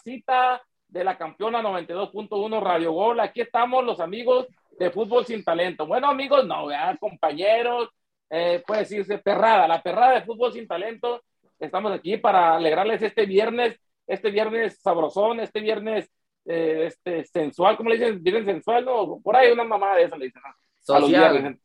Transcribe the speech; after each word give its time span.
racita 0.00 0.62
de 0.88 1.04
la 1.04 1.16
campeona 1.16 1.62
92.1 1.62 2.62
Radio 2.62 2.92
Gol. 2.92 3.20
Aquí 3.20 3.42
estamos 3.42 3.84
los 3.84 4.00
amigos 4.00 4.46
de 4.78 4.90
Fútbol 4.90 5.26
Sin 5.26 5.44
Talento. 5.44 5.86
Bueno, 5.86 6.08
amigos, 6.08 6.46
no, 6.46 6.66
vean, 6.66 6.96
compañeros, 6.96 7.90
eh, 8.30 8.62
puede 8.66 8.80
decirse 8.80 9.18
perrada, 9.18 9.68
la 9.68 9.82
perrada 9.82 10.14
de 10.14 10.22
Fútbol 10.22 10.52
Sin 10.52 10.66
Talento. 10.66 11.22
Estamos 11.58 11.92
aquí 11.92 12.16
para 12.16 12.56
alegrarles 12.56 13.02
este 13.02 13.26
viernes, 13.26 13.78
este 14.06 14.30
viernes 14.30 14.80
sabrosón, 14.80 15.40
este 15.40 15.60
viernes 15.60 16.10
eh, 16.46 16.86
este, 16.86 17.24
sensual, 17.26 17.76
¿cómo 17.76 17.90
le 17.90 17.98
dicen? 17.98 18.22
¿Viernes 18.22 18.46
sensual? 18.46 18.86
No, 18.86 19.20
por 19.22 19.36
ahí 19.36 19.52
una 19.52 19.64
mamada 19.64 19.96
de 19.96 20.04
eso 20.04 20.16
le 20.16 20.26
dicen. 20.26 20.42
Social. 20.80 21.58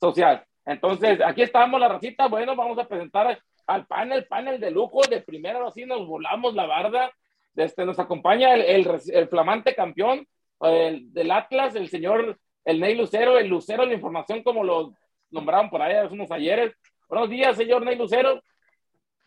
Social. 0.00 0.44
Entonces, 0.64 1.20
aquí 1.26 1.42
estamos, 1.42 1.80
la 1.80 1.88
racita. 1.88 2.28
Bueno, 2.28 2.54
vamos 2.54 2.78
a 2.78 2.86
presentar 2.86 3.36
al 3.66 3.86
panel, 3.86 4.26
panel 4.26 4.60
de 4.60 4.70
lujo. 4.70 5.00
De 5.10 5.20
primero, 5.20 5.66
así 5.66 5.84
nos 5.84 6.06
volamos 6.06 6.54
la 6.54 6.66
barda. 6.66 7.12
Este, 7.56 7.84
nos 7.84 7.98
acompaña 7.98 8.54
el, 8.54 8.88
el, 9.12 9.28
flamante 9.28 9.74
campeón 9.74 10.26
el, 10.60 11.12
del 11.12 11.30
Atlas, 11.30 11.74
el 11.74 11.88
señor 11.88 12.38
el 12.64 12.80
Ney 12.80 12.94
Lucero, 12.94 13.38
el 13.38 13.48
Lucero 13.48 13.86
de 13.86 13.94
Información, 13.94 14.42
como 14.42 14.62
lo 14.62 14.92
nombraron 15.30 15.70
por 15.70 15.82
ahí 15.82 15.96
hace 15.96 16.14
unos 16.14 16.30
ayeres. 16.30 16.72
Buenos 17.08 17.30
días, 17.30 17.56
señor 17.56 17.84
Ney 17.84 17.96
Lucero. 17.96 18.42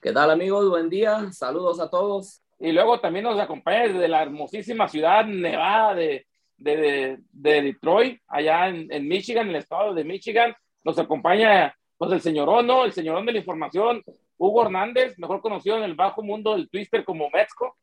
¿Qué 0.01 0.11
tal, 0.11 0.29
amigos? 0.29 0.69
Buen 0.69 0.89
día. 0.89 1.31
Saludos 1.31 1.79
a 1.79 1.89
todos. 1.89 2.41
Y 2.59 2.71
luego 2.71 2.99
también 2.99 3.25
nos 3.25 3.39
acompaña 3.39 3.87
desde 3.87 4.07
la 4.07 4.21
hermosísima 4.21 4.87
ciudad 4.87 5.25
nevada 5.25 5.95
de, 5.95 6.25
de, 6.57 7.17
de, 7.31 7.61
Detroit, 7.61 8.21
allá 8.27 8.69
en, 8.69 8.91
en, 8.91 9.07
Michigan, 9.07 9.47
en 9.47 9.55
el 9.55 9.61
estado 9.61 9.93
de 9.93 10.03
Michigan. 10.03 10.55
Nos 10.83 10.99
acompaña 10.99 11.75
pues 11.97 12.11
el 12.11 12.21
señorón, 12.21 12.67
¿no? 12.67 12.85
El 12.85 12.93
señorón 12.93 13.25
de 13.25 13.33
la 13.33 13.39
información, 13.39 14.03
Hugo 14.37 14.63
Hernández, 14.63 15.17
mejor 15.17 15.41
conocido 15.41 15.77
en 15.77 15.83
el 15.83 15.95
bajo 15.95 16.21
mundo 16.21 16.53
del 16.53 16.69
Twister 16.69 17.03
como 17.03 17.29
Metzco. 17.29 17.75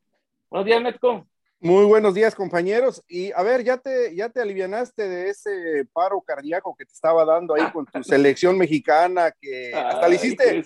Buenos 0.51 0.65
días, 0.65 0.81
Metzco. 0.81 1.25
Muy 1.61 1.85
buenos 1.85 2.13
días, 2.13 2.35
compañeros. 2.35 3.01
Y 3.07 3.31
a 3.31 3.41
ver, 3.41 3.63
ya 3.63 3.77
te, 3.77 4.13
ya 4.13 4.27
te 4.27 4.41
alivianaste 4.41 5.07
de 5.07 5.29
ese 5.29 5.85
paro 5.93 6.19
cardíaco 6.19 6.75
que 6.75 6.83
te 6.83 6.91
estaba 6.91 7.23
dando 7.23 7.55
ahí 7.55 7.71
con 7.71 7.85
tu 7.85 8.03
selección 8.03 8.57
mexicana, 8.57 9.31
que 9.39 9.73
hasta 9.73 10.09
le 10.09 10.15
hiciste, 10.15 10.61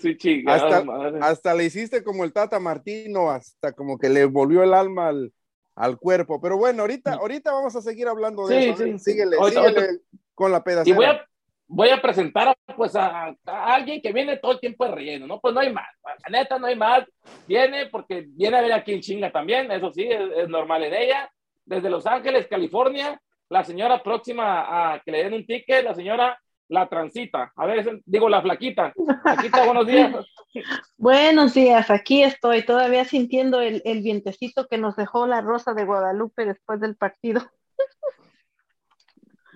hasta, 0.48 0.84
hasta, 1.20 1.54
le 1.54 1.64
hiciste 1.66 2.02
como 2.02 2.24
el 2.24 2.32
Tata 2.32 2.58
Martino, 2.58 3.30
hasta 3.30 3.70
como 3.70 3.96
que 3.96 4.08
le 4.08 4.24
volvió 4.24 4.64
el 4.64 4.74
alma 4.74 5.06
al, 5.06 5.32
al 5.76 5.98
cuerpo. 5.98 6.40
Pero 6.40 6.56
bueno, 6.56 6.82
ahorita, 6.82 7.12
ahorita 7.14 7.52
vamos 7.52 7.76
a 7.76 7.80
seguir 7.80 8.08
hablando 8.08 8.48
de 8.48 8.70
eso. 8.70 8.84
¿eh? 8.84 8.98
síguele, 8.98 9.36
síguele 9.50 10.00
con 10.34 10.50
la 10.50 10.64
pedacera. 10.64 10.92
Y 10.92 10.96
voy 10.96 11.06
a, 11.06 11.24
voy 11.68 11.90
a 11.90 12.00
presentar 12.00 12.56
pues 12.76 12.94
a, 12.96 13.34
alguien 13.44 14.00
que 14.00 14.12
viene 14.12 14.36
todo 14.36 14.52
el 14.52 14.60
tiempo 14.60 14.84
de 14.84 14.92
relleno, 14.92 15.26
¿no? 15.26 15.40
Pues 15.40 15.54
no 15.54 15.60
hay 15.60 15.72
más, 15.72 15.88
la 16.04 16.38
neta 16.38 16.58
no 16.58 16.66
hay 16.66 16.76
más, 16.76 17.04
viene 17.46 17.86
porque 17.86 18.24
viene 18.28 18.56
a 18.56 18.62
ver 18.62 18.72
aquí 18.72 18.92
en 18.92 19.00
chinga 19.00 19.30
también, 19.30 19.70
eso 19.70 19.92
sí, 19.92 20.06
es, 20.08 20.48
normal 20.48 20.84
en 20.84 20.94
ella, 20.94 21.30
desde 21.64 21.90
Los 21.90 22.06
Ángeles, 22.06 22.46
California, 22.46 23.20
la 23.48 23.64
señora 23.64 24.02
próxima 24.02 24.94
a 24.94 25.00
que 25.00 25.12
le 25.12 25.24
den 25.24 25.34
un 25.34 25.46
ticket, 25.46 25.84
la 25.84 25.94
señora 25.94 26.38
la 26.68 26.88
transita, 26.88 27.52
a 27.54 27.66
ver, 27.66 28.00
digo 28.04 28.28
la 28.28 28.42
flaquita, 28.42 28.92
flaquita, 29.22 29.64
buenos 29.64 29.86
días. 29.86 30.14
Buenos 30.96 31.52
días, 31.52 31.90
aquí 31.90 32.22
estoy 32.22 32.64
todavía 32.64 33.04
sintiendo 33.04 33.60
el, 33.60 33.82
el 33.84 34.00
vientecito 34.00 34.66
que 34.66 34.78
nos 34.78 34.96
dejó 34.96 35.26
la 35.26 35.42
Rosa 35.42 35.74
de 35.74 35.84
Guadalupe 35.84 36.46
después 36.46 36.80
del 36.80 36.96
partido. 36.96 37.42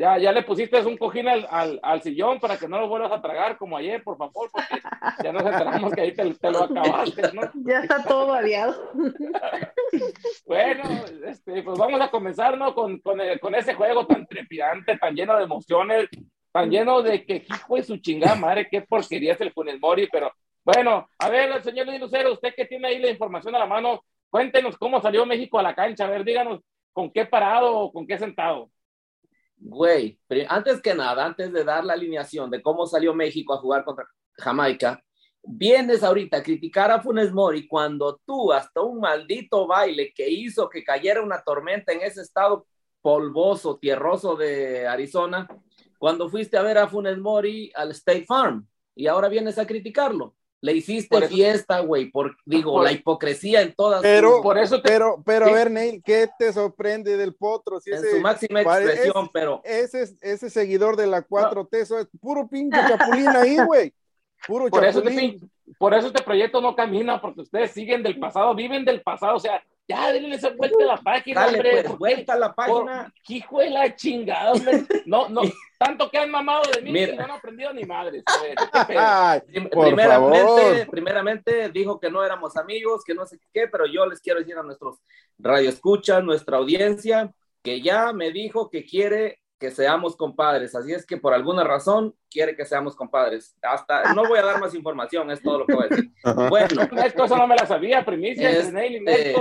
Ya, 0.00 0.16
ya 0.16 0.32
le 0.32 0.42
pusiste 0.42 0.80
un 0.80 0.96
cojín 0.96 1.28
al, 1.28 1.46
al, 1.82 2.00
sillón 2.00 2.40
para 2.40 2.56
que 2.56 2.66
no 2.66 2.80
lo 2.80 2.88
vuelvas 2.88 3.12
a 3.12 3.20
tragar 3.20 3.58
como 3.58 3.76
ayer, 3.76 4.02
por 4.02 4.16
favor, 4.16 4.48
porque 4.50 4.80
ya 5.22 5.30
nos 5.30 5.44
enteramos 5.44 5.92
que 5.92 6.00
ahí 6.00 6.12
te, 6.14 6.50
lo 6.50 6.62
acabaste, 6.62 7.30
¿no? 7.34 7.42
Ya 7.66 7.80
está 7.80 8.02
todo 8.02 8.28
variado. 8.28 8.92
bueno, 10.46 10.84
este, 11.26 11.62
pues 11.62 11.78
vamos 11.78 12.00
a 12.00 12.10
comenzar, 12.10 12.56
¿no? 12.56 12.74
Con, 12.74 12.98
con, 13.00 13.20
con, 13.42 13.54
ese 13.54 13.74
juego 13.74 14.06
tan 14.06 14.26
trepidante, 14.26 14.96
tan 14.96 15.14
lleno 15.14 15.36
de 15.36 15.44
emociones, 15.44 16.08
tan 16.50 16.70
lleno 16.70 17.02
de 17.02 17.26
que 17.26 17.44
hijo 17.46 17.76
de 17.76 17.82
su 17.82 17.98
chingada 17.98 18.36
madre, 18.36 18.68
qué 18.70 18.80
porquería 18.80 19.34
es 19.34 19.40
el 19.42 19.52
Funes 19.52 19.78
Mori, 19.78 20.08
pero 20.10 20.32
bueno, 20.64 21.10
a 21.18 21.28
ver, 21.28 21.62
señor 21.62 21.86
Luis 21.86 22.00
Lucero, 22.00 22.32
usted 22.32 22.54
que 22.56 22.64
tiene 22.64 22.88
ahí 22.88 23.00
la 23.00 23.10
información 23.10 23.54
a 23.54 23.58
la 23.58 23.66
mano, 23.66 24.02
cuéntenos 24.30 24.78
cómo 24.78 24.98
salió 25.02 25.26
México 25.26 25.58
a 25.58 25.62
la 25.62 25.74
cancha, 25.74 26.06
a 26.06 26.10
ver, 26.10 26.24
díganos 26.24 26.60
con 26.94 27.10
qué 27.10 27.26
parado 27.26 27.76
o 27.78 27.92
con 27.92 28.06
qué 28.06 28.16
sentado. 28.16 28.70
Güey, 29.62 30.18
antes 30.48 30.80
que 30.80 30.94
nada, 30.94 31.24
antes 31.24 31.52
de 31.52 31.64
dar 31.64 31.84
la 31.84 31.92
alineación 31.92 32.50
de 32.50 32.62
cómo 32.62 32.86
salió 32.86 33.14
México 33.14 33.52
a 33.52 33.58
jugar 33.58 33.84
contra 33.84 34.06
Jamaica, 34.32 35.02
vienes 35.42 36.02
ahorita 36.02 36.38
a 36.38 36.42
criticar 36.42 36.90
a 36.90 37.02
Funes 37.02 37.30
Mori 37.32 37.68
cuando 37.68 38.20
tú, 38.24 38.52
hasta 38.52 38.80
un 38.80 39.00
maldito 39.00 39.66
baile 39.66 40.12
que 40.14 40.28
hizo 40.30 40.68
que 40.68 40.82
cayera 40.82 41.22
una 41.22 41.42
tormenta 41.42 41.92
en 41.92 42.00
ese 42.00 42.22
estado 42.22 42.66
polvoso, 43.02 43.78
tierroso 43.78 44.34
de 44.34 44.86
Arizona, 44.86 45.46
cuando 45.98 46.30
fuiste 46.30 46.56
a 46.56 46.62
ver 46.62 46.78
a 46.78 46.88
Funes 46.88 47.18
Mori 47.18 47.70
al 47.74 47.90
State 47.90 48.24
Farm 48.24 48.66
y 48.94 49.06
ahora 49.06 49.28
vienes 49.28 49.58
a 49.58 49.66
criticarlo. 49.66 50.34
Le 50.62 50.74
hiciste 50.74 51.26
fiesta, 51.28 51.80
güey, 51.80 52.10
por, 52.10 52.36
digo, 52.44 52.82
la 52.82 52.92
hipocresía 52.92 53.62
en 53.62 53.74
todas. 53.74 54.02
Pero, 54.02 54.42
por 54.42 54.58
eso 54.58 54.82
pero, 54.82 55.22
pero 55.24 55.46
a 55.46 55.52
ver, 55.52 55.70
Neil, 55.70 56.02
¿qué 56.04 56.28
te 56.38 56.52
sorprende 56.52 57.16
del 57.16 57.34
potro? 57.34 57.80
Si 57.80 57.90
en 57.90 58.02
su 58.02 58.20
máxima 58.20 58.60
expresión, 58.60 59.30
pero. 59.32 59.62
Ese, 59.64 60.14
ese 60.20 60.50
seguidor 60.50 60.96
de 60.96 61.06
la 61.06 61.26
4T, 61.26 61.68
eso 61.72 61.98
es 61.98 62.08
puro 62.20 62.46
pinche 62.46 62.78
chapulín 62.78 63.28
ahí, 63.28 63.56
güey. 63.64 63.94
Puro 64.46 64.68
por 64.68 64.82
chapulín. 64.82 65.36
Eso 65.36 65.48
por 65.78 65.94
eso 65.94 66.08
este 66.08 66.22
proyecto 66.22 66.60
no 66.60 66.74
camina, 66.74 67.20
porque 67.20 67.42
ustedes 67.42 67.70
siguen 67.70 68.02
del 68.02 68.18
pasado, 68.18 68.54
viven 68.54 68.84
del 68.84 69.02
pasado, 69.02 69.36
o 69.36 69.40
sea, 69.40 69.62
ya 69.90 70.12
denle 70.12 70.36
esa 70.36 70.50
vuelta 70.50 70.84
a 70.84 70.86
la 70.86 70.96
página, 70.96 71.40
Dale, 71.40 71.58
hombre. 71.58 71.82
Pues, 71.84 71.98
vuelta 71.98 72.32
a 72.34 72.38
la 72.38 72.54
página. 72.54 73.12
hijo 73.28 73.58
de 73.58 73.70
la 73.70 73.96
chingada, 73.96 74.52
hombre. 74.52 74.84
No, 75.04 75.28
no, 75.28 75.42
tanto 75.78 76.08
que 76.10 76.18
han 76.18 76.30
mamado 76.30 76.62
de 76.72 76.82
mí 76.82 76.90
y 76.96 77.16
no 77.16 77.24
han 77.24 77.30
aprendido 77.32 77.72
ni 77.72 77.82
madres. 77.84 78.22
primeramente, 79.70 80.86
primeramente 80.90 81.68
dijo 81.70 81.98
que 81.98 82.10
no 82.10 82.24
éramos 82.24 82.56
amigos, 82.56 83.02
que 83.04 83.14
no 83.14 83.26
sé 83.26 83.38
qué, 83.52 83.66
pero 83.66 83.86
yo 83.86 84.06
les 84.06 84.20
quiero 84.20 84.38
decir 84.38 84.56
a 84.56 84.62
nuestros 84.62 84.98
radioescuchas, 85.38 86.22
nuestra 86.22 86.58
audiencia, 86.58 87.32
que 87.62 87.80
ya 87.80 88.12
me 88.12 88.30
dijo 88.30 88.70
que 88.70 88.84
quiere 88.84 89.40
que 89.58 89.70
seamos 89.70 90.16
compadres. 90.16 90.74
Así 90.74 90.92
es 90.92 91.04
que 91.04 91.16
por 91.18 91.34
alguna 91.34 91.64
razón 91.64 92.14
quiere 92.30 92.56
que 92.56 92.64
seamos 92.64 92.94
compadres. 92.96 93.56
Hasta 93.60 94.14
no 94.14 94.26
voy 94.26 94.38
a 94.38 94.44
dar 94.44 94.60
más 94.60 94.74
información, 94.74 95.30
es 95.30 95.42
todo 95.42 95.58
lo 95.58 95.66
que 95.66 95.74
voy 95.74 95.84
a 95.84 95.88
decir. 95.88 96.10
Bueno, 96.48 96.82
esto 97.04 97.26
no 97.36 97.46
me 97.46 97.56
la 97.56 97.66
sabía, 97.66 98.04
primicia 98.04 98.50
este, 98.50 99.34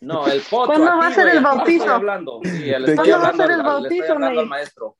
no, 0.00 0.26
el 0.26 0.40
potro. 0.42 0.66
¿Cuándo 0.66 0.98
va 0.98 1.06
a 1.08 1.12
ser 1.12 1.28
el 1.28 1.42
bautizo? 1.42 1.90
Hablando. 1.90 2.40
Sí, 2.42 2.70
el 2.70 2.88
estoy 2.88 3.10
va 3.10 3.28
a 3.28 3.36
ser 3.36 3.50
el 3.50 3.62
bautizo, 3.62 4.12
al 4.14 4.46
maestro. 4.46 4.96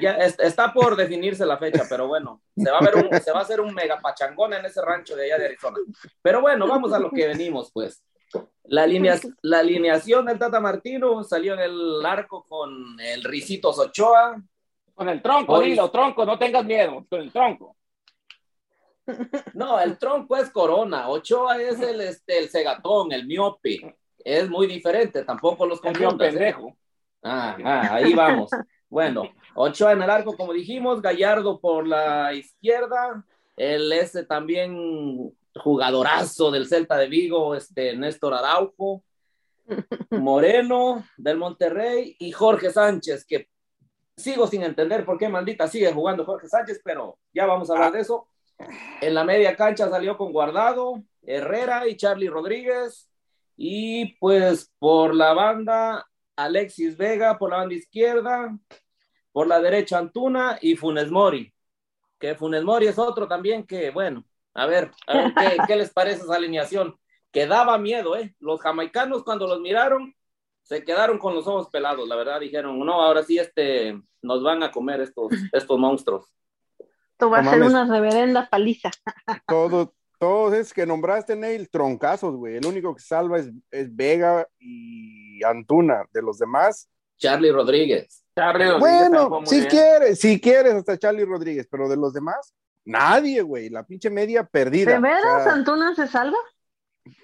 Ya, 0.00 0.12
está 0.16 0.72
por 0.72 0.94
definirse 0.96 1.46
la 1.46 1.56
fecha, 1.56 1.84
pero 1.88 2.06
bueno, 2.06 2.42
se 2.54 2.70
va, 2.70 2.78
a 2.78 2.84
ver 2.84 2.96
un, 2.96 3.20
se 3.20 3.32
va 3.32 3.38
a 3.38 3.42
hacer 3.42 3.60
un 3.60 3.72
mega 3.72 3.98
pachangón 3.98 4.52
en 4.52 4.66
ese 4.66 4.82
rancho 4.82 5.16
de 5.16 5.24
allá 5.24 5.38
de 5.38 5.46
Arizona. 5.46 5.78
Pero 6.20 6.40
bueno, 6.40 6.66
vamos 6.66 6.92
a 6.92 6.98
lo 6.98 7.10
que 7.10 7.26
venimos, 7.26 7.70
pues. 7.72 8.04
La, 8.64 8.86
la 9.42 9.58
alineación 9.60 10.26
del 10.26 10.38
Tata 10.38 10.60
Martino 10.60 11.24
salió 11.24 11.54
en 11.54 11.60
el 11.60 12.04
arco 12.04 12.44
con 12.46 13.00
el 13.00 13.24
Ricitos 13.24 13.78
Ochoa. 13.78 14.36
Con 14.94 15.08
el 15.08 15.22
tronco, 15.22 15.60
dilo, 15.60 15.90
tronco, 15.90 16.26
no 16.26 16.38
tengas 16.38 16.64
miedo, 16.64 17.06
con 17.08 17.20
el 17.20 17.32
tronco. 17.32 17.77
No, 19.54 19.80
el 19.80 19.98
tronco 19.98 20.36
es 20.36 20.50
Corona, 20.50 21.08
Ochoa 21.08 21.60
es 21.60 21.80
el, 21.80 22.00
este, 22.00 22.38
el 22.38 22.48
cegatón, 22.48 23.12
el 23.12 23.26
miope. 23.26 23.96
Es 24.24 24.48
muy 24.48 24.66
diferente, 24.66 25.24
tampoco 25.24 25.66
los 25.66 25.80
confundas. 25.80 26.28
¿eh? 26.28 26.32
pendejo. 26.32 26.76
Ah, 27.22 27.56
ah, 27.64 27.94
ahí 27.94 28.14
vamos. 28.14 28.50
Bueno, 28.88 29.24
Ochoa 29.54 29.92
en 29.92 30.02
el 30.02 30.10
arco, 30.10 30.36
como 30.36 30.52
dijimos, 30.52 31.02
Gallardo 31.02 31.60
por 31.60 31.86
la 31.86 32.32
izquierda, 32.32 33.24
el 33.56 33.92
ese 33.92 34.24
también 34.24 35.32
jugadorazo 35.54 36.50
del 36.50 36.66
Celta 36.66 36.96
de 36.96 37.08
Vigo, 37.08 37.54
este 37.54 37.96
Néstor 37.96 38.34
Araujo, 38.34 39.02
Moreno 40.10 41.04
del 41.16 41.36
Monterrey 41.36 42.16
y 42.18 42.32
Jorge 42.32 42.70
Sánchez, 42.70 43.26
que 43.26 43.48
sigo 44.16 44.46
sin 44.46 44.62
entender 44.62 45.04
por 45.04 45.18
qué 45.18 45.28
maldita 45.28 45.68
sigue 45.68 45.92
jugando 45.92 46.24
Jorge 46.24 46.48
Sánchez, 46.48 46.80
pero 46.82 47.18
ya 47.32 47.46
vamos 47.46 47.70
a 47.70 47.74
hablar 47.74 47.92
de 47.92 48.00
eso. 48.00 48.28
En 49.00 49.14
la 49.14 49.24
media 49.24 49.56
cancha 49.56 49.88
salió 49.88 50.16
con 50.16 50.32
Guardado, 50.32 51.02
Herrera 51.22 51.86
y 51.86 51.96
Charlie 51.96 52.28
Rodríguez. 52.28 53.10
Y 53.56 54.16
pues 54.18 54.72
por 54.78 55.14
la 55.14 55.32
banda, 55.34 56.06
Alexis 56.36 56.96
Vega 56.96 57.38
por 57.38 57.50
la 57.50 57.58
banda 57.58 57.74
izquierda, 57.74 58.56
por 59.32 59.46
la 59.46 59.60
derecha 59.60 59.98
Antuna 59.98 60.58
y 60.60 60.76
Funes 60.76 61.10
Mori. 61.10 61.52
Que 62.18 62.34
Funes 62.34 62.64
Mori 62.64 62.86
es 62.86 62.98
otro 62.98 63.28
también 63.28 63.66
que, 63.66 63.90
bueno, 63.90 64.24
a 64.54 64.66
ver, 64.66 64.90
¿qué, 65.66 65.76
les 65.76 65.90
parece 65.90 66.22
esa 66.22 66.36
alineación? 66.36 66.98
Que 67.30 67.46
daba 67.46 67.78
miedo, 67.78 68.16
¿eh? 68.16 68.34
Los 68.40 68.60
jamaicanos 68.60 69.22
cuando 69.22 69.46
los 69.46 69.60
miraron 69.60 70.14
se 70.62 70.84
quedaron 70.84 71.18
con 71.18 71.34
los 71.34 71.46
ojos 71.46 71.70
pelados, 71.70 72.06
la 72.06 72.16
verdad, 72.16 72.40
dijeron, 72.40 72.78
no, 72.78 73.00
ahora 73.00 73.22
sí 73.22 73.38
este, 73.38 73.98
nos 74.20 74.42
van 74.42 74.62
a 74.62 74.70
comer 74.70 75.00
estos, 75.00 75.32
estos 75.52 75.78
monstruos. 75.78 76.26
Esto 77.18 77.30
va 77.30 77.40
a 77.40 77.50
ser 77.50 77.60
una 77.64 77.84
reverenda 77.84 78.48
paliza. 78.48 78.92
Todo, 79.48 79.92
todos 80.20 80.54
esos 80.54 80.72
que 80.72 80.86
nombraste, 80.86 81.34
Neil, 81.34 81.68
troncazos, 81.68 82.36
güey. 82.36 82.58
El 82.58 82.64
único 82.64 82.94
que 82.94 83.02
salva 83.02 83.40
es, 83.40 83.50
es, 83.72 83.96
Vega 83.96 84.46
y 84.60 85.42
Antuna. 85.42 86.04
De 86.12 86.22
los 86.22 86.38
demás. 86.38 86.88
Charlie 87.16 87.50
Rodríguez. 87.50 88.22
bueno, 88.78 89.40
si 89.46 89.66
quieres, 89.66 90.20
si 90.20 90.40
quieres, 90.40 90.74
hasta 90.74 90.96
Charlie 90.96 91.24
Rodríguez, 91.24 91.66
pero 91.68 91.88
de 91.88 91.96
los 91.96 92.12
demás, 92.12 92.54
nadie, 92.84 93.42
güey. 93.42 93.68
La 93.68 93.84
pinche 93.84 94.10
media 94.10 94.44
perdida. 94.44 94.92
¿De 94.92 95.00
veras 95.00 95.44
Antuna 95.48 95.96
se 95.96 96.06
salva? 96.06 96.38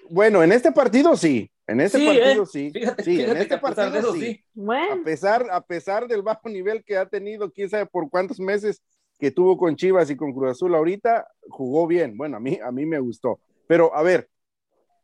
Bueno, 0.09 0.43
en 0.43 0.51
este 0.51 0.73
partido 0.73 1.15
sí. 1.15 1.49
En 1.67 1.79
este 1.79 2.05
partido 2.05 2.43
¿eh? 2.43 2.47
sí. 2.51 2.73
sí, 3.01 3.23
en 3.23 3.37
este 3.37 3.57
partido 3.57 4.13
sí. 4.13 4.43
A 4.69 5.03
pesar, 5.05 5.47
a 5.49 5.61
pesar 5.61 6.05
del 6.05 6.21
bajo 6.21 6.49
nivel 6.49 6.83
que 6.83 6.97
ha 6.97 7.05
tenido, 7.05 7.49
quién 7.49 7.69
sabe 7.69 7.85
por 7.85 8.09
cuántos 8.09 8.41
meses 8.41 8.81
que 9.17 9.31
tuvo 9.31 9.57
con 9.57 9.75
Chivas 9.75 10.09
y 10.09 10.15
con 10.15 10.33
Cruz 10.33 10.51
Azul 10.51 10.75
ahorita, 10.75 11.27
jugó 11.49 11.87
bien. 11.87 12.17
Bueno, 12.17 12.37
a 12.37 12.39
mí, 12.39 12.59
a 12.63 12.71
mí 12.71 12.85
me 12.85 12.99
gustó. 12.99 13.39
Pero 13.67 13.95
a 13.95 14.03
ver, 14.03 14.29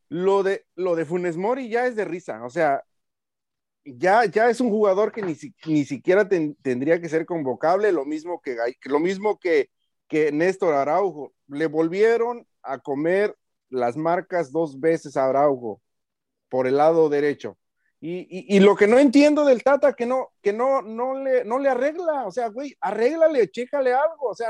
lo 0.10 0.44
de, 0.44 0.66
lo 0.76 0.96
de 0.96 1.06
Funes 1.06 1.38
Mori 1.38 1.70
ya 1.70 1.88
es 1.88 1.96
de 1.96 2.06
risa. 2.06 2.44
O 2.46 2.50
sea, 2.50 2.84
ya, 3.86 4.26
ya 4.26 4.50
es 4.50 4.62
un 4.62 4.70
jugador 4.70 5.12
que 5.12 5.22
ni, 5.22 5.36
ni 5.66 5.86
siquiera 5.86 6.28
tendría 6.28 7.02
que 7.02 7.10
ser 7.10 7.26
convocable, 7.26 7.92
lo 7.92 8.06
mismo 8.06 8.42
que, 8.42 8.58
lo 8.86 9.00
mismo 9.00 9.40
que, 9.40 9.70
que 10.08 10.32
Néstor 10.32 10.74
Araujo. 10.74 11.34
Le 11.48 11.68
volvieron 11.68 12.46
a 12.62 12.80
comer 12.80 13.36
las 13.70 13.98
marcas 13.98 14.52
dos 14.52 14.80
veces 14.80 15.18
a 15.18 15.30
Araujo 15.30 15.82
por 16.50 16.68
el 16.68 16.78
lado 16.78 17.10
derecho. 17.10 17.58
Y, 18.04 18.60
lo 18.60 18.76
que 18.76 18.88
no 18.88 18.98
entiendo 18.98 19.46
del 19.46 19.62
Tata, 19.62 19.94
que 19.94 20.08
no, 20.08 20.30
que 20.42 20.52
no, 20.52 20.82
no 20.82 21.14
le, 21.14 21.46
no 21.46 21.60
le 21.60 21.70
arregla, 21.70 22.26
o 22.26 22.32
sea, 22.32 22.48
güey, 22.48 22.76
arréglale, 22.82 23.52
chécale 23.52 23.94
algo, 23.94 24.30
o 24.30 24.34
sea, 24.34 24.50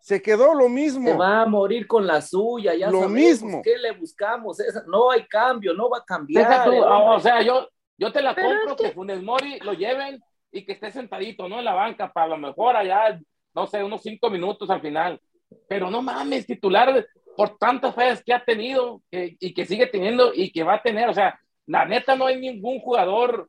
se 0.00 0.20
quedó 0.20 0.52
lo 0.52 0.68
mismo. 0.68 1.08
Se 1.08 1.16
va 1.16 1.42
a 1.42 1.46
morir 1.46 1.86
con 1.86 2.06
la 2.06 2.20
suya, 2.20 2.74
ya 2.74 2.90
lo 2.90 3.08
mismo. 3.08 3.62
¿Qué 3.62 3.78
le 3.78 3.92
buscamos? 3.92 4.58
no 4.86 5.10
hay 5.10 5.26
cambio, 5.26 5.72
no 5.72 5.88
va 5.88 5.98
a 5.98 6.04
cambiar. 6.04 6.68
o 6.68 7.20
sea, 7.20 7.40
yo, 7.40 7.66
yo 7.96 8.12
te 8.12 8.20
la 8.20 8.34
compro 8.34 8.76
que... 8.76 8.90
Funes 8.92 9.22
Mori 9.22 9.58
lo 9.60 9.72
lleven 9.72 10.22
y 10.52 10.66
que 10.66 10.72
esté 10.72 10.90
sentadito, 10.90 11.48
¿no? 11.48 11.60
En 11.60 11.64
la 11.64 11.74
banca, 11.74 12.12
para 12.12 12.28
lo 12.28 12.36
mejor 12.36 12.76
allá, 12.76 13.18
no 13.54 13.66
sé, 13.66 13.82
unos 13.82 14.02
cinco 14.02 14.28
minutos 14.28 14.68
al 14.68 14.82
final. 14.82 15.18
Pero 15.68 15.90
no 15.90 16.02
mames, 16.02 16.46
titular 16.46 17.06
por 17.34 17.56
tantas 17.56 17.94
fallas 17.94 18.22
que 18.22 18.34
ha 18.34 18.44
tenido 18.44 19.02
y 19.10 19.54
que 19.54 19.64
sigue 19.64 19.86
teniendo 19.86 20.32
y 20.34 20.52
que 20.52 20.64
va 20.64 20.74
a 20.74 20.82
tener. 20.82 21.08
O 21.08 21.14
sea, 21.14 21.40
la 21.68 21.84
neta 21.84 22.16
no 22.16 22.26
hay 22.26 22.40
ningún 22.40 22.80
jugador, 22.80 23.48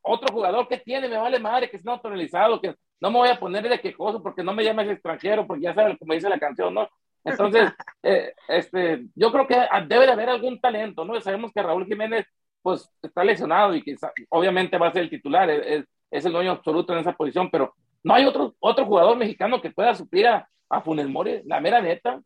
otro 0.00 0.32
jugador 0.32 0.68
que 0.68 0.78
tiene, 0.78 1.08
me 1.08 1.16
vale 1.16 1.38
madre 1.38 1.68
que 1.68 1.76
esté 1.76 1.88
naturalizado, 1.88 2.60
que 2.60 2.74
no 3.00 3.10
me 3.10 3.18
voy 3.18 3.28
a 3.28 3.38
poner 3.38 3.68
de 3.68 3.80
quejoso 3.80 4.22
porque 4.22 4.42
no 4.42 4.54
me 4.54 4.64
llames 4.64 4.88
extranjero, 4.88 5.46
porque 5.46 5.64
ya 5.64 5.74
sabes 5.74 5.98
como 5.98 6.14
dice 6.14 6.28
la 6.28 6.38
canción, 6.38 6.72
¿no? 6.72 6.88
Entonces, 7.24 7.70
eh, 8.02 8.32
este, 8.48 9.06
yo 9.14 9.32
creo 9.32 9.46
que 9.46 9.56
debe 9.86 10.06
de 10.06 10.12
haber 10.12 10.28
algún 10.28 10.60
talento, 10.60 11.04
¿no? 11.04 11.20
Sabemos 11.20 11.52
que 11.52 11.62
Raúl 11.62 11.84
Jiménez, 11.84 12.26
pues, 12.62 12.88
está 13.02 13.24
lesionado 13.24 13.74
y 13.74 13.82
que 13.82 13.96
obviamente 14.28 14.78
va 14.78 14.88
a 14.88 14.92
ser 14.92 15.02
el 15.02 15.10
titular, 15.10 15.50
es, 15.50 15.84
es 16.10 16.24
el 16.24 16.32
dueño 16.32 16.52
absoluto 16.52 16.92
en 16.92 17.00
esa 17.00 17.12
posición, 17.12 17.50
pero 17.50 17.74
no 18.04 18.14
hay 18.14 18.24
otro, 18.24 18.54
otro 18.60 18.86
jugador 18.86 19.16
mexicano 19.16 19.60
que 19.60 19.72
pueda 19.72 19.94
suplir 19.94 20.28
a, 20.28 20.48
a 20.70 20.80
Funes 20.80 21.08
Mori, 21.08 21.42
la 21.44 21.60
mera 21.60 21.80
neta. 21.80 22.20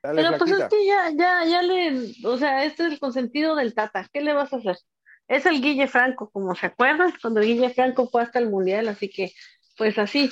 Pero 0.00 0.38
pues 0.38 0.50
es 0.52 0.64
que 0.68 0.86
ya, 0.86 1.10
ya, 1.10 1.44
ya 1.44 1.62
le, 1.62 2.12
o 2.24 2.36
sea, 2.36 2.64
este 2.64 2.86
es 2.86 2.92
el 2.92 3.00
consentido 3.00 3.56
del 3.56 3.74
Tata, 3.74 4.08
¿qué 4.12 4.20
le 4.20 4.32
vas 4.32 4.52
a 4.52 4.56
hacer? 4.56 4.76
Es 5.26 5.44
el 5.44 5.60
Guille 5.60 5.88
Franco, 5.88 6.30
como 6.30 6.54
se 6.54 6.66
acuerdan, 6.66 7.12
cuando 7.20 7.40
Guille 7.40 7.70
Franco 7.70 8.08
fue 8.08 8.22
hasta 8.22 8.38
el 8.38 8.48
Mundial, 8.48 8.88
así 8.88 9.10
que, 9.10 9.32
pues 9.76 9.98
así, 9.98 10.30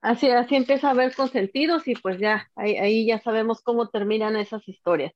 así, 0.00 0.30
así 0.30 0.56
empieza 0.56 0.88
a 0.88 0.90
haber 0.92 1.14
consentidos 1.14 1.88
y 1.88 1.94
pues 1.94 2.18
ya, 2.18 2.48
ahí, 2.54 2.76
ahí 2.76 3.06
ya 3.06 3.20
sabemos 3.20 3.60
cómo 3.62 3.88
terminan 3.88 4.36
esas 4.36 4.66
historias. 4.68 5.12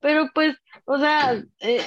Pero 0.00 0.30
pues, 0.32 0.56
o 0.84 0.98
sea, 0.98 1.42
eh, 1.60 1.80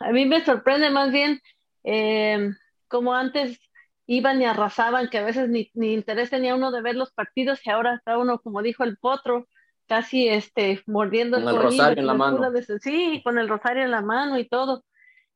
a 0.00 0.10
mí 0.10 0.26
me 0.26 0.44
sorprende 0.44 0.90
más 0.90 1.12
bien 1.12 1.40
eh, 1.84 2.50
como 2.88 3.14
antes 3.14 3.58
iban 4.06 4.40
y 4.40 4.46
arrasaban, 4.46 5.08
que 5.10 5.18
a 5.18 5.24
veces 5.24 5.48
ni, 5.48 5.70
ni 5.74 5.92
interés 5.92 6.30
tenía 6.30 6.54
uno 6.54 6.70
de 6.72 6.82
ver 6.82 6.96
los 6.96 7.12
partidos 7.12 7.60
y 7.64 7.70
ahora 7.70 7.94
está 7.94 8.18
uno, 8.18 8.40
como 8.40 8.62
dijo 8.62 8.84
el 8.84 8.96
potro, 8.96 9.46
casi 9.88 10.28
este, 10.28 10.82
mordiendo 10.86 11.38
el, 11.38 11.56
rosario 11.56 12.00
en 12.00 12.06
la 12.06 12.14
mano. 12.14 12.52
sí, 12.80 13.20
con 13.24 13.38
el 13.38 13.48
rosario 13.48 13.82
en 13.84 13.90
la 13.90 14.02
mano 14.02 14.38
y 14.38 14.46
todo. 14.46 14.84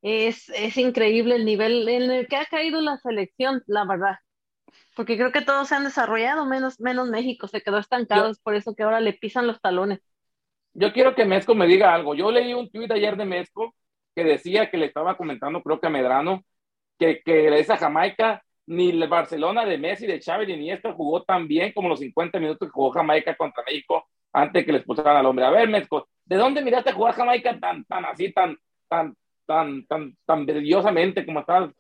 Es, 0.03 0.49
es 0.51 0.77
increíble 0.77 1.37
el 1.37 1.45
nivel 1.45 1.89
en 1.89 2.11
el 2.11 2.27
que 2.27 2.37
ha 2.37 2.45
caído 2.45 2.81
la 2.81 2.99
selección, 2.99 3.63
la 3.67 3.85
verdad. 3.85 4.17
Porque 4.95 5.17
creo 5.17 5.33
que 5.33 5.43
todos 5.43 5.69
se 5.69 5.75
han 5.75 5.85
desarrollado, 5.85 6.45
menos, 6.45 6.81
menos 6.81 7.09
México, 7.09 7.49
se 7.49 7.63
quedó 7.63 7.79
estancado, 7.79 8.31
es 8.31 8.41
por 8.41 8.55
eso 8.55 8.75
que 8.75 8.83
ahora 8.83 9.01
le 9.01 9.13
pisan 9.13 9.47
los 9.47 9.61
talones. 9.61 10.01
Yo 10.75 10.93
quiero 10.93 11.15
que 11.15 11.25
Mezco 11.25 11.55
me 11.55 11.67
diga 11.67 11.95
algo. 11.95 12.15
Yo 12.15 12.31
leí 12.31 12.53
un 12.53 12.71
tuit 12.71 12.91
ayer 12.91 13.17
de 13.17 13.25
Mezco 13.25 13.75
que 14.15 14.25
decía 14.25 14.71
que 14.71 14.77
le 14.77 14.87
estaba 14.87 15.17
comentando, 15.17 15.63
creo 15.63 15.81
que 15.81 15.87
a 15.87 15.91
Medrano, 15.91 16.45
que, 16.99 17.23
que 17.25 17.59
esa 17.59 17.77
Jamaica 17.77 18.43
ni 18.67 18.91
el 18.91 19.09
Barcelona 19.09 19.65
de 19.65 19.79
Messi, 19.79 20.07
de 20.07 20.21
Xavi, 20.21 20.47
ni 20.47 20.55
Iniesta 20.55 20.93
jugó 20.93 21.23
tan 21.23 21.49
bien 21.49 21.73
como 21.73 21.89
los 21.89 22.01
50 22.01 22.39
minutos 22.39 22.69
que 22.69 22.73
jugó 22.73 22.91
Jamaica 22.91 23.37
contra 23.37 23.65
México 23.65 24.07
antes 24.33 24.65
que 24.65 24.73
le 24.73 24.79
expulsaran 24.79 25.17
al 25.17 25.27
hombre. 25.27 25.45
A 25.45 25.51
ver, 25.51 25.69
México, 25.69 26.09
¿de 26.25 26.37
dónde 26.37 26.63
miraste 26.63 26.93
jugar 26.93 27.15
Jamaica 27.15 27.59
tan, 27.59 27.85
tan 27.85 28.05
así, 28.05 28.33
tan, 28.33 28.57
tan, 28.89 29.17
tan, 29.47 29.87
tan, 29.87 30.17
tan 30.25 30.47
brillosamente 30.47 31.25
como 31.27 31.41
estás 31.41 31.71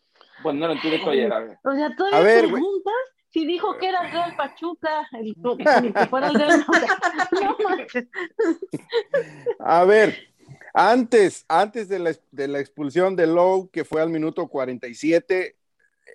poniendo 0.42 0.72
en 0.72 0.80
tu 0.80 0.88
directo 0.88 1.10
ayer? 1.10 1.32
O 1.64 1.72
sea, 1.74 1.94
todavía 1.96 2.18
a 2.18 2.22
ver, 2.22 2.48
preguntas 2.48 2.94
si 3.30 3.46
dijo 3.46 3.78
que 3.78 3.88
era 3.88 4.04
el 4.04 4.12
Real 4.12 4.36
Pachuca, 4.36 5.08
el, 5.12 5.34
que 5.94 6.06
fuera 6.06 6.28
el 6.28 6.34
Real 6.34 6.66
A 9.58 9.84
ver, 9.84 10.28
antes, 10.74 11.44
antes 11.48 11.88
de 11.88 11.98
la, 11.98 12.12
de 12.30 12.48
la 12.48 12.60
expulsión 12.60 13.16
de 13.16 13.26
Lowe, 13.26 13.70
que 13.70 13.84
fue 13.84 14.02
al 14.02 14.10
minuto 14.10 14.48
47, 14.48 15.56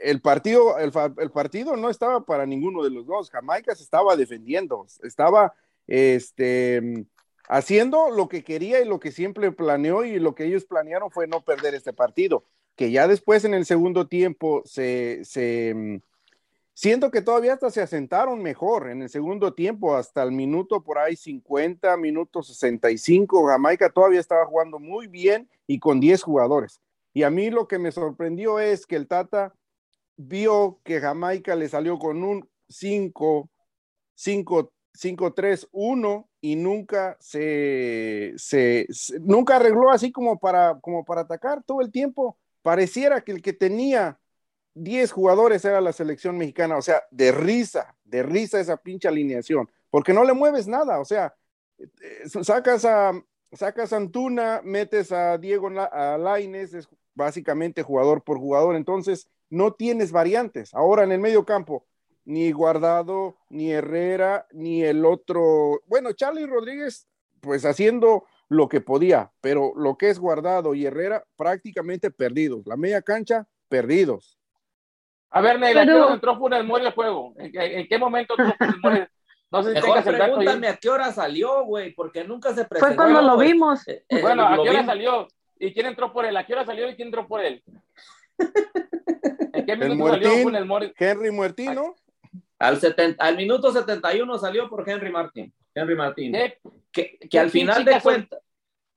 el 0.03 0.21
partido, 0.21 0.77
el, 0.77 0.91
partido 1.31 1.75
no 1.75 1.89
estaba 1.89 2.23
para 2.23 2.45
ninguno 2.45 2.83
de 2.83 2.91
los 2.91 3.07
dos. 3.07 3.31
Jamaica 3.31 3.75
se 3.75 3.83
estaba 3.83 4.15
defendiendo, 4.15 4.85
estaba 5.03 5.53
este, 5.87 7.07
haciendo 7.47 8.09
lo 8.09 8.27
que 8.27 8.43
quería 8.43 8.81
y 8.81 8.85
lo 8.85 8.99
que 8.99 9.11
siempre 9.11 9.51
planeó 9.51 10.05
y 10.05 10.19
lo 10.19 10.35
que 10.35 10.45
ellos 10.45 10.65
planearon 10.65 11.11
fue 11.11 11.27
no 11.27 11.43
perder 11.43 11.73
este 11.75 11.93
partido. 11.93 12.45
Que 12.75 12.91
ya 12.91 13.07
después 13.07 13.43
en 13.43 13.53
el 13.53 13.65
segundo 13.65 14.07
tiempo 14.07 14.61
se, 14.65 15.23
se 15.23 16.01
siento 16.73 17.09
que 17.09 17.23
todavía 17.23 17.53
hasta 17.53 17.71
se 17.71 17.81
asentaron 17.81 18.43
mejor 18.43 18.89
en 18.89 19.01
el 19.01 19.09
segundo 19.09 19.55
tiempo, 19.55 19.95
hasta 19.95 20.21
el 20.21 20.31
minuto 20.31 20.83
por 20.83 20.99
ahí 20.99 21.15
50, 21.15 21.97
minuto 21.97 22.43
65. 22.43 23.47
Jamaica 23.47 23.89
todavía 23.89 24.19
estaba 24.19 24.45
jugando 24.45 24.77
muy 24.77 25.07
bien 25.07 25.49
y 25.65 25.79
con 25.79 25.99
10 25.99 26.21
jugadores. 26.21 26.79
Y 27.13 27.23
a 27.23 27.31
mí 27.31 27.49
lo 27.49 27.67
que 27.67 27.79
me 27.79 27.91
sorprendió 27.91 28.59
es 28.59 28.85
que 28.85 28.95
el 28.95 29.07
Tata 29.07 29.55
vio 30.17 30.79
que 30.83 30.99
Jamaica 30.99 31.55
le 31.55 31.67
salió 31.67 31.97
con 31.97 32.23
un 32.23 32.47
5, 32.69 33.49
5, 34.13 34.71
5, 34.97 35.33
3, 35.33 35.69
1 35.71 36.29
y 36.41 36.55
nunca 36.55 37.17
se, 37.19 38.33
se, 38.37 38.87
nunca 39.21 39.57
arregló 39.57 39.91
así 39.91 40.11
como 40.11 40.39
para, 40.39 40.79
como 40.81 41.05
para 41.05 41.21
atacar 41.21 41.63
todo 41.63 41.81
el 41.81 41.91
tiempo. 41.91 42.37
Pareciera 42.61 43.21
que 43.21 43.31
el 43.31 43.41
que 43.41 43.53
tenía 43.53 44.19
10 44.73 45.11
jugadores 45.11 45.63
era 45.65 45.81
la 45.81 45.93
selección 45.93 46.37
mexicana, 46.37 46.77
o 46.77 46.81
sea, 46.81 47.03
de 47.11 47.31
risa, 47.31 47.95
de 48.03 48.23
risa 48.23 48.59
esa 48.59 48.77
pinche 48.77 49.07
alineación, 49.07 49.69
porque 49.89 50.13
no 50.13 50.23
le 50.23 50.33
mueves 50.33 50.67
nada, 50.67 50.99
o 50.99 51.05
sea, 51.05 51.35
eh, 51.79 52.27
sacas 52.43 52.85
a, 52.85 53.13
sacas 53.53 53.93
a 53.93 53.97
Antuna, 53.97 54.61
metes 54.63 55.11
a 55.11 55.37
Diego 55.37 55.69
a 55.79 56.39
es 56.39 56.89
básicamente 57.13 57.83
jugador 57.83 58.23
por 58.23 58.37
jugador, 58.37 58.75
entonces 58.75 59.27
no 59.49 59.73
tienes 59.73 60.11
variantes. 60.11 60.73
Ahora 60.73 61.03
en 61.03 61.11
el 61.11 61.19
medio 61.19 61.45
campo, 61.45 61.85
ni 62.27 62.51
Guardado, 62.51 63.37
ni 63.49 63.71
Herrera, 63.71 64.47
ni 64.51 64.83
el 64.83 65.05
otro, 65.05 65.81
bueno, 65.85 66.11
Charlie 66.11 66.45
Rodríguez, 66.45 67.07
pues 67.39 67.65
haciendo 67.65 68.25
lo 68.49 68.67
que 68.67 68.81
podía, 68.81 69.31
pero 69.39 69.71
lo 69.77 69.97
que 69.97 70.09
es 70.09 70.19
Guardado 70.19 70.75
y 70.75 70.85
Herrera 70.85 71.23
prácticamente 71.37 72.11
perdidos. 72.11 72.67
La 72.67 72.75
media 72.75 73.01
cancha, 73.01 73.47
perdidos. 73.69 74.37
A 75.29 75.39
ver, 75.39 75.57
Neila, 75.57 75.85
pero... 75.85 76.13
entró 76.13 76.37
Funes 76.37 76.65
Mori 76.65 76.85
el 76.85 76.91
juego? 76.91 77.33
¿En, 77.37 77.87
qué 77.87 77.97
momento 77.97 78.35
entró 78.37 78.55
Funes 78.57 78.75
Mori? 78.83 78.99
No 79.49 79.63
sé 79.63 79.69
si 79.69 79.75
Mejor 79.75 80.03
pregúntame 80.03 80.67
a 80.67 80.75
qué 80.75 80.89
hora 80.89 81.13
salió, 81.13 81.63
güey, 81.63 81.93
porque 81.93 82.25
nunca 82.25 82.53
se 82.53 82.65
presentó. 82.65 82.87
Fue 82.87 82.95
cuando 82.97 83.21
lo 83.21 83.37
vimos. 83.37 83.87
Eh, 83.87 84.03
eh, 84.09 84.21
bueno, 84.21 84.45
¿a 84.45 84.61
qué 84.61 84.69
hora 84.69 84.85
salió? 84.85 85.25
¿Y 85.57 85.71
quién 85.71 85.85
entró 85.85 86.11
por 86.11 86.25
él? 86.25 86.35
¿A 86.35 86.45
qué 86.45 86.51
hora 86.51 86.65
salió 86.65 86.89
y 86.89 86.97
quién 86.97 87.07
entró 87.07 87.25
por 87.25 87.39
él? 87.39 87.63
¿En 89.53 89.65
qué 89.65 89.77
minuto 89.77 90.09
salió 90.09 90.65
Mori? 90.65 90.93
Henry 90.97 91.31
Muertino. 91.31 91.95
Al, 92.59 92.79
al 93.19 93.37
minuto 93.37 93.71
71 93.71 94.37
salió 94.37 94.69
por 94.69 94.89
Henry 94.89 95.11
Martín. 95.11 95.53
Henry 95.73 95.95
Martín. 95.95 96.33
que, 96.91 97.17
que 97.29 97.39
al 97.39 97.49
final 97.51 97.85
de 97.85 98.01
cuentas. 98.01 98.39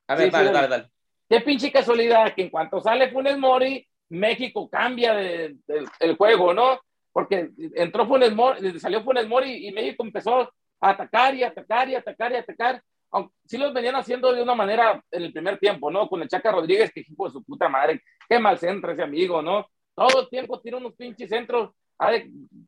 A 0.08 0.14
ver, 0.14 0.30
dale, 0.30 0.50
dale, 0.50 0.68
dale. 0.68 0.90
Qué 1.28 1.40
pinche 1.42 1.70
casualidad 1.70 2.34
que 2.34 2.42
en 2.42 2.50
cuanto 2.50 2.80
sale 2.80 3.10
Funes 3.10 3.38
Mori, 3.38 3.86
México 4.08 4.68
cambia 4.68 5.14
de, 5.14 5.56
el 6.00 6.16
juego, 6.16 6.52
¿no? 6.52 6.80
Porque 7.12 7.50
entró 7.74 8.06
Funes 8.06 8.34
Mori, 8.34 8.80
salió 8.80 9.04
Funes 9.04 9.28
Mori 9.28 9.68
y 9.68 9.70
México 9.70 10.02
empezó 10.02 10.40
a 10.40 10.50
atacar 10.90 11.34
y 11.34 11.44
atacar 11.44 11.88
y 11.88 11.94
atacar 11.94 12.32
y 12.32 12.36
atacar. 12.36 12.82
sí 13.44 13.58
los 13.58 13.72
venían 13.72 13.94
haciendo 13.94 14.32
de 14.32 14.42
una 14.42 14.54
manera 14.54 15.00
en 15.10 15.22
el 15.22 15.32
primer 15.32 15.58
tiempo, 15.58 15.90
¿no? 15.90 16.08
Con 16.08 16.22
el 16.22 16.28
Chaca 16.28 16.50
Rodríguez, 16.50 16.90
que 16.92 17.04
hijo 17.08 17.26
de 17.26 17.32
su 17.32 17.44
puta 17.44 17.68
madre, 17.68 18.02
qué 18.28 18.38
mal 18.40 18.58
centro 18.58 18.90
ese 18.90 19.02
amigo, 19.02 19.40
¿no? 19.40 19.68
Todo 19.94 20.22
el 20.22 20.28
tiempo 20.28 20.60
tiene 20.60 20.78
unos 20.78 20.94
pinches 20.94 21.28
centros 21.28 21.70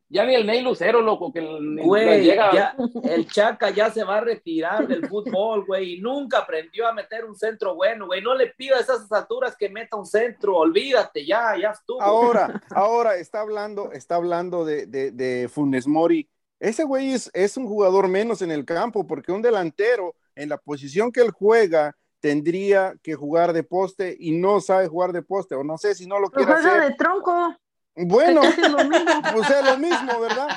ya 0.09 0.25
ni 0.25 0.35
el 0.35 0.45
Ney 0.45 0.61
Lucero, 0.61 1.01
loco, 1.01 1.33
que 1.33 1.41
güey, 1.83 2.23
llega. 2.23 2.75
el 3.03 3.27
Chaca 3.27 3.71
ya 3.71 3.89
se 3.89 4.03
va 4.03 4.17
a 4.17 4.21
retirar 4.21 4.87
del 4.87 5.07
fútbol, 5.07 5.65
güey, 5.65 5.95
y 5.95 6.01
nunca 6.01 6.39
aprendió 6.39 6.87
a 6.87 6.93
meter 6.93 7.25
un 7.25 7.35
centro 7.35 7.73
bueno, 7.73 8.05
güey. 8.05 8.21
No 8.21 8.35
le 8.35 8.47
pidas 8.47 8.89
a 8.89 8.93
esas 8.93 9.11
alturas 9.11 9.55
que 9.57 9.69
meta 9.69 9.97
un 9.97 10.05
centro, 10.05 10.57
olvídate, 10.57 11.25
ya, 11.25 11.55
ya 11.59 11.69
estuvo. 11.69 11.99
Ahora, 11.99 12.61
ahora 12.69 13.15
está 13.15 13.41
hablando, 13.41 13.91
está 13.91 14.15
hablando 14.15 14.65
de, 14.65 14.85
de, 14.85 15.49
Funes 15.49 15.87
Mori. 15.87 16.29
Ese 16.59 16.83
güey 16.83 17.13
es, 17.13 17.31
es 17.33 17.57
un 17.57 17.67
jugador 17.67 18.07
menos 18.07 18.43
en 18.43 18.51
el 18.51 18.65
campo, 18.65 19.07
porque 19.07 19.31
un 19.31 19.41
delantero 19.41 20.15
en 20.35 20.49
la 20.49 20.57
posición 20.57 21.11
que 21.11 21.21
él 21.21 21.31
juega 21.31 21.95
tendría 22.19 22.95
que 23.01 23.15
jugar 23.15 23.51
de 23.51 23.63
poste 23.63 24.15
y 24.17 24.31
no 24.31 24.61
sabe 24.61 24.87
jugar 24.87 25.11
de 25.11 25.23
poste, 25.23 25.55
o 25.55 25.63
no 25.63 25.77
sé 25.77 25.95
si 25.95 26.05
no 26.05 26.19
lo 26.19 26.29
quiere 26.29 26.53
hacer. 26.53 26.81
de 26.81 26.95
tronco. 26.95 27.53
Bueno, 27.95 28.41
pues 28.41 29.49
es 29.49 29.65
lo 29.65 29.77
mismo, 29.77 30.19
¿verdad? 30.19 30.49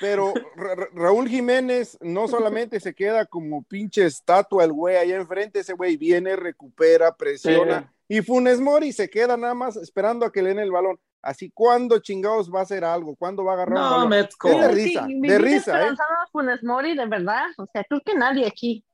Pero 0.00 0.32
Raúl 0.94 1.28
Jiménez 1.28 1.98
no 2.00 2.26
solamente 2.26 2.80
se 2.80 2.94
queda 2.94 3.26
como 3.26 3.62
pinche 3.64 4.06
estatua 4.06 4.64
el 4.64 4.72
güey 4.72 4.96
allá 4.96 5.16
enfrente, 5.16 5.60
ese 5.60 5.74
güey 5.74 5.96
viene, 5.96 6.36
recupera, 6.36 7.14
presiona. 7.14 7.92
Y 8.08 8.22
Funes 8.22 8.60
Mori 8.60 8.92
se 8.92 9.10
queda 9.10 9.36
nada 9.36 9.54
más 9.54 9.76
esperando 9.76 10.24
a 10.24 10.32
que 10.32 10.42
le 10.42 10.48
den 10.48 10.58
el 10.58 10.72
balón. 10.72 10.98
Así, 11.22 11.50
¿cuándo 11.50 11.98
chingados 11.98 12.50
va 12.52 12.60
a 12.60 12.62
hacer 12.62 12.82
algo? 12.82 13.14
¿Cuándo 13.14 13.44
va 13.44 13.52
a 13.52 13.54
agarrar 13.56 13.78
no, 13.78 14.04
un 14.04 14.10
balón? 14.10 14.28
de 14.42 14.68
risa, 14.68 15.06
de 15.06 15.38
risa. 15.38 15.86
¿eh? 15.86 15.90
Funes 16.32 16.64
Mori, 16.64 16.96
de 16.96 17.06
verdad. 17.06 17.44
O 17.58 17.66
sea, 17.70 17.84
tú 17.88 18.00
que 18.04 18.14
nadie 18.14 18.46
aquí 18.46 18.84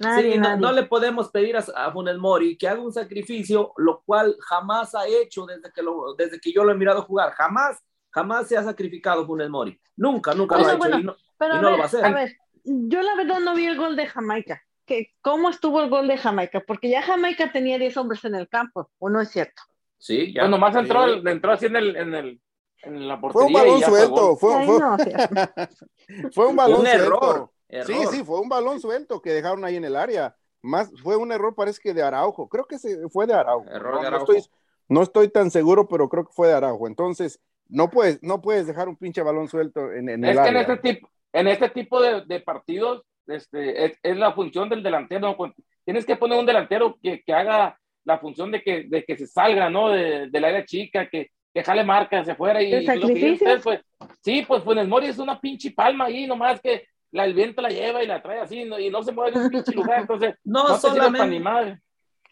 no, 0.00 0.72
le 0.72 0.82
podemos 0.84 1.30
pedir 1.30 1.56
a, 1.56 1.64
a, 1.76 1.92
Funes 1.92 2.16
Mori 2.18 2.56
que 2.56 2.68
haga 2.68 2.80
un 2.80 2.92
sacrificio, 2.92 3.72
lo 3.76 4.02
cual 4.04 4.36
jamás 4.40 4.94
ha 4.94 5.06
hecho 5.06 5.46
desde 5.46 5.72
que, 5.72 5.82
lo, 5.82 6.14
desde 6.14 6.40
que 6.40 6.52
yo 6.52 6.64
lo 6.64 6.72
he 6.72 6.76
mirado 6.76 7.02
jugar. 7.02 7.32
Jamás, 7.32 7.78
jamás 8.10 8.48
se 8.48 8.56
ha 8.56 8.64
sacrificado 8.64 9.26
Funes 9.26 9.48
Mori. 9.48 9.80
Nunca, 9.96 10.34
nunca 10.34 10.58
lo 10.58 10.66
ha 10.66 10.74
hecho 10.74 10.98
y 10.98 11.02
no, 11.04 11.16
lo 11.38 11.78
va 11.78 11.84
a 11.84 11.86
hacer. 11.86 12.04
A 12.04 12.10
ver, 12.10 12.36
yo 12.64 13.02
la 13.02 13.14
verdad 13.14 13.38
no 13.40 13.54
vi 13.54 13.66
el 13.66 13.76
gol 13.76 13.94
de 13.94 14.06
Jamaica. 14.06 14.62
Que, 14.84 15.14
¿Cómo 15.22 15.48
estuvo 15.48 15.80
el 15.80 15.88
gol 15.88 16.08
de 16.08 16.18
Jamaica? 16.18 16.62
Porque 16.66 16.90
ya 16.90 17.00
Jamaica 17.00 17.52
tenía 17.52 17.78
10 17.78 17.96
hombres 17.96 18.24
en 18.24 18.34
el 18.34 18.48
campo, 18.48 18.90
¿o 18.98 19.08
no 19.08 19.20
es 19.20 19.30
cierto? 19.30 19.62
Sí, 19.98 20.34
ya. 20.34 20.42
Bueno, 20.42 20.58
más 20.58 20.76
entró, 20.76 21.06
entró 21.26 21.52
así 21.52 21.66
en, 21.66 21.76
el, 21.76 21.96
en, 21.96 22.14
el, 22.14 22.40
en 22.82 23.08
la 23.08 23.18
portería. 23.18 23.46
Fue 23.46 23.46
un 23.46 23.52
balón 23.52 23.80
suelto. 23.80 24.36
Fue, 24.36 24.52
fue, 26.32 26.46
un 26.48 26.56
balón 26.56 26.80
un 26.80 26.86
suelto. 26.86 27.53
Error. 27.74 27.86
Sí, 27.86 28.16
sí, 28.16 28.24
fue 28.24 28.40
un 28.40 28.48
balón 28.48 28.80
suelto 28.80 29.20
que 29.20 29.32
dejaron 29.32 29.64
ahí 29.64 29.76
en 29.76 29.84
el 29.84 29.96
área. 29.96 30.36
Más, 30.62 30.90
fue 31.02 31.16
un 31.16 31.30
error, 31.30 31.54
parece 31.54 31.80
que 31.82 31.92
de 31.92 32.02
Araujo. 32.02 32.48
Creo 32.48 32.64
que 32.64 32.78
se, 32.78 33.08
fue 33.10 33.26
de 33.26 33.34
Araujo. 33.34 33.66
no, 34.88 35.02
estoy, 35.02 35.28
tan 35.28 35.50
seguro, 35.50 35.86
pero 35.88 36.08
creo 36.08 36.24
que 36.24 36.32
fue 36.32 36.48
de 36.48 36.54
Araujo. 36.54 36.86
Entonces, 36.86 37.40
no 37.68 37.90
puedes, 37.90 38.22
no 38.22 38.40
puedes 38.40 38.66
dejar 38.66 38.88
un 38.88 38.96
pinche 38.96 39.22
balón 39.22 39.48
suelto 39.48 39.92
en, 39.92 40.08
en 40.08 40.24
el 40.24 40.38
es 40.38 40.40
que 40.40 40.48
En 40.48 40.56
este 40.56 40.76
tipo, 40.78 41.10
en 41.32 41.48
este 41.48 41.68
tipo 41.70 42.00
de, 42.00 42.40
partidos, 42.40 43.02
este, 43.26 43.84
es, 44.02 44.16
la 44.16 44.32
función 44.32 44.68
del 44.68 44.82
delantero. 44.82 45.36
Tienes 45.84 46.06
que 46.06 46.16
poner 46.16 46.38
un 46.38 46.46
delantero 46.46 46.96
que, 47.02 47.22
haga 47.28 47.78
la 48.04 48.18
función 48.18 48.50
de 48.50 48.62
que, 48.62 48.84
de 48.88 49.04
que 49.04 49.16
se 49.16 49.26
salga, 49.26 49.68
¿no? 49.68 49.90
De, 49.90 50.28
del 50.30 50.44
área 50.44 50.64
chica, 50.64 51.08
que, 51.08 51.30
que 51.54 51.62
jale 51.62 51.84
marca 51.84 52.18
hacia 52.20 52.32
afuera 52.32 52.60
y, 52.60 52.84
lo 52.84 53.06
que 53.06 53.60
pues, 53.62 53.80
sí, 54.22 54.44
pues 54.46 54.64
Funes 54.64 54.88
Mori 54.88 55.06
es 55.06 55.18
una 55.18 55.40
pinche 55.40 55.70
palma 55.70 56.06
ahí, 56.06 56.26
nomás 56.26 56.60
que 56.60 56.86
la, 57.14 57.24
el 57.26 57.32
viento 57.32 57.62
la 57.62 57.68
lleva 57.68 58.02
y 58.02 58.08
la 58.08 58.20
trae 58.20 58.40
así 58.40 58.62
y 58.62 58.90
no 58.90 59.02
se 59.04 59.12
mueve 59.12 59.48
pinche 59.48 59.72
lugar, 59.72 60.00
entonces 60.00 60.34
no, 60.42 60.76
solamente, 60.78 61.80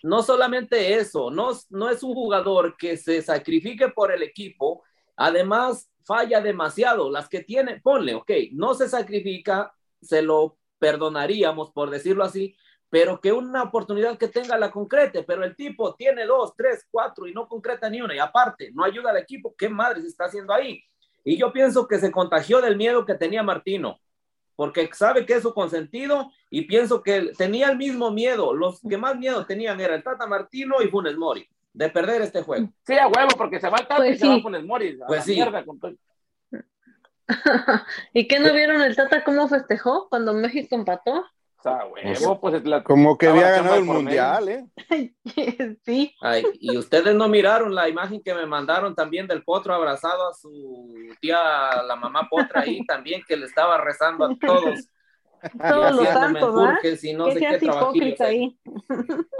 no 0.02 0.22
solamente 0.24 0.94
eso, 0.94 1.30
no, 1.30 1.50
no 1.70 1.88
es 1.88 2.02
un 2.02 2.14
jugador 2.14 2.76
que 2.76 2.96
se 2.96 3.22
sacrifique 3.22 3.90
por 3.90 4.10
el 4.10 4.24
equipo, 4.24 4.82
además 5.16 5.88
falla 6.04 6.40
demasiado, 6.40 7.12
las 7.12 7.28
que 7.28 7.44
tiene, 7.44 7.80
ponle, 7.80 8.16
ok, 8.16 8.30
no 8.50 8.74
se 8.74 8.88
sacrifica, 8.88 9.72
se 10.00 10.20
lo 10.20 10.58
perdonaríamos 10.80 11.70
por 11.70 11.88
decirlo 11.88 12.24
así, 12.24 12.56
pero 12.90 13.20
que 13.20 13.32
una 13.32 13.62
oportunidad 13.62 14.18
que 14.18 14.26
tenga 14.26 14.58
la 14.58 14.72
concrete, 14.72 15.22
pero 15.22 15.44
el 15.44 15.54
tipo 15.54 15.94
tiene 15.94 16.26
dos, 16.26 16.56
tres, 16.56 16.88
cuatro 16.90 17.28
y 17.28 17.32
no 17.32 17.46
concreta 17.46 17.88
ni 17.88 18.02
una, 18.02 18.16
y 18.16 18.18
aparte, 18.18 18.72
no 18.74 18.82
ayuda 18.82 19.10
al 19.10 19.18
equipo, 19.18 19.54
¿qué 19.56 19.68
madre 19.68 20.02
se 20.02 20.08
está 20.08 20.24
haciendo 20.24 20.52
ahí? 20.52 20.82
Y 21.24 21.38
yo 21.38 21.52
pienso 21.52 21.86
que 21.86 22.00
se 22.00 22.10
contagió 22.10 22.60
del 22.60 22.76
miedo 22.76 23.06
que 23.06 23.14
tenía 23.14 23.44
Martino 23.44 24.00
porque 24.62 24.88
sabe 24.92 25.26
que 25.26 25.32
es 25.32 25.42
su 25.42 25.52
consentido 25.52 26.30
y 26.48 26.62
pienso 26.62 27.02
que 27.02 27.32
tenía 27.36 27.68
el 27.68 27.76
mismo 27.76 28.12
miedo. 28.12 28.54
Los 28.54 28.80
que 28.80 28.96
más 28.96 29.16
miedo 29.16 29.44
tenían 29.44 29.80
era 29.80 29.96
el 29.96 30.04
Tata 30.04 30.24
Martino 30.28 30.80
y 30.80 30.86
Funes 30.86 31.16
Mori 31.16 31.48
de 31.72 31.88
perder 31.88 32.22
este 32.22 32.42
juego. 32.42 32.68
Sí, 32.86 32.96
a 32.96 33.08
huevo, 33.08 33.30
porque 33.36 33.58
se 33.58 33.68
va 33.68 33.78
el 33.78 33.88
Tata 33.88 33.96
pues 33.96 34.14
y 34.14 34.18
se 34.20 34.28
va 34.28 34.40
Funes 34.40 34.64
Mori. 34.64 35.00
pues 35.04 35.24
sí. 35.24 35.36
¿Y 38.14 38.28
qué 38.28 38.38
no 38.38 38.52
vieron 38.52 38.82
el 38.82 38.94
Tata 38.94 39.24
cómo 39.24 39.48
festejó 39.48 40.08
cuando 40.08 40.32
México 40.32 40.76
empató? 40.76 41.26
Pues 42.40 42.62
Como 42.84 43.16
que 43.16 43.28
había 43.28 43.50
ganado 43.50 43.76
el 43.76 43.84
mundial, 43.84 44.48
¿eh? 44.48 44.66
sí. 45.84 46.14
y 46.60 46.76
ustedes 46.76 47.14
no 47.14 47.28
miraron 47.28 47.74
la 47.74 47.88
imagen 47.88 48.22
que 48.22 48.34
me 48.34 48.46
mandaron 48.46 48.94
también 48.94 49.26
del 49.26 49.44
potro 49.44 49.74
abrazado 49.74 50.28
a 50.28 50.34
su 50.34 50.94
tía, 51.20 51.38
la 51.86 51.96
mamá 51.96 52.28
potra 52.28 52.62
ahí 52.62 52.84
también, 52.86 53.22
que 53.26 53.36
le 53.36 53.46
estaba 53.46 53.78
rezando 53.78 54.24
a 54.24 54.36
todos. 54.36 54.88
Todos 55.58 55.96
los 55.96 56.06
santos, 56.06 56.54
¿verdad? 56.54 56.96
Si 56.96 57.12
no 57.14 57.28
sé 57.32 57.40
qué 57.40 58.24
ahí. 58.24 58.56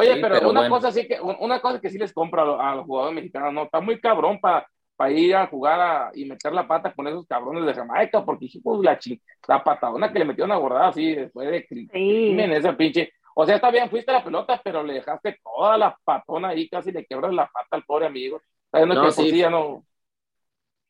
Oye, 0.01 0.21
pero, 0.21 0.51
una 0.51 0.69
cosa 0.69 0.91
sí 0.91 1.07
que, 1.07 1.21
una 1.21 1.61
cosa 1.61 1.81
que 1.81 1.91
sí 1.91 1.97
les 1.97 2.13
compro 2.13 2.61
a 2.61 2.75
los 2.75 2.87
jugadores 2.87 3.15
mexicanos, 3.15 3.55
no, 3.55 3.63
está 3.63 3.81
muy 3.81 4.01
cabrón 4.01 4.41
para 4.41 4.67
para 5.03 5.15
ir 5.15 5.35
a 5.35 5.49
jugar 5.49 6.13
y 6.15 6.25
meter 6.27 6.53
la 6.53 6.69
pata 6.69 6.95
con 6.95 7.09
esos 7.09 7.27
cabrones 7.27 7.67
de 7.67 7.75
Jamaica, 7.75 8.25
porque 8.25 8.49
pues, 8.63 8.81
la, 8.83 8.97
la 9.49 9.65
patadona 9.65 10.13
que 10.13 10.21
le 10.21 10.25
metió 10.25 10.45
una 10.45 10.55
gordada 10.55 10.91
así 10.91 11.17
después 11.17 11.51
de 11.51 11.67
crimen, 11.67 12.53
ese 12.53 12.73
pinche. 12.75 13.13
O 13.35 13.45
sea, 13.45 13.57
está 13.57 13.73
bien, 13.73 13.91
fuiste 13.91 14.13
a 14.13 14.19
la 14.19 14.25
pelota, 14.25 14.61
pero 14.63 14.85
le 14.85 14.95
dejaste 14.95 15.41
toda 15.43 15.77
la 15.77 15.99
patona 16.05 16.51
ahí, 16.51 16.69
casi 16.69 16.93
le 16.93 17.05
quebras 17.05 17.35
la 17.35 17.49
pata 17.49 17.67
al 17.73 17.83
pobre 17.83 18.07
amigo. 18.07 18.41
No, 18.73 19.11
sí. 19.11 19.43
no... 19.51 19.85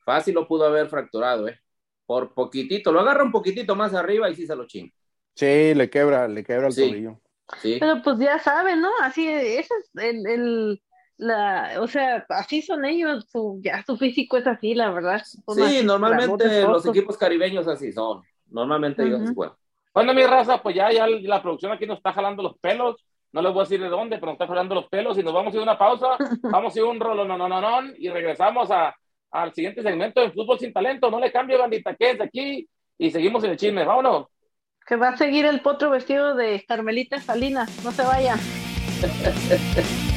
Fácil 0.05 0.35
lo 0.35 0.47
pudo 0.47 0.67
haber 0.67 0.89
fracturado, 0.89 1.47
¿eh? 1.47 1.59
Por 2.05 2.35
poquitito, 2.35 2.91
lo 2.91 2.99
agarra 2.99 3.23
un 3.23 3.31
poquitito 3.31 3.75
más 3.75 3.95
arriba 3.95 4.29
y 4.29 4.35
sí 4.35 4.45
se 4.45 4.55
lo 4.55 4.67
chinga. 4.67 4.93
Sí, 5.33 5.73
le 5.73 5.89
quebra, 5.89 6.27
le 6.27 6.43
quebra 6.43 6.67
el 6.67 6.75
tobillo. 6.75 7.19
Sí. 7.63 7.77
Pero 7.79 7.99
pues 8.03 8.19
ya 8.19 8.37
saben, 8.37 8.79
¿no? 8.79 8.91
Así, 9.01 9.27
ese 9.27 9.73
es 9.73 9.89
el, 9.95 10.27
el 10.27 10.83
la, 11.17 11.75
o 11.79 11.87
sea, 11.87 12.25
así 12.29 12.61
son 12.61 12.85
ellos, 12.85 13.27
su, 13.31 13.59
ya 13.63 13.83
su 13.83 13.97
físico 13.97 14.37
es 14.37 14.47
así, 14.47 14.73
la 14.73 14.91
verdad. 14.91 15.21
Sí, 15.23 15.81
normalmente 15.83 16.63
los 16.63 16.85
equipos 16.85 17.17
caribeños 17.17 17.67
así 17.67 17.91
son, 17.91 18.23
normalmente 18.49 19.03
ellos, 19.03 19.33
bueno. 19.33 19.57
Bueno, 19.93 20.13
mi 20.15 20.25
raza, 20.25 20.61
pues 20.61 20.75
ya, 20.75 20.91
ya 20.91 21.05
la 21.07 21.41
producción 21.41 21.71
aquí 21.71 21.85
nos 21.85 21.97
está 21.97 22.13
jalando 22.13 22.41
los 22.41 22.57
pelos, 22.57 22.95
no 23.31 23.41
les 23.43 23.53
voy 23.53 23.61
a 23.61 23.63
decir 23.63 23.79
de 23.79 23.89
dónde, 23.89 24.17
pero 24.17 24.27
nos 24.27 24.33
está 24.33 24.47
jalando 24.47 24.73
los 24.73 24.87
pelos 24.87 25.17
y 25.19 25.23
nos 25.23 25.33
vamos 25.33 25.53
a 25.53 25.55
ir 25.55 25.59
a 25.59 25.63
una 25.63 25.77
pausa, 25.77 26.17
vamos 26.41 26.75
a 26.75 26.79
ir 26.79 26.85
a 26.85 26.89
un 26.89 26.99
rolo, 26.99 27.25
no, 27.25 27.37
no, 27.37 27.47
no, 27.47 27.61
no, 27.61 27.93
y 27.97 28.09
regresamos 28.09 28.71
a, 28.71 28.95
al 29.31 29.53
siguiente 29.53 29.83
segmento 29.83 30.21
de 30.21 30.31
Fútbol 30.31 30.57
Sin 30.57 30.73
Talento, 30.73 31.11
no 31.11 31.19
le 31.19 31.31
cambie 31.31 31.57
bandita, 31.57 31.95
que 31.95 32.11
es 32.11 32.21
aquí, 32.21 32.67
y 32.97 33.11
seguimos 33.11 33.43
en 33.43 33.51
el 33.51 33.57
chisme, 33.57 33.85
vámonos. 33.85 34.27
Que 34.85 34.95
va 34.95 35.09
a 35.09 35.17
seguir 35.17 35.45
el 35.45 35.61
potro 35.61 35.91
vestido 35.91 36.33
de 36.35 36.65
Carmelita 36.67 37.21
Salinas, 37.21 37.83
no 37.83 37.91
se 37.91 38.01
vayan. 38.01 38.39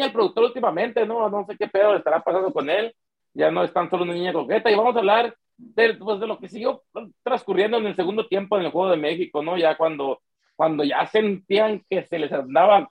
Vaya 0.00 0.06
el 0.06 0.12
productor 0.12 0.44
últimamente, 0.44 1.06
¿no? 1.06 1.28
No 1.28 1.44
sé 1.46 1.56
qué 1.56 1.68
pedo 1.68 1.96
estará 1.96 2.20
pasando 2.20 2.52
con 2.52 2.68
él. 2.70 2.94
Ya 3.34 3.50
no 3.50 3.62
es 3.62 3.72
tan 3.72 3.88
solo 3.90 4.04
una 4.04 4.14
niña 4.14 4.32
coqueta. 4.32 4.70
Y 4.70 4.74
vamos 4.74 4.96
a 4.96 5.00
hablar 5.00 5.34
de, 5.56 5.94
pues, 5.94 6.20
de 6.20 6.26
lo 6.26 6.38
que 6.38 6.48
siguió 6.48 6.82
transcurriendo 7.22 7.78
en 7.78 7.86
el 7.86 7.96
segundo 7.96 8.26
tiempo 8.26 8.56
en 8.56 8.64
el 8.64 8.72
Juego 8.72 8.90
de 8.90 8.96
México, 8.96 9.42
¿no? 9.42 9.56
Ya 9.56 9.76
cuando, 9.76 10.20
cuando 10.56 10.84
ya 10.84 11.06
sentían 11.06 11.84
que 11.88 12.04
se 12.04 12.18
les 12.18 12.32
andaba 12.32 12.88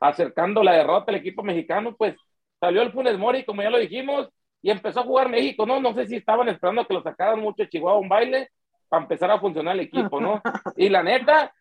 acercando 0.00 0.62
la 0.62 0.72
derrota 0.72 1.10
al 1.10 1.18
equipo 1.18 1.42
mexicano, 1.42 1.94
pues 1.96 2.16
salió 2.60 2.82
el 2.82 2.92
Funes 2.92 3.18
Mori, 3.18 3.44
como 3.44 3.62
ya 3.62 3.70
lo 3.70 3.78
dijimos, 3.78 4.28
y 4.62 4.70
empezó 4.70 5.00
a 5.00 5.04
jugar 5.04 5.28
México, 5.28 5.66
¿no? 5.66 5.80
No 5.80 5.94
sé 5.94 6.06
si 6.06 6.16
estaban 6.16 6.48
esperando 6.48 6.84
que 6.84 6.94
lo 6.94 7.02
sacaran 7.02 7.40
mucho 7.40 7.64
Chihuahua 7.64 8.00
un 8.00 8.08
baile 8.08 8.50
para 8.88 9.02
empezar 9.02 9.30
a 9.30 9.38
funcionar 9.38 9.74
el 9.74 9.80
equipo, 9.80 10.20
¿no? 10.20 10.42
Y 10.76 10.88
la 10.88 11.02
neta, 11.02 11.52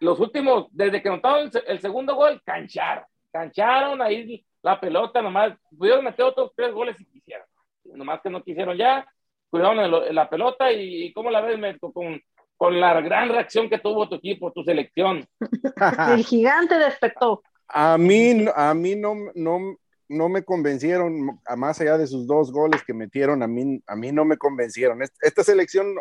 los 0.00 0.18
últimos, 0.20 0.66
desde 0.70 1.02
que 1.02 1.10
notaron 1.10 1.50
el, 1.66 1.80
segundo 1.80 2.14
gol, 2.14 2.40
cancharon, 2.44 3.04
cancharon 3.38 4.02
ahí 4.02 4.44
la 4.62 4.80
pelota, 4.80 5.22
nomás 5.22 5.56
pudieron 5.76 6.04
meter 6.04 6.24
otros 6.24 6.52
tres 6.56 6.72
goles 6.72 6.96
si 6.96 7.04
quisieran, 7.06 7.46
nomás 7.84 8.20
que 8.20 8.30
no 8.30 8.42
quisieron 8.42 8.76
ya, 8.76 9.06
cuidaron 9.48 10.14
la 10.14 10.28
pelota 10.28 10.72
y, 10.72 11.12
¿cómo 11.12 11.30
la 11.30 11.40
ves, 11.40 11.58
México? 11.58 11.92
Con, 11.92 12.20
con 12.56 12.80
la 12.80 13.00
gran 13.00 13.28
reacción 13.28 13.70
que 13.70 13.78
tuvo 13.78 14.08
tu 14.08 14.16
equipo, 14.16 14.52
tu 14.52 14.64
selección. 14.64 15.24
El 16.10 16.24
gigante 16.24 16.76
despertó. 16.78 17.42
A 17.68 17.96
mí, 17.96 18.46
a 18.54 18.74
mí 18.74 18.96
no, 18.96 19.14
no, 19.34 19.76
no 20.08 20.28
me 20.28 20.42
convencieron, 20.42 21.38
más 21.56 21.80
allá 21.80 21.96
de 21.96 22.08
sus 22.08 22.26
dos 22.26 22.50
goles 22.50 22.82
que 22.84 22.94
metieron, 22.94 23.42
a 23.42 23.46
mí, 23.46 23.80
a 23.86 23.94
mí 23.94 24.10
no 24.10 24.24
me 24.24 24.36
convencieron. 24.36 25.00
Esta 25.20 25.44
selección, 25.44 25.94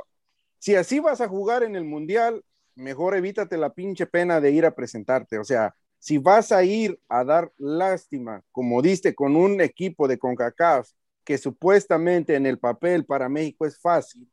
si 0.58 0.76
así 0.76 1.00
vas 1.00 1.22
a 1.22 1.28
jugar 1.28 1.62
en 1.62 1.76
el 1.76 1.84
Mundial, 1.84 2.44
mejor 2.74 3.16
evítate 3.16 3.58
la 3.58 3.74
pinche 3.74 4.08
pena 4.08 4.42
de 4.42 4.52
ir 4.52 4.66
a 4.66 4.72
presentarte. 4.72 5.38
O 5.38 5.44
sea, 5.44 5.76
si 6.00 6.18
vas 6.18 6.52
a 6.52 6.64
ir 6.64 7.00
a 7.10 7.24
dar 7.24 7.52
lástima, 7.58 8.44
como 8.52 8.82
diste 8.82 9.16
con 9.16 9.36
un 9.36 9.62
equipo 9.62 10.08
de 10.08 10.18
CONCACAF, 10.18 10.90
que 11.24 11.38
supuestamente 11.38 12.36
en 12.36 12.46
el 12.46 12.60
papel 12.60 13.06
para 13.06 13.30
México 13.30 13.66
es 13.66 13.80
fácil, 13.80 14.30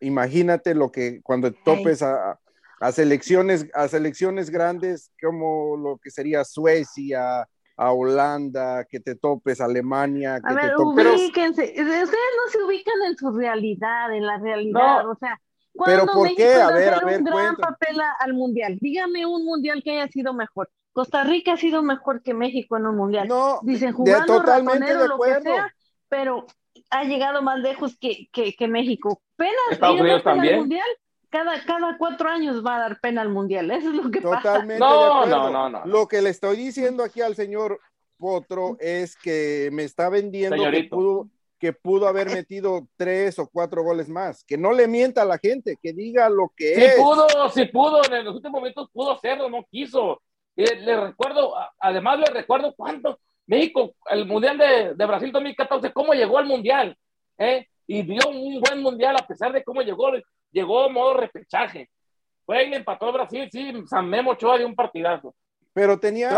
imagínate 0.00 0.74
lo 0.74 0.90
que 0.90 1.20
cuando 1.22 1.52
topes 1.52 2.02
a, 2.02 2.38
a 2.80 2.92
selecciones, 2.92 3.66
a 3.74 3.88
selecciones 3.88 4.50
grandes 4.50 5.12
como 5.20 5.76
lo 5.76 5.98
que 5.98 6.10
sería 6.10 6.44
Suecia, 6.44 7.46
a 7.78 7.92
Holanda, 7.92 8.84
que 8.84 8.98
te 8.98 9.14
topes 9.14 9.60
Alemania, 9.60 10.40
que 10.44 10.52
a 10.52 10.56
ver, 10.56 10.70
te 10.70 10.76
topes... 10.76 11.06
ubíquense, 11.06 11.62
ustedes 11.62 12.08
no 12.08 12.50
se 12.50 12.62
ubican 12.64 13.02
en 13.06 13.16
su 13.16 13.30
realidad, 13.30 14.12
en 14.12 14.26
la 14.26 14.38
realidad, 14.38 15.08
o 15.08 15.14
sea, 15.14 15.40
pero 15.84 16.06
¿por 16.06 16.22
México 16.24 16.42
qué? 16.42 16.54
A 16.54 16.70
ver, 16.72 16.94
a 16.94 17.00
ver, 17.00 17.18
un 17.18 17.24
gran 17.24 17.56
papel 17.56 17.98
al 18.20 18.34
mundial. 18.34 18.78
Dígame 18.80 19.26
un 19.26 19.44
mundial 19.44 19.82
que 19.82 19.92
haya 19.92 20.08
sido 20.08 20.32
mejor. 20.32 20.70
Costa 20.92 21.24
Rica 21.24 21.52
ha 21.52 21.56
sido 21.56 21.82
mejor 21.82 22.22
que 22.22 22.34
México 22.34 22.76
en 22.76 22.86
un 22.86 22.96
mundial. 22.96 23.28
No, 23.28 23.60
dicen 23.62 23.92
jugando 23.92 24.26
totalmente 24.26 24.96
de 24.96 25.04
acuerdo. 25.04 25.16
lo 25.16 25.34
que 25.34 25.42
sea, 25.42 25.74
pero 26.08 26.46
ha 26.90 27.04
llegado 27.04 27.42
más 27.42 27.58
lejos 27.60 27.96
que, 27.98 28.28
que, 28.32 28.54
que 28.54 28.68
México. 28.68 29.22
Pena 29.36 29.52
Estados 29.70 30.00
Unidos 30.00 30.24
también. 30.24 30.58
Mundial, 30.58 30.86
cada, 31.30 31.62
cada 31.64 31.96
cuatro 31.98 32.28
años 32.28 32.64
va 32.64 32.76
a 32.76 32.80
dar 32.80 33.00
pena 33.00 33.22
al 33.22 33.28
mundial. 33.28 33.70
Eso 33.70 33.90
es 33.90 33.94
lo 33.94 34.10
que 34.10 34.20
Totalmente 34.20 34.80
pasa. 34.80 35.26
No, 35.26 35.26
no, 35.26 35.50
no, 35.50 35.70
no. 35.70 35.86
Lo 35.86 36.08
que 36.08 36.22
le 36.22 36.30
estoy 36.30 36.56
diciendo 36.56 37.04
aquí 37.04 37.20
al 37.20 37.34
señor 37.34 37.80
Potro 38.16 38.76
es 38.80 39.16
que 39.16 39.70
me 39.72 39.84
está 39.84 40.08
vendiendo 40.08 40.56
que 40.70 40.84
pudo, 40.84 41.28
que 41.58 41.72
pudo 41.72 42.06
haber 42.06 42.28
metido 42.30 42.88
tres 42.96 43.38
o 43.38 43.48
cuatro 43.48 43.82
goles 43.82 44.08
más. 44.08 44.44
Que 44.44 44.56
no 44.56 44.72
le 44.72 44.86
mienta 44.86 45.22
a 45.22 45.26
la 45.26 45.38
gente, 45.38 45.76
que 45.82 45.92
diga 45.92 46.28
lo 46.28 46.52
que 46.56 46.74
sí 46.74 46.84
es. 46.84 46.94
pudo, 46.96 47.48
sí 47.50 47.64
pudo, 47.66 48.00
en 48.04 48.24
los 48.24 48.36
últimos 48.36 48.60
momentos 48.60 48.88
pudo 48.92 49.12
hacerlo, 49.12 49.50
no 49.50 49.66
quiso. 49.70 50.22
le 50.54 51.00
recuerdo, 51.00 51.54
además 51.80 52.20
le 52.20 52.26
recuerdo 52.26 52.74
cuánto 52.76 53.18
México, 53.46 53.94
el 54.10 54.26
Mundial 54.26 54.58
de, 54.58 54.94
de, 54.94 55.06
Brasil 55.06 55.32
2014, 55.32 55.92
cómo 55.92 56.12
llegó 56.12 56.38
al 56.38 56.46
Mundial, 56.46 56.96
¿eh? 57.38 57.66
y 57.86 58.02
dio 58.02 58.28
un 58.28 58.60
buen 58.60 58.82
Mundial 58.82 59.16
a 59.16 59.26
pesar 59.26 59.52
de 59.52 59.64
cómo 59.64 59.80
llegó, 59.80 60.10
llegó 60.52 60.90
modo 60.90 61.14
repechaje. 61.14 61.90
Fue 62.44 62.66
y 62.66 62.74
empató 62.74 63.06
a 63.06 63.12
Brasil, 63.12 63.48
sí, 63.50 63.72
San 63.86 64.08
Memo 64.08 64.32
Ochoa 64.32 64.58
dio 64.58 64.66
un 64.66 64.74
partidazo. 64.74 65.34
Pero 65.72 65.98
tenía, 65.98 66.30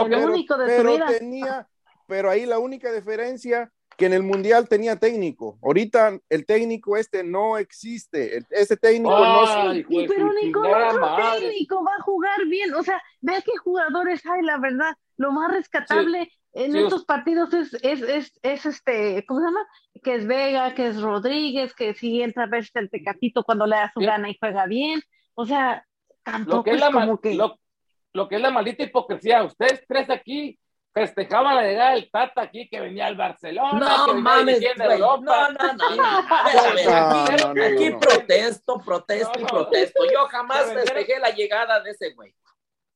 pero, 0.67 1.07
tenía, 1.07 1.69
pero 2.07 2.31
ahí 2.31 2.47
la 2.47 2.59
única 2.59 2.93
diferencia 2.93 3.73
que 4.01 4.07
en 4.07 4.15
el 4.15 4.23
mundial 4.23 4.67
tenía 4.67 4.97
técnico. 4.97 5.59
Ahorita 5.63 6.19
el 6.31 6.47
técnico 6.47 6.97
este 6.97 7.23
no 7.23 7.59
existe. 7.59 8.43
Ese 8.49 8.79
técnico 8.79 9.11
no 9.11 9.75
y, 9.75 9.85
pero 10.09 10.33
ningún 10.33 10.67
otro 10.67 11.39
técnico 11.39 11.85
va 11.85 11.93
a 11.99 12.03
jugar 12.03 12.47
bien. 12.47 12.73
O 12.73 12.83
sea, 12.83 13.01
ve 13.21 13.35
qué 13.45 13.53
jugadores 13.63 14.25
hay, 14.25 14.41
la 14.41 14.57
verdad. 14.57 14.95
Lo 15.19 15.33
más 15.33 15.53
rescatable 15.53 16.33
en 16.55 16.77
estos 16.77 17.05
partidos 17.05 17.53
es, 17.53 17.75
es, 17.83 18.01
es, 18.01 18.41
es, 18.43 18.65
este, 18.65 19.23
¿cómo 19.27 19.41
se 19.41 19.47
llama? 19.47 19.67
Que 20.03 20.15
es 20.15 20.27
Vega, 20.27 20.75
que 20.75 20.87
es 20.87 21.01
Rodríguez, 21.03 21.75
que 21.75 21.93
si 21.93 22.23
entra 22.23 22.45
a 22.45 22.47
verse 22.47 22.79
el 22.79 22.89
Tecatito 22.89 23.45
cuando 23.45 23.67
le 23.67 23.77
da 23.77 23.93
su 23.93 24.01
gana 24.01 24.31
y 24.31 24.39
juega 24.41 24.65
bien. 24.65 25.03
O 25.35 25.45
sea, 25.45 25.87
tampoco 26.23 26.57
lo 26.57 26.65
que 26.65 26.71
es, 26.71 26.81
la 26.81 26.91
como 26.91 27.21
que... 27.21 27.35
Lo, 27.35 28.29
que 28.29 28.37
es 28.37 28.41
la 28.41 28.51
maldita 28.51 28.83
hipocresía. 28.83 29.45
Ustedes 29.45 29.85
tres 29.87 30.09
aquí 30.09 30.59
festejaban 30.93 31.57
la 31.57 31.63
llegada 31.63 31.93
del 31.93 32.11
Tata 32.11 32.43
aquí 32.43 32.69
que 32.69 32.81
venía 32.81 33.07
al 33.07 33.17
Barcelona. 33.17 33.79
No 33.79 34.15
mames, 34.15 34.61
no, 34.77 35.19
no, 35.19 35.19
no, 35.19 35.53
no, 35.53 35.97
no, 35.97 37.63
aquí, 37.65 37.91
protesto, 37.93 38.81
protesto 38.85 39.41
y 39.41 39.45
protesto. 39.45 40.03
Yo 40.13 40.27
jamás 40.27 40.73
festejé 40.73 41.19
la 41.19 41.31
llegada 41.31 41.81
de 41.81 41.91
ese 41.91 42.13
güey. 42.15 42.35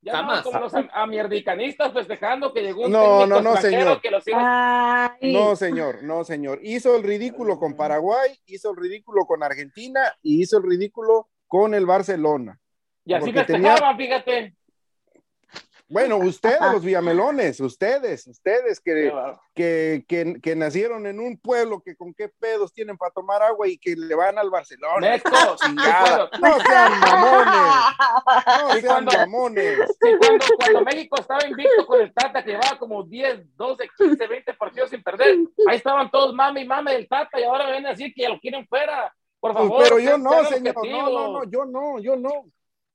Ya 0.04 0.16
Jamás. 0.16 0.42
como 0.42 0.61
los 0.61 0.72
americanistas 0.92 1.90
festejando 1.94 2.52
que 2.52 2.61
llegó 2.61 2.85
un 2.85 2.92
no, 2.92 3.26
no, 3.26 3.40
no, 3.40 3.57
señor. 3.57 4.02
que 4.02 4.11
los 4.11 4.22
No, 5.22 5.57
señor, 5.57 6.02
no, 6.02 6.24
señor. 6.24 6.61
Hizo 6.62 6.94
el 6.94 7.02
ridículo 7.02 7.59
con 7.59 7.74
Paraguay, 7.74 8.38
hizo 8.44 8.70
el 8.72 8.76
ridículo 8.76 9.24
con 9.24 9.42
Argentina 9.42 10.14
y 10.20 10.42
hizo 10.42 10.59
el 10.59 10.64
ridículo 10.64 11.30
con 11.46 11.72
el 11.72 11.87
Barcelona. 11.87 12.61
Y 13.07 13.14
así 13.14 13.33
festejaban, 13.33 13.96
fíjate. 13.96 14.54
Bueno, 15.94 16.16
ustedes, 16.18 16.61
los 16.72 16.85
villamelones, 16.85 17.61
ustedes, 17.61 18.26
ustedes 18.26 18.80
que, 18.80 19.12
que, 19.54 20.04
que, 20.09 20.40
que, 20.42 20.57
nacieron 20.57 21.07
en 21.07 21.20
un 21.20 21.38
pueblo 21.38 21.80
que 21.80 21.94
con 21.94 22.12
qué 22.12 22.28
pedos 22.28 22.72
tienen 22.72 22.98
para 22.98 23.12
tomar 23.12 23.40
agua 23.44 23.68
y 23.68 23.78
que 23.78 23.94
le 23.94 24.12
van 24.16 24.37
al 24.37 24.50
Barcelona. 24.50 25.22
No 26.40 26.59
sean 26.61 27.00
mamones. 27.00 27.62
No 28.61 28.72
sean 28.72 28.83
cuando, 28.83 29.12
mamones. 29.12 29.78
cuando, 30.00 30.44
cuando, 30.59 30.80
México 30.83 31.20
estaba 31.20 31.46
invicto 31.46 31.87
con 31.87 32.00
el 32.00 32.12
Tata, 32.12 32.42
que 32.42 32.50
llevaba 32.50 32.76
como 32.76 33.04
10, 33.04 33.57
12, 33.57 33.88
15, 33.96 34.26
20 34.26 34.54
partidos 34.54 34.90
sin 34.90 35.02
perder, 35.02 35.37
ahí 35.68 35.76
estaban 35.76 36.11
todos 36.11 36.35
mame 36.35 36.62
y 36.62 36.66
mame 36.66 36.92
del 36.92 37.09
Tata 37.09 37.38
y 37.38 37.44
ahora 37.44 37.70
ven 37.70 37.87
a 37.87 37.90
decir 37.90 38.12
que 38.12 38.28
lo 38.28 38.40
quieren 38.40 38.66
fuera. 38.66 39.14
Por 39.38 39.52
pues, 39.52 39.62
favor. 39.62 39.83
Pero 39.85 39.98
yo 40.00 40.18
no, 40.18 40.44
señor. 40.46 40.74
No, 40.74 41.09
no, 41.09 41.33
no, 41.33 41.44
yo 41.44 41.64
no, 41.64 42.00
yo 42.00 42.16
no. 42.16 42.46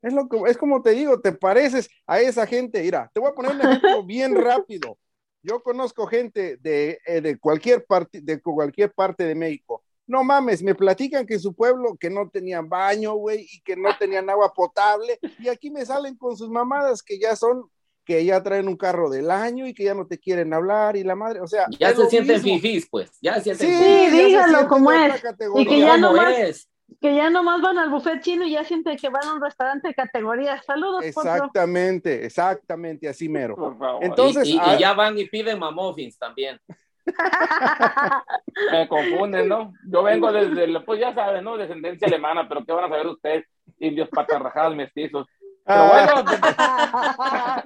Es, 0.02 0.14
lo 0.14 0.30
que, 0.30 0.38
es 0.48 0.58
como 0.58 0.82
te 0.82 0.92
digo, 0.92 1.20
te 1.20 1.32
pareces 1.32 1.90
a 2.08 2.20
esa 2.20 2.46
gente. 2.48 2.82
Mira, 2.82 3.10
te 3.14 3.20
voy 3.20 3.30
a 3.30 3.34
poner 3.34 3.52
un 3.52 3.62
ejemplo 3.62 4.04
bien 4.06 4.36
rápido. 4.36 4.98
Yo 5.42 5.62
conozco 5.62 6.06
gente 6.08 6.58
de, 6.58 7.00
eh, 7.06 7.22
de, 7.22 7.38
cualquier 7.38 7.86
parte, 7.86 8.22
de 8.22 8.42
cualquier 8.42 8.92
parte 8.94 9.24
de 9.24 9.36
México. 9.36 9.84
No 10.06 10.24
mames, 10.24 10.64
me 10.64 10.76
platican 10.76 11.26
que 11.26 11.38
su 11.38 11.54
pueblo 11.54 11.96
que 11.98 12.10
no 12.10 12.30
tenían 12.30 12.68
baño, 12.68 13.14
güey, 13.14 13.48
y 13.52 13.62
que 13.62 13.76
no 13.76 13.96
tenían 13.98 14.30
agua 14.30 14.54
potable. 14.54 15.20
Y 15.38 15.48
aquí 15.50 15.70
me 15.70 15.86
salen 15.86 16.16
con 16.16 16.36
sus 16.36 16.50
mamadas 16.50 17.04
que 17.04 17.20
ya 17.20 17.36
son, 17.36 17.70
que 18.04 18.26
ya 18.26 18.42
traen 18.42 18.68
un 18.68 18.76
carro 18.76 19.10
del 19.10 19.30
año 19.30 19.68
y 19.68 19.74
que 19.74 19.84
ya 19.84 19.94
no 19.94 20.08
te 20.08 20.18
quieren 20.18 20.54
hablar 20.54 20.98
y 20.98 21.04
la 21.04 21.16
madre, 21.16 21.42
o 21.42 21.48
sea. 21.48 21.68
Ya 21.80 21.96
se 21.96 22.10
sienten 22.10 22.42
fifís, 22.42 22.88
pues. 22.90 23.12
Ya 23.22 23.36
se 23.36 23.56
sienten 23.56 24.10
Sí, 24.10 24.18
dígalo 24.18 24.68
como 24.68 24.92
es. 24.92 25.24
Y 25.56 25.66
que 25.66 25.80
ya 25.80 25.98
no 25.98 26.20
es 26.28 26.69
que 27.02 27.16
ya 27.16 27.30
nomás 27.30 27.62
van 27.62 27.78
al 27.78 27.90
buffet 27.90 28.22
chino 28.22 28.46
y 28.46 28.52
ya 28.52 28.64
sienten 28.64 28.98
que 28.98 29.10
van 29.10 29.26
a 29.26 29.34
un 29.34 29.42
restaurante 29.42 29.88
de 29.90 29.94
categoría. 29.94 30.62
Saludos. 30.64 31.04
Exactamente, 31.04 32.26
exactamente, 32.26 33.08
así 33.08 33.30
mero. 33.30 33.78
Entonces, 34.02 34.48
y, 34.48 34.58
y, 34.58 34.78
ya 34.80 34.94
van 34.94 35.18
y 35.18 35.26
piden 35.26 35.60
mamofins 35.60 36.18
también. 36.18 36.60
Me 38.72 38.88
confunden, 38.88 39.48
¿no? 39.48 39.74
Yo 39.88 40.04
vengo 40.04 40.32
desde, 40.32 40.80
pues 40.82 41.00
ya 41.00 41.14
saben, 41.14 41.44
¿no? 41.44 41.58
Descendencia 41.58 42.08
alemana, 42.08 42.48
pero 42.48 42.64
¿qué 42.66 42.72
van 42.72 42.86
a 42.86 42.90
saber 42.90 43.08
ustedes? 43.08 43.46
Indios 43.80 44.10
patarrajados 44.10 44.76
mestizos. 44.76 45.28
Pero 45.66 45.88
bueno, 45.88 46.14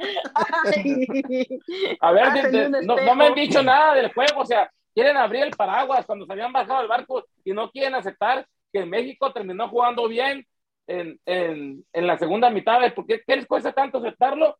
a 2.02 2.12
ver, 2.12 2.84
no, 2.84 2.98
no 2.98 3.16
me 3.16 3.28
han 3.28 3.34
dicho 3.34 3.64
nada 3.64 3.94
del 3.94 4.14
juego, 4.14 4.42
o 4.42 4.46
sea, 4.46 4.70
quieren 4.94 5.16
abrir 5.16 5.44
el 5.44 5.52
paraguas 5.52 6.06
cuando 6.06 6.26
se 6.26 6.34
habían 6.34 6.52
bajado 6.52 6.80
al 6.80 6.88
barco 6.88 7.24
y 7.46 7.54
no 7.54 7.72
quieren 7.72 7.96
aceptar 7.96 8.46
que 8.74 8.86
México 8.86 9.32
terminó 9.32 9.70
jugando 9.70 10.08
bien 10.08 10.46
en, 10.88 11.20
en, 11.26 11.86
en 11.94 12.08
la 12.08 12.18
segunda 12.18 12.50
mitad. 12.50 12.82
¿Por 12.94 13.06
qué, 13.06 13.24
les 13.28 13.46
cuesta 13.46 13.72
tanto 13.72 14.00
aceptarlo? 14.00 14.58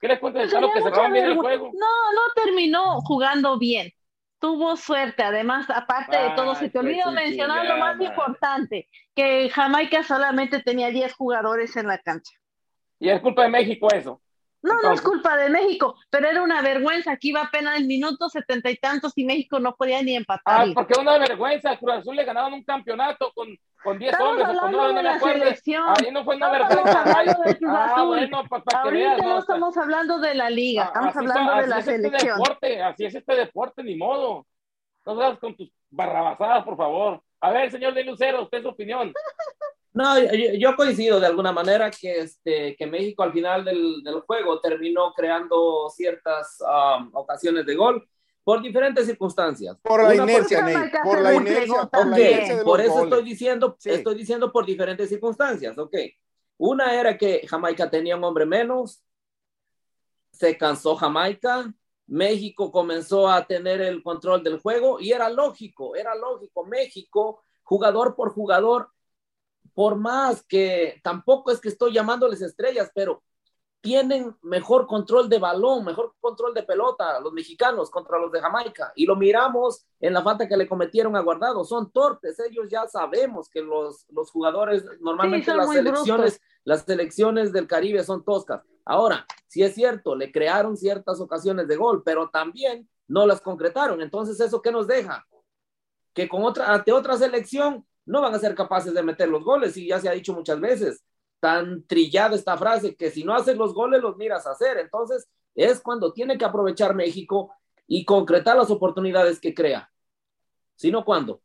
¿Qué 0.00 0.08
les 0.08 0.20
cuesta 0.20 0.40
aceptarlo 0.40 0.72
que 0.72 0.82
cerraron 0.82 1.12
bien 1.12 1.24
el 1.26 1.36
juego? 1.36 1.72
No, 1.74 2.12
no 2.12 2.42
terminó 2.42 3.00
jugando 3.00 3.58
bien. 3.58 3.92
Tuvo 4.38 4.76
suerte, 4.76 5.22
además, 5.22 5.68
aparte 5.70 6.16
de 6.16 6.30
todo, 6.36 6.54
se 6.54 6.68
te 6.68 6.78
olvidó 6.78 7.10
mencionar 7.10 7.66
lo 7.66 7.78
más 7.78 7.98
importante, 7.98 8.86
que 9.14 9.48
Jamaica 9.48 10.02
solamente 10.02 10.62
tenía 10.62 10.90
10 10.90 11.14
jugadores 11.14 11.74
en 11.76 11.86
la 11.86 11.98
cancha. 11.98 12.34
Y 13.00 13.08
es 13.08 13.20
culpa 13.20 13.44
de 13.44 13.48
México 13.48 13.88
eso. 13.92 14.20
No, 14.62 14.80
no 14.82 14.92
es 14.92 15.00
culpa 15.00 15.36
de 15.36 15.48
México, 15.48 15.96
pero 16.10 16.28
era 16.28 16.42
una 16.42 16.60
vergüenza. 16.62 17.12
Aquí 17.12 17.28
iba 17.28 17.42
apenas 17.42 17.76
el 17.76 17.86
minuto 17.86 18.28
setenta 18.28 18.70
y 18.70 18.76
tantos 18.76 19.12
y 19.16 19.24
México 19.24 19.60
no 19.60 19.76
podía 19.76 20.02
ni 20.02 20.16
empatar. 20.16 20.68
Ah, 20.68 20.72
porque 20.74 20.94
es 20.94 20.98
una 20.98 21.18
vergüenza. 21.18 21.76
Cruz 21.76 21.92
Azul 21.92 22.16
le 22.16 22.24
ganaron 22.24 22.52
un 22.52 22.64
campeonato 22.64 23.30
con, 23.34 23.48
con 23.82 23.98
10 23.98 24.18
hombres. 24.18 24.58
Con 24.58 24.72
no, 24.72 24.92
no 24.92 25.02
me 25.02 25.08
acuerdo. 25.08 25.44
Ahí 25.44 26.10
no 26.10 26.24
fue 26.24 26.36
una 26.36 26.50
vergüenza. 26.50 27.02
Hablando 27.02 27.42
de 27.44 27.58
Cruz 27.58 27.70
ah, 27.72 28.02
bueno, 28.04 28.44
para, 28.48 28.64
para 28.64 28.82
Ahorita 28.82 29.16
no 29.18 29.38
estamos 29.38 29.76
hablando 29.76 30.18
de 30.18 30.34
la 30.34 30.50
liga, 30.50 30.84
ah, 30.84 31.08
estamos 31.08 31.16
hablando 31.16 31.62
de 31.62 31.66
la 31.68 31.78
este 31.78 31.96
selección. 31.96 32.38
deporte, 32.38 32.82
así 32.82 33.04
es 33.04 33.14
este 33.14 33.34
deporte, 33.36 33.82
ni 33.84 33.94
modo. 33.96 34.46
No 35.04 35.16
sabes 35.20 35.38
con 35.38 35.54
tus 35.54 35.70
barrabasadas, 35.90 36.64
por 36.64 36.76
favor. 36.76 37.22
A 37.40 37.50
ver, 37.50 37.70
señor 37.70 37.94
de 37.94 38.02
Lucero, 38.02 38.42
usted 38.42 38.62
su 38.62 38.68
opinión. 38.68 39.12
No, 39.96 40.14
yo, 40.58 40.76
coincido 40.76 41.18
de 41.18 41.26
alguna 41.26 41.52
manera 41.52 41.90
que, 41.90 42.18
este, 42.18 42.76
que 42.76 42.86
México 42.86 43.22
al 43.22 43.32
final 43.32 43.64
del, 43.64 44.02
del 44.02 44.20
juego 44.20 44.60
terminó 44.60 45.14
creando 45.14 45.88
ciertas 45.88 46.58
um, 46.60 47.08
ocasiones 47.14 47.64
de 47.64 47.74
gol 47.74 48.06
por 48.44 48.60
diferentes 48.60 49.06
circunstancias. 49.06 49.78
Por 49.82 50.02
la 50.02 50.14
inercia, 50.14 50.60
Ney, 50.60 50.76
por 51.02 51.22
la 51.22 51.32
inercia, 51.32 51.86
por, 51.86 52.08
la 52.08 52.20
inercia 52.20 52.62
por 52.62 52.82
eso 52.82 53.04
estoy 53.04 53.24
diciendo, 53.24 53.74
estoy 53.82 54.14
diciendo 54.14 54.52
por 54.52 54.66
diferentes 54.66 55.08
circunstancias, 55.08 55.78
ok. 55.78 55.96
Una 56.58 56.94
era 56.94 57.16
que 57.16 57.46
Jamaica 57.48 57.88
tenía 57.88 58.16
un 58.16 58.24
hombre 58.24 58.44
menos, 58.44 59.02
se 60.30 60.58
cansó 60.58 60.94
Jamaica, 60.96 61.72
México 62.06 62.70
comenzó 62.70 63.30
a 63.30 63.46
tener 63.46 63.80
el 63.80 64.02
control 64.02 64.42
del 64.42 64.60
juego 64.60 65.00
y 65.00 65.12
era 65.12 65.30
lógico, 65.30 65.96
era 65.96 66.14
lógico, 66.14 66.66
México, 66.66 67.42
jugador 67.62 68.14
por 68.14 68.34
jugador, 68.34 68.90
por 69.76 69.94
más 69.94 70.42
que 70.42 71.02
tampoco 71.04 71.50
es 71.50 71.60
que 71.60 71.68
estoy 71.68 71.92
llamándoles 71.92 72.40
estrellas, 72.40 72.90
pero 72.94 73.22
tienen 73.82 74.34
mejor 74.40 74.86
control 74.86 75.28
de 75.28 75.38
balón, 75.38 75.84
mejor 75.84 76.14
control 76.18 76.54
de 76.54 76.62
pelota, 76.62 77.20
los 77.20 77.34
mexicanos 77.34 77.90
contra 77.90 78.18
los 78.18 78.32
de 78.32 78.40
Jamaica. 78.40 78.90
Y 78.96 79.04
lo 79.04 79.16
miramos 79.16 79.84
en 80.00 80.14
la 80.14 80.22
falta 80.22 80.48
que 80.48 80.56
le 80.56 80.66
cometieron 80.66 81.14
a 81.14 81.20
Guardado. 81.20 81.62
Son 81.62 81.90
torpes, 81.92 82.40
ellos 82.40 82.70
ya 82.70 82.88
sabemos 82.88 83.50
que 83.50 83.60
los, 83.60 84.06
los 84.08 84.30
jugadores, 84.30 84.82
normalmente 84.98 85.54
las 85.54 85.70
selecciones, 85.70 86.40
las 86.64 86.84
selecciones 86.84 87.52
del 87.52 87.66
Caribe 87.66 88.02
son 88.02 88.24
toscas. 88.24 88.62
Ahora, 88.82 89.26
si 89.46 89.62
es 89.62 89.74
cierto, 89.74 90.16
le 90.16 90.32
crearon 90.32 90.78
ciertas 90.78 91.20
ocasiones 91.20 91.68
de 91.68 91.76
gol, 91.76 92.02
pero 92.02 92.30
también 92.30 92.88
no 93.08 93.26
las 93.26 93.42
concretaron. 93.42 94.00
Entonces, 94.00 94.40
¿eso 94.40 94.62
qué 94.62 94.72
nos 94.72 94.86
deja? 94.86 95.26
Que 96.14 96.30
con 96.30 96.44
otra, 96.44 96.72
ante 96.72 96.92
otra 96.92 97.18
selección 97.18 97.84
no 98.06 98.22
van 98.22 98.34
a 98.34 98.38
ser 98.38 98.54
capaces 98.54 98.94
de 98.94 99.02
meter 99.02 99.28
los 99.28 99.44
goles 99.44 99.76
y 99.76 99.88
ya 99.88 100.00
se 100.00 100.08
ha 100.08 100.12
dicho 100.12 100.32
muchas 100.32 100.60
veces, 100.60 101.04
tan 101.40 101.86
trillada 101.86 102.34
esta 102.34 102.56
frase 102.56 102.96
que 102.96 103.10
si 103.10 103.24
no 103.24 103.34
haces 103.34 103.56
los 103.56 103.74
goles 103.74 104.00
los 104.00 104.16
miras 104.16 104.46
a 104.46 104.52
hacer. 104.52 104.78
Entonces 104.78 105.28
es 105.54 105.80
cuando 105.80 106.12
tiene 106.12 106.38
que 106.38 106.44
aprovechar 106.44 106.94
México 106.94 107.52
y 107.86 108.04
concretar 108.04 108.56
las 108.56 108.70
oportunidades 108.70 109.40
que 109.40 109.54
crea. 109.54 109.90
Si 110.76 110.90
no, 110.90 111.04
¿cuándo? 111.04 111.40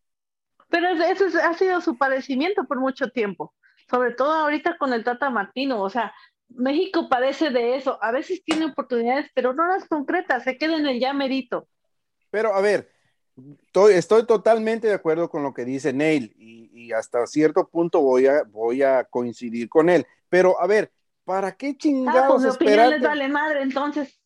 Pero 0.70 0.88
eso 0.90 1.26
ha 1.44 1.54
sido 1.56 1.82
su 1.82 1.98
padecimiento 1.98 2.66
por 2.66 2.80
mucho 2.80 3.10
tiempo, 3.10 3.54
sobre 3.90 4.14
todo 4.14 4.32
ahorita 4.32 4.78
con 4.78 4.94
el 4.94 5.04
Tata 5.04 5.30
Martino, 5.30 5.82
o 5.82 5.90
sea, 5.90 6.14
México 6.48 7.10
padece 7.10 7.50
de 7.50 7.76
eso, 7.76 7.98
a 8.02 8.12
veces 8.12 8.44
tiene 8.44 8.66
oportunidades, 8.66 9.30
pero 9.34 9.54
no 9.54 9.68
las 9.68 9.88
concretas, 9.88 10.44
se 10.44 10.58
queda 10.58 10.78
en 10.78 10.86
el 10.86 11.00
ya 11.00 11.14
merito. 11.14 11.68
Pero 12.30 12.54
a 12.54 12.62
ver, 12.62 12.90
Estoy, 13.66 13.94
estoy, 13.94 14.26
totalmente 14.26 14.88
de 14.88 14.94
acuerdo 14.94 15.30
con 15.30 15.44
lo 15.44 15.54
que 15.54 15.66
dice 15.66 15.94
Neil 15.94 16.34
y, 16.38 16.92
hasta 16.92 17.26
cierto 17.26 17.70
punto 17.70 18.02
voy 18.02 18.28
a, 18.28 18.44
voy 18.44 18.84
a 18.84 19.06
coincidir 19.06 19.70
con 19.70 19.90
él. 19.90 20.06
Pero 20.28 20.60
a 20.60 20.68
ver, 20.68 20.92
¿para 21.24 21.54
qué 21.54 21.78
chingados 21.78 22.44
ah, 22.44 22.58
pues 22.58 22.90
les 22.90 23.02
vale 23.02 23.30
madre 23.30 23.62
entonces. 23.62 24.20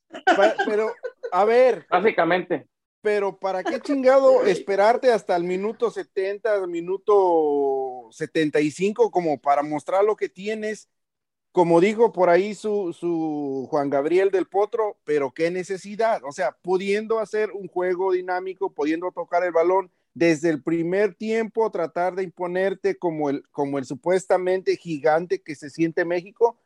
pero, 0.65 0.91
a 1.31 1.45
ver. 1.45 1.85
Básicamente. 1.89 2.67
Pero 3.01 3.37
¿para 3.37 3.63
qué 3.63 3.79
chingado 3.79 4.43
esperarte 4.47 5.11
hasta 5.11 5.35
el 5.35 5.43
minuto 5.43 5.91
70, 5.91 6.65
minuto 6.65 8.07
75 8.11 9.11
como 9.11 9.39
para 9.39 9.61
mostrar 9.61 10.03
lo 10.03 10.15
que 10.15 10.29
tienes 10.29 10.89
como 11.55 11.79
dijo 11.79 12.11
por 12.11 12.29
ahí 12.29 12.53
su, 12.53 12.91
su, 12.91 13.65
Juan 13.69 13.89
Gabriel 13.89 14.29
del 14.29 14.45
Potro, 14.45 14.97
pero 15.05 15.33
qué 15.33 15.51
necesidad, 15.51 16.21
o 16.25 16.33
sea, 16.33 16.51
pudiendo 16.61 17.17
hacer 17.17 17.51
un 17.51 17.69
juego 17.69 18.11
dinámico, 18.11 18.73
pudiendo 18.73 19.09
tocar 19.13 19.41
el 19.45 19.53
balón 19.53 19.89
desde 20.13 20.49
el 20.49 20.61
primer 20.61 21.15
tiempo, 21.15 21.71
tratar 21.71 22.13
de 22.15 22.23
imponerte 22.23 22.97
como 22.97 23.29
el, 23.29 23.47
como 23.51 23.77
el 23.77 23.85
supuestamente 23.85 24.75
gigante 24.75 25.41
que 25.41 25.55
se 25.55 25.69
siente 25.69 26.03
México, 26.03 26.59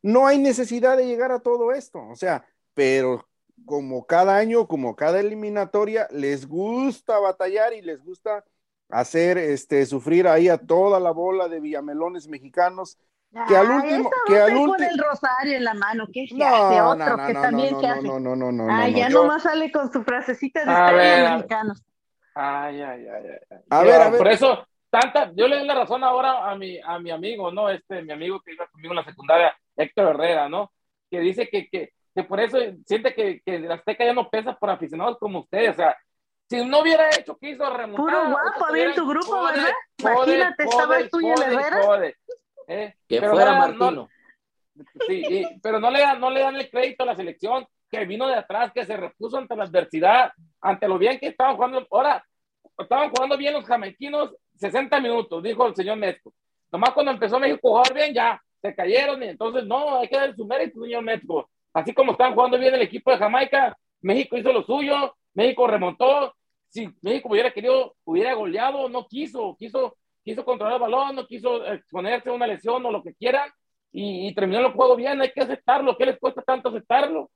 no 0.00 0.28
hay 0.28 0.38
necesidad 0.38 0.96
de 0.96 1.08
llegar 1.08 1.32
a 1.32 1.40
todo 1.40 1.72
esto, 1.72 1.98
o 2.08 2.14
sea, 2.14 2.46
pero 2.72 3.28
como 3.64 4.06
cada 4.06 4.36
año, 4.36 4.68
como 4.68 4.94
cada 4.94 5.18
eliminatoria, 5.18 6.06
les 6.12 6.46
gusta 6.46 7.18
batallar 7.18 7.72
y 7.74 7.82
les 7.82 8.00
gusta 8.04 8.44
hacer 8.90 9.38
este 9.38 9.84
sufrir 9.86 10.28
ahí 10.28 10.48
a 10.48 10.58
toda 10.58 11.00
la 11.00 11.10
bola 11.10 11.48
de 11.48 11.58
villamelones 11.58 12.28
mexicanos 12.28 12.96
que 13.48 13.56
al 13.56 13.70
último, 13.70 14.10
que 14.26 14.38
al 14.38 14.52
último. 14.52 14.72
con 14.74 14.82
el 14.82 14.98
rosario 14.98 15.56
en 15.56 15.64
la 15.64 15.74
mano, 15.74 16.06
que 16.12 16.26
no, 16.32 16.46
hace 16.46 16.80
otro, 16.80 17.16
no, 17.16 17.26
que 17.26 17.34
también 17.34 17.72
no, 17.72 17.78
hace. 17.78 18.02
No, 18.02 18.20
no, 18.20 18.36
no, 18.36 18.52
no, 18.52 18.66
Ay, 18.70 18.94
ya 18.94 19.08
nomás 19.08 19.42
sale 19.42 19.70
con 19.70 19.92
su 19.92 20.02
frasecita 20.02 20.64
de 20.64 20.70
a 20.70 21.36
mexicanos. 21.36 21.82
Ay, 22.34 22.82
ay, 22.82 23.06
ay, 23.06 23.24
ay. 23.50 23.58
A 23.70 23.82
ver, 23.82 24.00
a 24.00 24.10
ver. 24.10 24.18
Por 24.18 24.28
eso, 24.28 24.66
tanta, 24.90 25.32
yo 25.34 25.48
le 25.48 25.58
doy 25.58 25.66
la 25.66 25.74
razón 25.74 26.04
ahora 26.04 26.50
a 26.50 26.56
mi, 26.56 26.78
a 26.80 26.98
mi 26.98 27.10
amigo, 27.10 27.50
¿no? 27.50 27.68
Este, 27.68 28.02
mi 28.02 28.12
amigo 28.12 28.40
que 28.40 28.52
iba 28.52 28.66
conmigo 28.68 28.92
en 28.92 28.96
la 28.96 29.04
secundaria, 29.04 29.56
Héctor 29.76 30.14
Herrera, 30.14 30.48
¿no? 30.48 30.72
Que 31.10 31.20
dice 31.20 31.48
que, 31.48 31.68
que, 31.68 31.92
que 32.14 32.22
por 32.24 32.40
eso 32.40 32.58
siente 32.86 33.14
que, 33.14 33.40
que 33.44 33.58
la 33.58 33.74
Azteca 33.74 34.04
ya 34.04 34.14
no 34.14 34.28
pesa 34.30 34.54
por 34.54 34.70
aficionados 34.70 35.18
como 35.18 35.40
ustedes, 35.40 35.70
o 35.70 35.76
sea, 35.76 35.96
si 36.48 36.64
no 36.64 36.80
hubiera 36.80 37.08
hecho, 37.10 37.36
quiso 37.38 37.68
remontar. 37.70 37.96
Puro 37.96 38.30
guapo 38.30 38.66
había 38.66 38.84
en 38.84 38.94
tu 38.94 39.08
grupo, 39.08 39.44
¿verdad? 39.44 39.72
Imagínate, 39.98 40.64
estaba 40.64 40.96
tú 41.10 41.20
y 41.20 41.30
el 41.30 41.42
Herrera. 41.42 42.14
¿Eh? 42.66 42.94
Que 43.08 43.20
fuera 43.20 43.58
Martino. 43.58 44.08
sí, 45.06 45.44
pero 45.62 45.80
no 45.80 45.90
le, 45.90 46.00
dan, 46.00 46.20
no 46.20 46.30
le 46.30 46.40
dan 46.40 46.56
el 46.56 46.70
crédito 46.70 47.02
a 47.02 47.06
la 47.06 47.16
selección 47.16 47.66
que 47.90 48.04
vino 48.04 48.26
de 48.26 48.34
atrás, 48.34 48.72
que 48.74 48.84
se 48.84 48.96
repuso 48.96 49.38
ante 49.38 49.56
la 49.56 49.64
adversidad, 49.64 50.32
ante 50.60 50.88
lo 50.88 50.98
bien 50.98 51.18
que 51.18 51.28
estaban 51.28 51.56
jugando. 51.56 51.86
Ahora, 51.90 52.24
estaban 52.78 53.10
jugando 53.10 53.36
bien 53.36 53.54
los 53.54 53.64
jamaiquinos 53.64 54.34
60 54.56 55.00
minutos, 55.00 55.42
dijo 55.42 55.66
el 55.66 55.74
señor 55.74 55.96
México. 55.96 56.32
Nomás 56.72 56.90
cuando 56.90 57.12
empezó 57.12 57.38
México 57.38 57.68
a 57.68 57.84
jugar 57.84 57.94
bien, 57.94 58.14
ya 58.14 58.40
se 58.60 58.74
cayeron. 58.74 59.22
Y 59.22 59.28
entonces, 59.28 59.64
no, 59.64 59.98
hay 59.98 60.08
que 60.08 60.16
dar 60.16 60.34
su 60.34 60.44
mérito, 60.46 60.80
señor 60.80 61.02
México. 61.02 61.48
Así 61.72 61.92
como 61.92 62.12
están 62.12 62.34
jugando 62.34 62.58
bien 62.58 62.74
el 62.74 62.82
equipo 62.82 63.10
de 63.10 63.18
Jamaica, 63.18 63.76
México 64.00 64.36
hizo 64.36 64.52
lo 64.52 64.62
suyo, 64.62 65.14
México 65.34 65.66
remontó. 65.66 66.34
Si 66.68 66.88
México 67.02 67.28
hubiera 67.30 67.52
querido, 67.52 67.94
hubiera 68.04 68.34
goleado, 68.34 68.88
no 68.88 69.06
quiso, 69.06 69.56
quiso 69.58 69.96
quiso 70.26 70.44
controlar 70.44 70.74
el 70.74 70.80
balón, 70.80 71.14
no 71.14 71.24
quiso 71.24 71.64
exponerse 71.64 72.28
a 72.28 72.32
una 72.32 72.48
lesión 72.48 72.84
o 72.84 72.90
lo 72.90 73.00
que 73.00 73.14
quiera, 73.14 73.54
y, 73.92 74.34
terminó 74.34 74.58
el 74.58 74.72
juego 74.72 74.96
bien, 74.96 75.22
hay 75.22 75.30
que 75.30 75.40
aceptarlo. 75.40 75.96
¿Qué 75.96 76.04
les 76.04 76.18
cuesta 76.18 76.42
tanto 76.42 76.68
aceptarlo? 76.68 77.30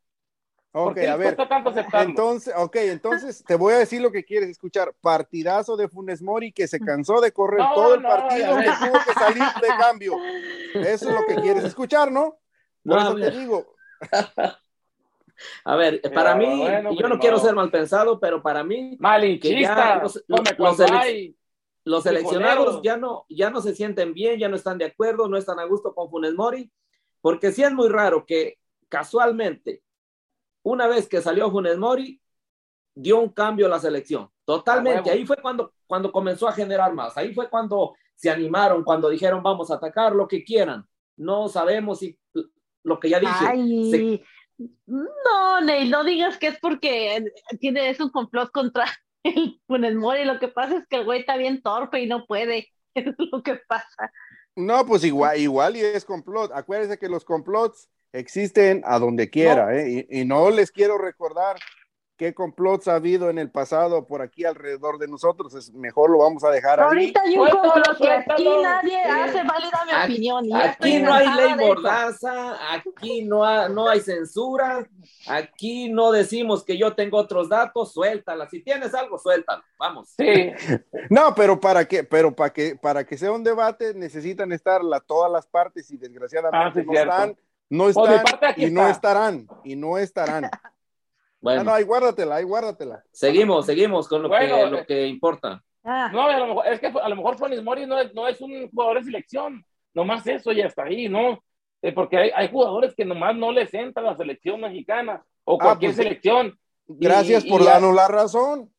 Ok, 0.73 0.99
a 0.99 1.17
ver. 1.17 1.37
Tanto 1.37 1.71
aceptarlo? 1.71 2.11
Entonces, 2.11 2.53
ok, 2.55 2.77
entonces 2.77 3.45
te 3.47 3.55
voy 3.55 3.75
a 3.75 3.79
decir 3.79 4.03
lo 4.03 4.11
que 4.11 4.25
quieres 4.25 4.51
escuchar. 4.51 4.93
Partidazo 5.01 5.77
de 5.77 5.89
Funes 5.89 6.21
Mori 6.21 6.53
que 6.53 6.67
se 6.67 6.81
cansó 6.81 7.21
de 7.21 7.33
correr 7.33 7.65
todo 7.75 7.95
el 7.95 8.03
partido 8.03 8.61
y 8.61 8.65
tuvo 8.65 8.99
que 9.07 9.13
salir 9.15 9.43
de 9.63 9.69
cambio. 9.79 10.17
Eso 10.75 11.09
es 11.09 11.15
lo 11.15 11.25
que 11.27 11.37
quieres 11.37 11.65
escuchar, 11.65 12.13
¿no? 12.13 12.37
Por 12.85 12.97
no, 12.97 12.99
eso 12.99 13.15
te 13.15 13.39
digo. 13.39 13.75
A 15.65 15.77
ver, 15.77 16.03
para 16.13 16.35
mí, 16.35 16.63
yo 16.99 17.09
no 17.09 17.19
quiero 17.19 17.39
ser 17.39 17.55
mal 17.55 17.71
pensado, 17.71 18.21
pero 18.21 18.43
para 18.43 18.63
mí, 18.63 18.97
malinchista, 18.99 20.03
los, 20.03 20.23
los 20.27 20.43
seleccionados 22.01 22.81
ya 22.83 22.97
no, 22.97 23.27
ya 23.29 23.51
no 23.51 23.61
se 23.61 23.75
sienten 23.75 24.15
bien, 24.15 24.39
ya 24.39 24.49
no 24.49 24.57
están 24.57 24.79
de 24.79 24.87
acuerdo, 24.87 25.29
no 25.29 25.37
están 25.37 25.59
a 25.59 25.65
gusto 25.65 25.95
con 25.95 26.11
Funes 26.11 26.35
Mori, 26.35 26.71
porque 27.21 27.53
sí 27.53 27.63
es 27.63 27.73
muy 27.73 27.89
raro 27.89 28.25
que 28.27 28.59
casualmente, 28.89 29.83
una 30.63 30.87
vez 30.87 31.09
que 31.09 31.21
salió 31.21 31.51
Funes 31.51 31.79
Mori, 31.79 32.21
dio 32.95 33.19
un 33.21 33.31
cambio 33.31 33.67
a 33.67 33.71
la 33.71 33.79
selección. 33.79 34.29
Totalmente. 34.45 35.11
Ahí 35.11 35.25
fue 35.25 35.37
cuando, 35.37 35.73
cuando 35.87 36.11
comenzó 36.11 36.49
a 36.49 36.53
generar 36.53 36.93
más. 36.93 37.17
Ahí 37.17 37.33
fue 37.33 37.49
cuando 37.49 37.95
se 38.15 38.31
animaron, 38.31 38.85
cuando 38.85 39.09
dijeron 39.09 39.43
vamos 39.43 39.71
a 39.71 39.77
atacar 39.77 40.15
lo 40.15 40.29
que 40.29 40.45
quieran. 40.45 40.85
No 41.17 41.49
sabemos 41.49 42.01
si 42.01 42.19
lo 42.83 42.99
que 42.99 43.11
ya 43.11 43.21
dije. 43.21 44.23
No, 44.87 45.61
Neil, 45.63 45.91
no 45.91 46.05
digas 46.05 46.37
que 46.37 46.49
es 46.49 46.59
porque 46.61 47.25
tiene 47.59 47.89
es 47.89 48.01
un 48.01 48.11
complot 48.11 48.51
contra 48.51 48.85
con 49.67 49.85
el 49.85 49.97
Mori, 49.97 50.25
lo 50.25 50.39
que 50.39 50.49
pasa 50.49 50.79
es 50.79 50.87
que 50.89 50.97
el 50.97 51.05
güey 51.05 51.21
está 51.21 51.37
bien 51.37 51.63
torpe 51.63 52.01
y 52.01 52.07
no 52.07 52.27
puede. 52.27 52.69
Es 52.93 53.07
lo 53.31 53.41
que 53.45 53.55
pasa. 53.69 54.11
No, 54.57 54.85
pues 54.85 55.05
igual, 55.05 55.39
igual 55.39 55.77
y 55.77 55.81
es 55.81 56.05
complot. 56.05 56.51
Acuérdense 56.53 56.99
que 56.99 57.09
los 57.09 57.25
complots 57.25 57.89
existen 58.13 58.83
a 58.85 58.99
donde 58.99 59.31
quiera, 59.31 59.73
¿eh? 59.77 60.09
Y, 60.11 60.25
no 60.25 60.51
les 60.51 60.73
quiero 60.73 60.99
recordar 60.99 61.57
qué 62.21 62.35
complots 62.35 62.87
ha 62.87 62.97
habido 62.97 63.31
en 63.31 63.39
el 63.39 63.51
pasado 63.51 64.07
por 64.07 64.21
aquí 64.21 64.45
alrededor 64.45 64.99
de 64.99 65.09
nosotros. 65.09 65.55
Es 65.55 65.73
mejor 65.73 66.11
lo 66.11 66.19
vamos 66.19 66.45
a 66.45 66.51
dejar 66.51 66.79
Ahorita 66.79 67.23
hay 67.23 67.39
un 67.39 67.49
complot 67.49 67.97
que 67.97 68.11
aquí 68.11 68.47
nadie 68.63 69.03
hace 69.05 69.43
válida 69.43 69.81
mi 69.87 70.05
opinión. 70.05 70.55
aquí 70.55 70.99
no 70.99 71.15
hay 71.15 71.35
ley 71.35 71.55
mordaza, 71.57 72.75
aquí 72.75 73.25
no, 73.25 73.71
no 73.71 73.89
hay 73.89 74.01
censura, 74.01 74.87
aquí 75.29 75.89
no 75.89 76.13
decimos 76.13 76.63
que 76.63 76.77
yo 76.77 76.95
tengo 76.95 77.17
otros 77.17 77.49
datos, 77.49 77.95
suéltala. 77.95 78.47
Si 78.51 78.63
tienes 78.63 78.95
algo, 78.95 79.19
suéltalo. 79.19 79.63
Vamos. 79.79 80.11
Sí. 80.19 80.53
no, 81.09 81.35
pero 81.35 81.59
para 81.59 81.89
que, 81.89 82.05
pero 82.05 82.37
para 82.37 82.53
que, 82.53 82.77
para 82.77 83.03
que 83.07 83.17
sea 83.17 83.33
un 83.33 83.45
debate 83.45 83.95
necesitan 83.95 84.53
estar 84.53 84.85
la, 84.85 85.01
todas 85.01 85.33
las 85.33 85.47
partes 85.47 85.91
y 85.91 85.97
desgraciadamente 85.97 86.81
ah, 86.81 86.85
no 86.85 86.93
están, 86.93 87.37
no 87.71 87.89
están 87.89 88.55
y 88.59 88.71
no 88.71 88.89
estarán 88.89 89.47
y 89.65 89.75
no 89.75 89.97
estarán. 89.97 90.51
Bueno. 91.41 91.65
No, 91.65 91.75
ahí 91.75 91.85
guárdatela, 91.85 92.37
ahí 92.37 92.45
guárdatela. 92.45 93.03
Seguimos, 93.13 93.67
seguimos 93.67 94.09
con 94.09 94.23
lo, 94.23 94.31
que, 94.31 94.47
lo 94.47 94.79
eh, 94.79 94.85
que 94.87 95.07
importa. 95.07 95.63
Ah. 95.83 96.11
No, 96.13 96.23
a 96.23 96.39
lo 96.39 96.47
mejor, 96.49 96.67
es 96.67 96.81
que 96.81 96.87
a 96.89 97.09
lo 97.09 97.17
mejor 97.17 97.39
Funes 97.39 97.63
Mori 97.63 97.87
no 97.87 97.99
es, 97.99 98.13
no 98.15 98.29
es 98.29 98.41
un 98.41 98.69
jugador 98.71 98.99
de 98.99 99.05
selección, 99.05 99.65
nomás 99.95 100.27
eso 100.27 100.53
ya 100.53 100.67
está 100.67 100.85
ahí, 100.85 101.09
¿no? 101.09 101.43
Eh, 101.81 101.93
porque 101.93 102.19
hay, 102.19 102.31
hay, 102.35 102.51
jugadores 102.51 102.95
que 102.95 103.07
nomás 103.07 103.35
no 103.35 103.51
les 103.51 103.73
entra 103.73 104.03
la 104.03 104.15
selección 104.15 104.61
mexicana 104.61 105.25
o 105.45 105.55
ah, 105.55 105.65
cualquier 105.65 105.95
pues, 105.95 105.97
selección. 105.97 106.59
Gracias 106.87 107.45
por 107.47 107.65
darnos 107.65 107.95
la 107.95 108.09
razón. 108.09 108.71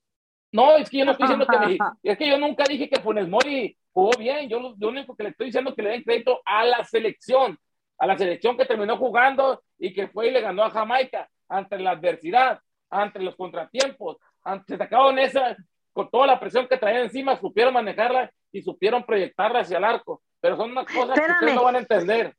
No, 0.51 0.75
es 0.75 0.89
que 0.89 0.99
yo 0.99 1.05
no 1.05 1.13
estoy 1.13 1.27
diciendo 1.27 1.47
que 1.47 1.77
es 2.11 2.17
que 2.17 2.29
yo 2.29 2.37
nunca 2.37 2.63
dije 2.67 2.89
que 2.89 2.99
Funes 2.99 3.27
Mori 3.27 3.75
jugó 3.91 4.11
bien, 4.19 4.47
yo 4.47 4.59
lo, 4.59 4.87
único 4.87 5.15
que 5.15 5.23
le 5.23 5.29
estoy 5.29 5.47
diciendo 5.47 5.71
es 5.71 5.75
que 5.75 5.81
le 5.81 5.89
den 5.89 6.03
crédito 6.03 6.41
a 6.45 6.63
la 6.63 6.83
selección, 6.83 7.57
a 7.97 8.05
la 8.05 8.17
selección 8.17 8.55
que 8.55 8.65
terminó 8.65 8.97
jugando 8.97 9.63
y 9.79 9.93
que 9.93 10.07
fue 10.07 10.27
y 10.27 10.31
le 10.31 10.41
ganó 10.41 10.63
a 10.63 10.69
Jamaica 10.69 11.27
ante 11.51 11.77
la 11.77 11.91
adversidad, 11.91 12.59
ante 12.89 13.19
los 13.19 13.35
contratiempos, 13.35 14.17
ante 14.43 14.73
se 14.73 14.77
sacaron 14.77 15.19
esa, 15.19 15.55
con 15.93 16.09
toda 16.09 16.27
la 16.27 16.39
presión 16.39 16.67
que 16.67 16.77
traían 16.77 17.03
encima, 17.03 17.39
supieron 17.39 17.73
manejarla 17.73 18.31
y 18.51 18.61
supieron 18.61 19.03
proyectarla 19.03 19.59
hacia 19.59 19.77
el 19.77 19.83
arco. 19.83 20.21
Pero 20.39 20.57
son 20.57 20.71
unas 20.71 20.85
cosas 20.85 21.19
que 21.19 21.31
ustedes 21.31 21.55
no 21.55 21.63
van 21.63 21.75
a 21.75 21.79
entender. 21.79 22.35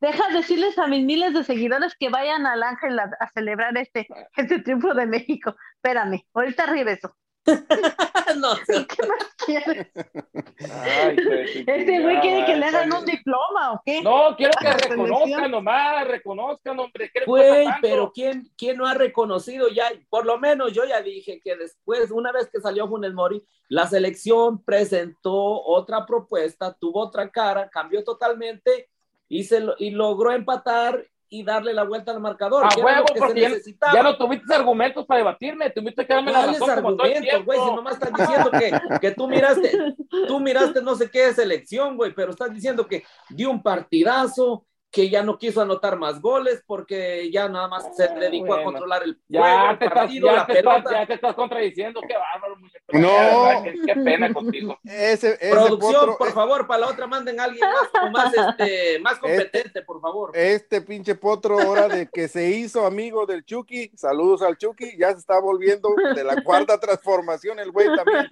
Deja 0.00 0.28
decirles 0.34 0.78
a 0.78 0.86
mis 0.86 1.04
miles 1.04 1.32
de 1.32 1.44
seguidores 1.44 1.96
que 1.98 2.10
vayan 2.10 2.46
al 2.46 2.62
Ángel 2.62 2.98
a, 2.98 3.30
celebrar 3.32 3.76
este, 3.78 4.06
este 4.36 4.58
triunfo 4.58 4.92
de 4.92 5.06
México. 5.06 5.56
Espérame, 5.76 6.26
ahorita 6.34 6.66
regreso. 6.66 7.16
no 8.36 8.54
sé. 8.56 8.86
¿Qué 8.86 9.06
más 9.06 9.34
quieres? 9.44 9.86
este 11.66 12.00
güey 12.00 12.20
quiere 12.20 12.46
que 12.46 12.56
le 12.56 12.66
hagan 12.66 12.92
un 12.92 13.04
diploma 13.04 13.72
o 13.72 13.82
qué? 13.84 14.02
No, 14.02 14.34
quiero 14.36 14.52
que 14.58 14.72
reconozcan 14.88 15.50
nomás, 15.50 16.06
reconozcan, 16.08 16.78
hombre. 16.78 17.10
Güey, 17.26 17.66
pero 17.82 18.12
¿quién, 18.12 18.50
¿quién 18.56 18.78
no 18.78 18.86
ha 18.86 18.94
reconocido 18.94 19.68
ya? 19.68 19.90
Por 20.08 20.24
lo 20.24 20.38
menos 20.38 20.72
yo 20.72 20.84
ya 20.84 21.02
dije 21.02 21.40
que 21.42 21.56
después, 21.56 22.10
una 22.10 22.32
vez 22.32 22.48
que 22.50 22.60
salió 22.60 22.88
Funes 22.88 23.12
Mori, 23.12 23.44
la 23.68 23.86
selección 23.86 24.62
presentó 24.62 25.34
otra 25.34 26.06
propuesta, 26.06 26.74
tuvo 26.78 27.00
otra 27.00 27.30
cara, 27.30 27.68
cambió 27.68 28.02
totalmente 28.04 28.88
y, 29.28 29.44
se 29.44 29.64
y 29.78 29.90
logró 29.90 30.32
empatar 30.32 31.04
y 31.28 31.42
darle 31.42 31.72
la 31.72 31.84
vuelta 31.84 32.12
al 32.12 32.20
marcador. 32.20 32.64
A 32.64 32.68
huevo, 32.76 33.06
porque 33.16 33.40
ya, 33.40 33.92
ya, 33.92 34.02
no 34.02 34.16
tuviste 34.16 34.54
argumentos 34.54 35.04
para 35.06 35.18
debatirme, 35.18 35.70
tuviste 35.70 36.06
que 36.06 36.14
darme 36.14 36.32
la 36.32 36.46
razón 36.46 36.70
argumentos, 36.70 37.44
güey? 37.44 37.58
Si 37.58 37.66
nomás 37.66 37.94
estás 37.94 38.12
diciendo 38.12 38.50
que, 38.50 38.98
que, 39.00 39.10
tú 39.12 39.28
miraste, 39.28 39.94
tú 40.28 40.40
miraste 40.40 40.82
no 40.82 40.94
sé 40.94 41.10
qué 41.10 41.32
selección, 41.32 41.96
güey, 41.96 42.14
pero 42.14 42.30
estás 42.30 42.52
diciendo 42.52 42.86
que 42.86 43.04
dio 43.30 43.50
un 43.50 43.62
partidazo, 43.62 44.66
que 44.94 45.10
ya 45.10 45.24
no 45.24 45.36
quiso 45.36 45.60
anotar 45.60 45.98
más 45.98 46.20
goles 46.20 46.62
porque 46.64 47.28
ya 47.32 47.48
nada 47.48 47.66
más 47.66 47.96
se 47.96 48.06
dedicó 48.06 48.54
a 48.54 48.62
controlar 48.62 49.02
el 49.02 49.20
ya 49.26 49.76
te 49.76 49.90
partido, 49.90 50.28
estás, 50.28 50.46
ya, 50.46 50.52
te 50.54 50.58
Estás, 50.60 50.84
ya 50.92 51.06
te 51.06 51.14
estás 51.14 51.34
contradiciendo, 51.34 52.00
qué 52.06 52.14
bárbaro. 52.14 52.56
No. 52.92 53.62
Qué, 53.64 53.74
qué, 53.84 53.94
pena 53.96 54.32
contigo. 54.32 54.78
Ese, 54.84 55.36
Producción, 55.50 56.16
por 56.16 56.28
eh, 56.28 56.32
favor, 56.32 56.68
para 56.68 56.82
la 56.82 56.88
otra 56.90 57.08
manden 57.08 57.40
a 57.40 57.44
alguien 57.44 57.68
más, 57.68 58.12
más, 58.12 58.34
este, 58.34 59.00
más 59.00 59.14
este 59.14 59.20
competente, 59.20 59.82
por 59.82 60.00
favor. 60.00 60.30
Este 60.32 60.80
pinche 60.80 61.16
potro, 61.16 61.58
ahora 61.58 61.88
de 61.88 62.08
que 62.08 62.28
se 62.28 62.50
hizo 62.50 62.86
amigo 62.86 63.26
del 63.26 63.44
Chucky, 63.44 63.90
saludos 63.96 64.42
al 64.42 64.56
Chucky, 64.56 64.96
ya 64.96 65.10
se 65.10 65.18
está 65.18 65.40
volviendo 65.40 65.88
de 66.14 66.22
la 66.22 66.40
cuarta 66.40 66.78
transformación 66.78 67.58
el 67.58 67.72
güey 67.72 67.88
también. 67.96 68.28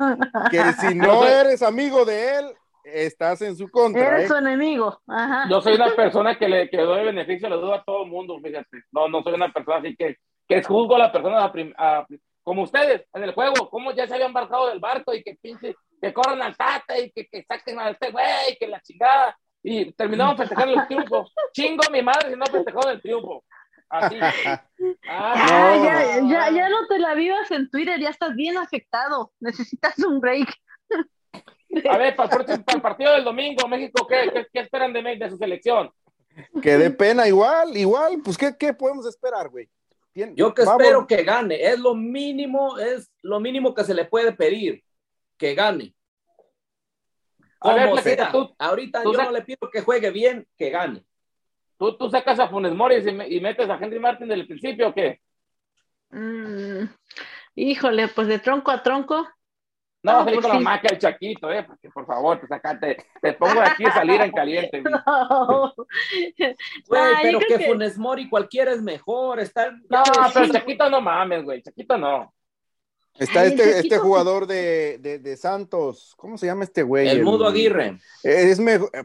Que 0.49 0.63
si 0.75 0.95
no 0.95 1.25
eres 1.25 1.61
amigo 1.61 2.05
de 2.05 2.37
él, 2.37 2.55
estás 2.85 3.43
en 3.43 3.57
su 3.57 3.69
contra. 3.71 4.07
Eres 4.07 4.29
su 4.29 4.35
¿eh? 4.35 4.39
enemigo. 4.39 5.01
Ajá. 5.07 5.47
Yo 5.49 5.61
soy 5.61 5.75
una 5.75 5.95
persona 5.95 6.39
que 6.39 6.49
le 6.49 6.71
que 6.71 6.79
doy 6.79 7.05
beneficio, 7.05 7.49
le 7.49 7.57
doy 7.57 7.73
a 7.73 7.83
todo 7.83 8.05
el 8.05 8.11
mundo, 8.11 8.39
fíjate. 8.43 8.83
No, 8.93 9.09
no 9.09 9.23
soy 9.23 9.35
una 9.35 9.53
persona 9.53 9.79
así 9.79 9.97
que, 9.97 10.17
que 10.49 10.63
juzgo 10.63 10.97
a 10.97 11.01
la 11.01 11.13
persona 11.13 11.53
como 12.43 12.63
ustedes 12.63 13.07
en 13.15 13.23
el 13.23 13.35
juego, 13.35 13.71
como 13.71 13.93
ya 13.93 14.07
se 14.07 14.15
habían 14.15 14.29
embarcado 14.29 14.69
del 14.69 14.81
barco 14.81 15.15
y 15.15 15.23
que 15.23 15.37
pinche, 15.41 15.77
que 16.01 16.13
corran 16.13 16.43
al 16.43 16.57
tata 16.57 16.99
y 16.99 17.11
que, 17.13 17.27
que 17.29 17.45
saquen 17.45 17.79
a 17.79 17.91
este 17.91 18.11
güey, 18.11 18.57
que 18.59 18.67
la 18.67 18.81
chingada. 18.81 19.39
Y 19.63 19.93
terminamos 19.93 20.37
festejando 20.37 20.81
el 20.81 20.87
triunfo. 20.89 21.25
Chingo 21.53 21.85
a 21.87 21.91
mi 21.91 22.03
madre 22.03 22.31
si 22.31 22.37
no 22.37 22.47
festejó 22.47 22.89
el 22.89 23.01
triunfo. 23.01 23.45
Así. 23.89 24.19
Ah, 25.09 25.77
ya, 25.77 26.21
ya, 26.29 26.51
ya 26.51 26.69
no 26.69 26.89
te 26.89 26.99
la 26.99 27.15
vivas 27.15 27.49
en 27.53 27.71
Twitter, 27.71 28.01
ya 28.01 28.09
estás 28.09 28.35
bien 28.35 28.57
afectado. 28.57 29.33
Necesitas 29.39 29.97
un 30.01 30.19
break. 30.19 30.49
A 31.89 31.97
ver, 31.97 32.15
para 32.15 32.45
el, 32.45 32.83
partido 32.83 33.15
del 33.15 33.25
domingo, 33.25 33.67
México, 33.67 34.07
¿qué, 34.07 34.47
qué, 34.53 34.61
esperan 34.61 34.93
de, 34.93 35.03
de 35.03 35.31
su 35.31 35.39
selección? 35.39 35.91
Que 36.63 36.77
dé 36.77 36.91
pena 36.91 37.27
igual, 37.27 37.77
igual, 37.77 38.21
pues 38.23 38.37
¿qué, 38.37 38.55
qué 38.59 38.73
podemos 38.73 39.07
esperar, 39.07 39.49
güey? 39.49 39.69
Yo 40.15 40.53
que 40.53 40.63
espero 40.63 41.07
que 41.07 41.23
gane, 41.25 41.63
es 41.63 41.79
lo 41.79 41.95
mínimo, 41.95 42.79
es 42.79 43.11
lo 43.23 43.41
mínimo 43.41 43.75
que 43.75 43.85
se 43.85 43.95
le 43.95 44.05
puede 44.05 44.33
pedir, 44.33 44.85
que 45.39 45.55
gane. 45.55 45.95
a 47.61 47.75
ver, 47.75 47.89
Ahorita 48.59 49.05
yo 49.05 49.13
no 49.13 49.31
le 49.31 49.43
pido 49.43 49.71
que 49.73 49.81
juegue 49.81 50.11
bien, 50.11 50.47
que 50.59 50.69
gane. 50.69 51.05
¿Tú, 51.79 51.97
tú 51.97 52.11
sacas 52.11 52.39
a 52.39 52.49
Funes 52.49 52.75
Mori 52.75 52.97
y, 52.97 53.41
metes 53.41 53.71
a 53.71 53.79
Henry 53.81 53.99
Martin 53.99 54.29
desde 54.29 54.43
el 54.43 54.47
principio 54.47 54.89
o 54.89 54.95
qué? 54.95 55.21
Mm, 56.11 56.85
híjole, 57.55 58.09
pues 58.09 58.29
de 58.29 58.39
tronco 58.39 58.71
a 58.71 58.83
tronco, 58.83 59.27
no, 60.03 60.19
no 60.19 60.25
pues 60.25 60.41
con 60.41 60.51
la 60.51 60.61
maca 60.61 60.89
del 60.89 60.99
Chaquito, 60.99 61.51
eh, 61.53 61.63
porque 61.63 61.89
por 61.91 62.07
favor, 62.07 62.41
te 62.41 62.47
sacaste, 62.47 62.97
te 63.21 63.33
pongo 63.35 63.61
aquí 63.61 63.85
a 63.85 63.93
salir 63.93 64.21
en 64.21 64.33
caliente. 64.33 64.83
Güey, 66.89 67.13
pero 67.23 67.39
que, 67.41 67.59
Funes 67.61 67.99
Mori 67.99 68.29
cualquiera 68.29 68.73
es 68.73 68.83
mejor, 68.83 69.41
está... 69.41 69.71
No, 69.71 70.03
pero 70.33 70.47
el 70.47 70.53
Chaquito 70.53 70.91
no 70.91 71.01
mames, 71.01 71.45
güey, 71.45 71.63
Chaquito 71.63 71.97
no. 71.97 72.35
Está 73.19 73.45
este, 73.45 73.79
este 73.79 73.99
jugador 73.99 74.47
de, 74.47 74.99
de, 74.99 75.19
de, 75.19 75.37
Santos, 75.37 76.15
¿cómo 76.17 76.39
se 76.39 76.47
llama 76.47 76.65
este 76.65 76.83
güey? 76.83 77.09
El, 77.09 77.23
Mudo 77.23 77.47
Aguirre. 77.47 77.99
Es 78.23 78.59
mejor, 78.59 78.91
eh, 78.95 79.05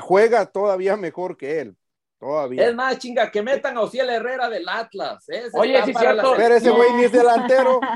juega 0.00 0.46
todavía 0.46 0.96
mejor 0.96 1.36
que 1.36 1.60
él. 1.60 1.76
Todavía. 2.24 2.68
Es 2.68 2.74
más, 2.74 2.98
chinga, 2.98 3.30
que 3.30 3.42
metan 3.42 3.76
a 3.76 3.82
Ociel 3.82 4.08
Herrera 4.08 4.48
del 4.48 4.66
Atlas. 4.66 5.26
Oye, 5.52 5.82
sí, 5.84 5.92
cierto. 5.92 6.32
Pero 6.38 6.54
ese 6.54 6.70
güey 6.70 6.94
ni 6.94 7.04
es 7.04 7.12
delantero. 7.12 7.80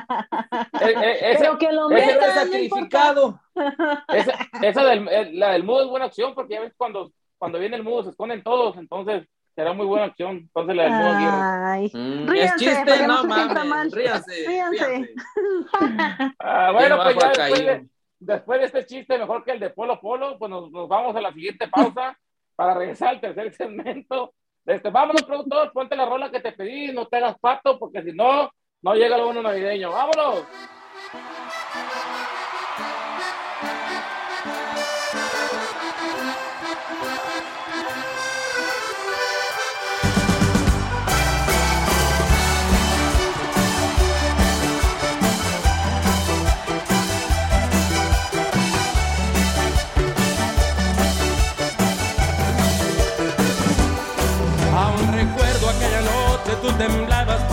Eh, 0.81 0.95
eh, 0.97 1.31
ese, 1.33 1.41
Pero 1.41 1.59
que 1.59 1.73
lo 1.73 1.89
metan, 1.89 2.31
ese 2.31 2.33
sacrificado. 2.33 3.41
esa, 4.09 4.33
esa 4.63 4.85
del, 4.85 5.09
eh, 5.09 5.31
la 5.33 5.53
del 5.53 5.65
mudo 5.65 5.83
es 5.83 5.89
buena 5.89 6.07
opción 6.07 6.35
porque 6.35 6.55
ya 6.55 6.61
ves 6.61 6.73
cuando, 6.77 7.13
cuando 7.37 7.59
viene 7.59 7.77
el 7.77 7.83
mudo 7.83 8.05
se 8.05 8.11
esconen 8.11 8.43
todos, 8.43 8.77
entonces 8.77 9.27
será 9.55 9.73
muy 9.73 9.87
buena 9.87 10.07
opción. 10.07 10.37
Entonces 10.37 10.77
la 10.77 10.83
del 10.85 10.93
mudo 10.93 11.13
Ay, 11.13 11.91
mm, 11.93 12.29
ríanse, 12.29 12.65
es 12.65 12.77
chiste, 12.77 13.07
no 13.07 13.25
mames. 13.25 13.93
Ríanse, 13.93 14.45
ríanse. 14.47 15.15
Ah, 16.39 16.71
bueno, 16.73 16.99
pues 17.03 17.17
ya 17.17 17.29
después 17.29 17.67
de, 17.67 17.87
después 18.21 18.61
de, 18.61 18.67
este 18.67 18.87
chiste, 18.87 19.19
mejor 19.19 19.45
que 19.45 19.53
el 19.53 19.61
de 19.61 19.71
Polo 19.71 20.01
Polo, 20.01 20.39
pues 20.39 20.51
nos, 20.51 20.71
nos 20.71 20.89
vamos 20.89 21.15
a 21.17 21.21
la 21.21 21.33
siguiente 21.33 21.67
pausa 21.69 22.17
para 22.59 22.75
regresar 22.75 23.11
al 23.11 23.21
tercer 23.21 23.55
segmento. 23.55 24.35
Este, 24.67 24.91
vámonos, 24.91 25.23
productor, 25.23 25.73
ponte 25.73 25.95
la 25.95 26.07
rola 26.07 26.29
que 26.29 26.41
te 26.41 26.51
pedí, 26.51 26.93
no 26.93 27.07
te 27.07 27.19
hagas 27.19 27.39
pato, 27.39 27.79
porque 27.79 28.03
si 28.03 28.13
no, 28.13 28.51
no 28.83 28.95
llega 28.95 29.17
el 29.17 29.23
bono 29.23 29.41
navideño. 29.41 29.93
¡Vámonos! 29.93 30.45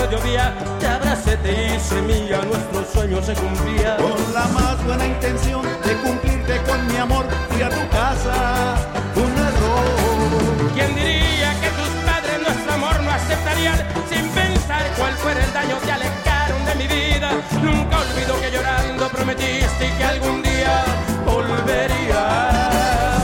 llovía, 0.10 0.54
te 0.80 0.88
abracé, 0.88 1.38
te 1.38 1.76
hice 1.76 2.02
mía, 2.02 2.42
nuestro 2.46 2.86
sueño 2.94 3.22
se 3.22 3.34
cumplía. 3.34 3.98
Con 3.98 4.34
la 4.34 4.48
más 4.48 4.84
buena 4.84 5.06
intención 5.06 5.64
de 5.84 5.96
cumplirte 5.98 6.62
con 6.68 6.86
mi 6.88 6.98
amor, 6.98 7.26
fui 7.50 7.62
a 7.62 7.70
tu 7.70 7.90
casa, 7.90 8.76
un 9.16 9.32
error. 9.50 10.74
¿Quién 10.74 10.96
diría 10.96 11.54
que 11.62 11.70
tus 11.70 11.90
padres 12.06 12.42
nuestro 12.42 12.74
amor 12.74 13.00
no 13.04 13.12
aceptarían 13.12 13.78
sin 14.10 14.28
pensar 14.30 14.84
cuál 14.98 15.14
fuera 15.16 15.44
el 15.44 15.54
daño 15.54 15.78
que 15.84 15.92
alejaron 15.92 16.66
de 16.66 16.76
mi 16.76 16.88
vida? 16.88 17.32
Nunca 17.62 18.00
olvido 18.00 18.40
que 18.42 18.52
llorando 18.52 19.10
prometiste 19.10 19.94
que 19.98 20.04
algún 20.04 20.44
día 20.44 20.84
volverías. 21.26 23.24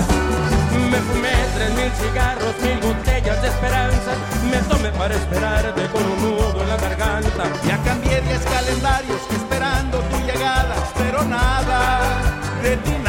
Me 0.89 0.97
fumé 0.97 1.33
tres 1.55 1.73
mil 1.75 1.91
cigarros, 1.91 2.55
mil 2.61 2.79
botellas 2.79 3.41
de 3.41 3.47
esperanza 3.47 4.30
me 4.51 4.57
tomé 4.63 4.91
para 4.91 5.15
esperarte 5.15 5.87
con 5.93 6.03
un 6.03 6.21
nudo 6.21 6.61
en 6.61 6.67
la 6.67 6.77
garganta. 6.77 7.43
Ya 7.65 7.77
cambié 7.83 8.21
diez 8.21 8.43
calendarios 8.43 9.21
esperando 9.31 9.99
tu 9.99 10.17
llegada, 10.27 10.75
pero 10.97 11.23
nada, 11.23 12.01
de 12.61 12.75
ti 12.77 13.00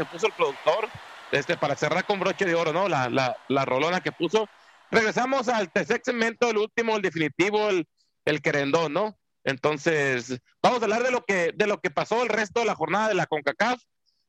que 0.00 0.06
puso 0.06 0.26
el 0.26 0.32
productor, 0.32 0.88
este, 1.30 1.58
para 1.58 1.76
cerrar 1.76 2.06
con 2.06 2.18
broche 2.18 2.46
de 2.46 2.54
oro, 2.54 2.72
¿no? 2.72 2.88
La, 2.88 3.10
la, 3.10 3.36
la 3.48 3.64
rolona 3.66 4.00
que 4.00 4.12
puso. 4.12 4.48
Regresamos 4.90 5.48
al 5.48 5.70
tercer 5.70 6.00
segmento, 6.02 6.48
el 6.48 6.56
último, 6.56 6.96
el 6.96 7.02
definitivo, 7.02 7.68
el, 7.68 7.86
el 8.24 8.40
querendón, 8.40 8.94
¿no? 8.94 9.18
Entonces, 9.44 10.40
vamos 10.62 10.80
a 10.80 10.84
hablar 10.84 11.02
de 11.02 11.10
lo 11.10 11.22
que, 11.24 11.52
de 11.54 11.66
lo 11.66 11.80
que 11.80 11.90
pasó 11.90 12.22
el 12.22 12.30
resto 12.30 12.60
de 12.60 12.66
la 12.66 12.74
jornada 12.74 13.08
de 13.08 13.14
la 13.14 13.26
CONCACAF, 13.26 13.82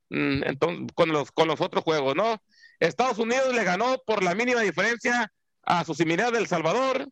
mm, 0.10 0.44
entonces, 0.44 0.88
con 0.94 1.10
los, 1.10 1.32
con 1.32 1.48
los 1.48 1.62
otros 1.62 1.86
juegos, 1.86 2.16
¿no? 2.18 2.42
Estados 2.82 3.18
Unidos 3.18 3.56
le 3.56 3.64
ganó 3.64 3.98
por 4.06 4.24
la 4.24 4.36
mínima 4.36 4.60
diferencia 4.60 5.32
a 5.64 5.86
su 5.86 5.94
similar 5.94 6.34
del 6.34 6.48
Salvador. 6.48 7.08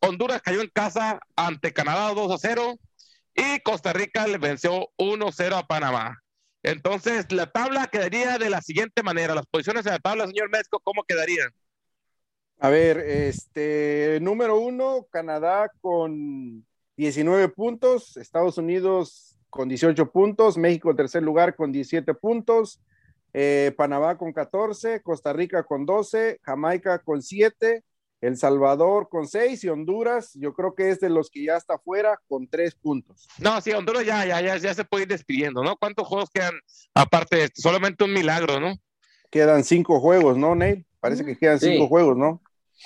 Honduras 0.00 0.40
cayó 0.40 0.60
en 0.60 0.70
casa 0.72 1.18
ante 1.34 1.72
Canadá 1.72 2.14
2 2.14 2.30
a 2.30 2.38
0 2.38 2.76
y 3.34 3.58
Costa 3.60 3.92
Rica 3.92 4.28
le 4.28 4.38
venció 4.38 4.88
1 4.98 5.32
0 5.32 5.56
a 5.56 5.66
Panamá. 5.66 6.22
Entonces, 6.62 7.30
la 7.30 7.50
tabla 7.50 7.86
quedaría 7.86 8.38
de 8.38 8.50
la 8.50 8.60
siguiente 8.60 9.02
manera. 9.02 9.34
Las 9.34 9.46
posiciones 9.46 9.86
en 9.86 9.92
la 9.92 9.98
tabla, 9.98 10.26
señor 10.26 10.50
Mezco, 10.50 10.80
¿cómo 10.80 11.04
quedarían? 11.04 11.50
A 12.58 12.70
ver, 12.70 12.98
este, 12.98 14.18
número 14.20 14.58
uno, 14.58 15.06
Canadá 15.10 15.70
con 15.80 16.66
19 16.96 17.48
puntos, 17.50 18.16
Estados 18.16 18.58
Unidos 18.58 19.38
con 19.48 19.68
18 19.68 20.10
puntos, 20.10 20.58
México 20.58 20.90
en 20.90 20.96
tercer 20.96 21.22
lugar 21.22 21.54
con 21.54 21.70
17 21.70 22.12
puntos, 22.14 22.80
eh, 23.32 23.72
Panamá 23.76 24.18
con 24.18 24.32
14, 24.32 25.00
Costa 25.02 25.32
Rica 25.32 25.62
con 25.62 25.86
12, 25.86 26.40
Jamaica 26.42 26.98
con 26.98 27.22
7, 27.22 27.84
el 28.20 28.36
Salvador 28.36 29.08
con 29.08 29.26
seis 29.26 29.62
y 29.64 29.68
Honduras, 29.68 30.32
yo 30.34 30.52
creo 30.52 30.74
que 30.74 30.90
es 30.90 31.00
de 31.00 31.08
los 31.08 31.30
que 31.30 31.44
ya 31.44 31.56
está 31.56 31.78
fuera 31.78 32.20
con 32.26 32.48
tres 32.48 32.74
puntos. 32.74 33.28
No, 33.38 33.60
sí, 33.60 33.72
Honduras 33.72 34.04
ya, 34.04 34.26
ya, 34.26 34.40
ya, 34.40 34.56
ya 34.56 34.74
se 34.74 34.84
puede 34.84 35.04
ir 35.04 35.08
despidiendo, 35.08 35.62
¿no? 35.62 35.76
¿Cuántos 35.76 36.06
juegos 36.06 36.30
quedan 36.30 36.54
aparte 36.94 37.36
de 37.36 37.44
esto? 37.44 37.62
Solamente 37.62 38.04
un 38.04 38.12
milagro, 38.12 38.58
¿no? 38.58 38.74
Quedan 39.30 39.62
cinco 39.62 40.00
juegos, 40.00 40.36
¿no, 40.36 40.54
Neil? 40.54 40.84
Parece 41.00 41.24
que 41.24 41.36
quedan 41.36 41.60
cinco 41.60 41.86
juegos, 41.86 42.16
¿no? 42.16 42.42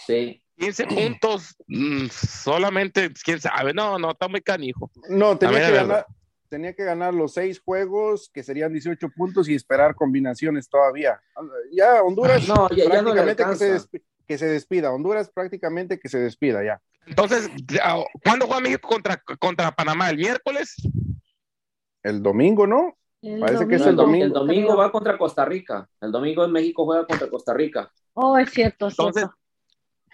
Sí. 0.07 0.43
15 0.59 0.87
puntos, 0.87 1.57
mm, 1.67 2.07
solamente, 2.09 3.11
quién 3.25 3.41
sabe, 3.41 3.73
no, 3.75 3.99
no, 3.99 4.13
está 4.13 4.29
muy 4.29 4.41
canijo. 4.43 4.91
No, 5.09 5.37
tenía 5.37 5.67
que, 5.67 5.73
ganar, 5.73 6.07
tenía 6.49 6.73
que 6.75 6.85
ganar 6.85 7.15
los 7.15 7.33
seis 7.33 7.59
juegos, 7.59 8.31
que 8.33 8.45
serían 8.45 8.73
18 8.73 9.09
puntos, 9.09 9.49
y 9.49 9.55
esperar 9.55 9.95
combinaciones 9.97 10.69
todavía. 10.69 11.21
Ya 11.73 12.03
Honduras, 12.03 12.47
no, 12.47 12.69
ya, 12.71 12.85
prácticamente 12.85 13.45
que 13.45 13.57
se, 13.57 14.03
que 14.27 14.39
se 14.39 14.47
despida. 14.47 14.93
Honduras 14.93 15.31
prácticamente 15.31 15.99
que 15.99 16.09
se 16.09 16.19
despida 16.19 16.65
ya. 16.65 16.81
Entonces, 17.07 17.51
¿cuándo 18.25 18.47
juega 18.47 18.61
México 18.61 18.89
contra, 18.89 19.23
contra 19.39 19.73
Panamá? 19.73 20.11
¿El 20.11 20.19
miércoles? 20.19 20.77
El 22.03 22.23
domingo, 22.23 22.67
¿no? 22.67 22.97
Parece 23.41 23.69
que 23.69 23.77
es 23.77 23.87
el 23.87 23.97
domingo. 23.97 24.27
El 24.27 24.33
domingo 24.33 24.77
va 24.77 24.91
contra 24.91 25.17
Costa 25.17 25.45
Rica. 25.45 25.89
El 26.01 26.11
domingo 26.11 26.45
en 26.45 26.53
México 26.53 26.85
juega 26.85 27.07
contra 27.07 27.29
Costa 27.29 27.55
Rica. 27.55 27.91
Oh, 28.15 28.37
es 28.37 28.51
cierto, 28.51 28.89
entonces, 28.89 29.27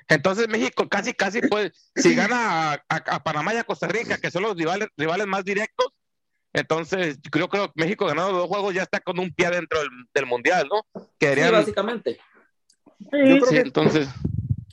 Entonces 0.08 0.48
México 0.48 0.88
casi, 0.88 1.14
casi 1.14 1.40
puede, 1.40 1.72
si 1.96 2.14
gana 2.14 2.84
a, 2.88 3.22
Panamá 3.24 3.54
y 3.54 3.56
a 3.56 3.64
Costa 3.64 3.88
Rica, 3.88 4.18
que 4.18 4.30
son 4.30 4.42
los 4.42 4.56
rivales, 4.56 4.88
rivales 4.96 5.26
más 5.26 5.44
directos, 5.44 5.88
entonces 6.52 7.18
yo 7.20 7.30
creo 7.30 7.48
que 7.48 7.72
México 7.74 8.06
ganando 8.06 8.32
dos 8.32 8.46
juegos 8.46 8.72
ya 8.72 8.82
está 8.82 9.00
con 9.00 9.18
un 9.18 9.32
pie 9.34 9.50
dentro 9.50 9.80
del, 10.14 10.26
Mundial, 10.26 10.68
¿no? 10.70 10.82
Quedarían, 11.18 11.48
sí, 11.48 11.54
básicamente 11.54 12.20
yo 12.98 13.10
creo 13.10 13.48
que, 13.48 13.58
entonces. 13.60 14.08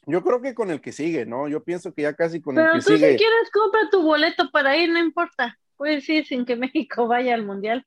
Yo 0.08 0.24
creo 0.24 0.42
que 0.42 0.54
con 0.54 0.70
el 0.70 0.82
que 0.82 0.92
sigue, 0.92 1.26
¿no? 1.26 1.48
Yo 1.48 1.64
pienso 1.64 1.94
que 1.94 2.04
ya 2.04 2.14
casi 2.14 2.40
con 2.40 2.58
el 2.58 2.66
que 2.74 2.82
sigue. 2.82 3.00
Pero 3.00 3.12
tú 3.12 3.12
si 3.12 3.18
quieres 3.18 3.52
compra 3.52 3.90
tu 3.90 4.04
boleto 4.04 4.52
para 4.52 4.78
ir, 4.78 4.92
no 4.92 5.00
importa. 5.00 5.58
Puedes 5.78 6.08
ir 6.10 6.26
sin 6.26 6.46
que 6.46 6.56
México 6.56 7.08
vaya 7.08 7.34
al 7.34 7.44
Mundial. 7.44 7.86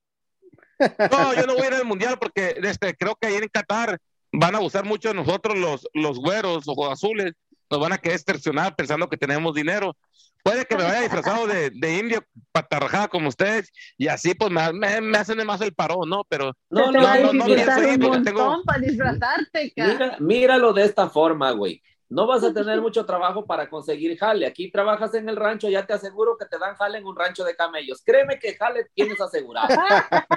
No, 0.79 1.35
yo 1.35 1.47
no 1.47 1.55
voy 1.55 1.63
a 1.63 1.69
ir 1.69 1.75
al 1.75 1.85
Mundial 1.85 2.19
porque 2.21 2.57
este, 2.63 2.95
creo 2.97 3.17
que 3.21 3.29
ahí 3.29 3.37
en 3.37 3.49
Qatar 3.49 3.99
van 4.33 4.55
a 4.55 4.59
abusar 4.59 4.85
mucho 4.85 5.09
de 5.09 5.15
nosotros 5.15 5.57
los, 5.59 5.89
los 5.95 6.19
güeros, 6.19 6.69
ojos 6.69 6.93
azules, 6.93 7.33
nos 7.71 7.81
van 7.81 7.93
a 7.93 7.99
querer 7.99 8.17
extorsionar 8.17 8.77
pensando 8.77 9.09
que 9.09 9.17
tenemos 9.17 9.55
dinero. 9.55 9.97
Puede 10.43 10.65
que 10.65 10.77
me 10.77 10.85
vaya 10.85 11.01
disfrazado 11.01 11.47
de, 11.47 11.71
de 11.71 11.99
indio 11.99 12.25
patarrajada 12.53 13.09
como 13.09 13.29
ustedes 13.29 13.71
y 13.97 14.09
así 14.09 14.35
pues 14.35 14.51
me, 14.51 15.01
me, 15.01 15.19
hacen 15.19 15.45
más 15.47 15.61
el 15.61 15.75
parón, 15.75 16.09
¿no? 16.09 16.25
Pero 16.29 16.53
no, 16.71 16.91
no, 16.91 17.01
no, 17.01 17.33
no, 17.33 17.45
pienso 17.47 17.83
ir 17.83 18.01
porque 18.01 18.21
tengo... 18.21 18.63
para 18.65 18.79
disfrazarte, 18.81 19.73
Mira, 19.77 20.17
míralo 20.21 20.73
de 20.73 20.85
esta 20.85 21.09
forma, 21.09 21.51
güey. 21.53 21.83
No 22.11 22.27
vas 22.27 22.43
a 22.43 22.55
tener 22.55 22.81
mucho 22.81 23.05
trabajo 23.05 23.45
para 23.45 23.69
conseguir 23.69 24.17
jale. 24.17 24.47
Aquí 24.47 24.71
trabajas 24.71 25.13
en 25.15 25.29
el 25.29 25.37
rancho, 25.37 25.69
ya 25.69 25.85
te 25.87 25.93
aseguro 25.93 26.39
que 26.39 26.47
te 26.47 26.59
dan 26.59 26.75
jale 26.75 26.99
en 26.99 27.05
un 27.05 27.15
rancho 27.15 27.45
de 27.45 27.55
camellos. 27.55 28.03
Créeme 28.03 28.39
que 28.39 28.55
jale 28.55 28.87
tienes 28.95 29.21
asegurado. 29.21 29.69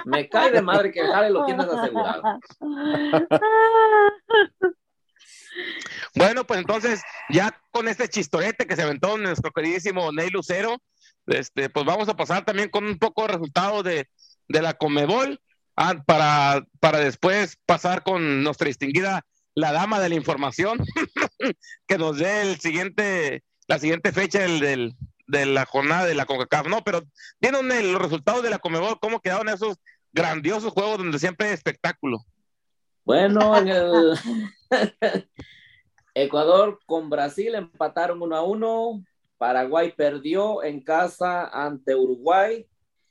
Me 0.04 0.28
cae 0.28 0.50
de 0.50 0.60
madre 0.60 0.92
que 0.92 1.00
jale 1.02 1.30
lo 1.30 1.46
tienes 1.46 1.66
asegurado. 1.66 2.22
Bueno, 6.22 6.46
pues 6.46 6.60
entonces, 6.60 7.02
ya 7.28 7.60
con 7.72 7.88
este 7.88 8.08
chistorete 8.08 8.66
que 8.66 8.76
se 8.76 8.82
aventó 8.82 9.18
nuestro 9.18 9.50
queridísimo 9.50 10.12
Ney 10.12 10.30
Lucero, 10.30 10.80
este, 11.26 11.68
pues 11.68 11.84
vamos 11.84 12.08
a 12.08 12.14
pasar 12.14 12.44
también 12.44 12.68
con 12.68 12.84
un 12.84 12.96
poco 12.96 13.22
de 13.22 13.32
resultado 13.32 13.82
de, 13.82 14.08
de 14.46 14.62
la 14.62 14.74
Comebol 14.74 15.40
ah, 15.76 16.00
para, 16.06 16.64
para 16.78 16.98
después 17.00 17.58
pasar 17.66 18.04
con 18.04 18.44
nuestra 18.44 18.68
distinguida 18.68 19.26
la 19.54 19.72
dama 19.72 19.98
de 19.98 20.10
la 20.10 20.14
información 20.14 20.78
que 21.88 21.98
nos 21.98 22.18
dé 22.18 22.42
el 22.42 22.60
siguiente, 22.60 23.42
la 23.66 23.80
siguiente 23.80 24.12
fecha 24.12 24.42
del, 24.42 24.94
de 25.26 25.46
la 25.46 25.66
jornada 25.66 26.06
de 26.06 26.14
la 26.14 26.24
CONCACAF, 26.24 26.68
¿no? 26.68 26.84
Pero 26.84 27.02
viendo 27.40 27.62
los 27.62 28.00
resultados 28.00 28.44
de 28.44 28.50
la 28.50 28.60
Comebol, 28.60 29.00
cómo 29.00 29.18
quedaron 29.18 29.48
esos 29.48 29.76
grandiosos 30.12 30.72
juegos 30.72 30.98
donde 30.98 31.18
siempre 31.18 31.48
hay 31.48 31.54
espectáculo. 31.54 32.24
Bueno, 33.04 33.58
en 33.58 33.68
el 33.68 34.18
Ecuador 36.14 36.78
con 36.86 37.10
Brasil 37.10 37.54
empataron 37.54 38.22
uno 38.22 38.36
a 38.36 38.42
uno. 38.42 39.02
Paraguay 39.38 39.92
perdió 39.96 40.62
en 40.62 40.82
casa 40.82 41.46
ante 41.48 41.94
Uruguay. 41.94 42.66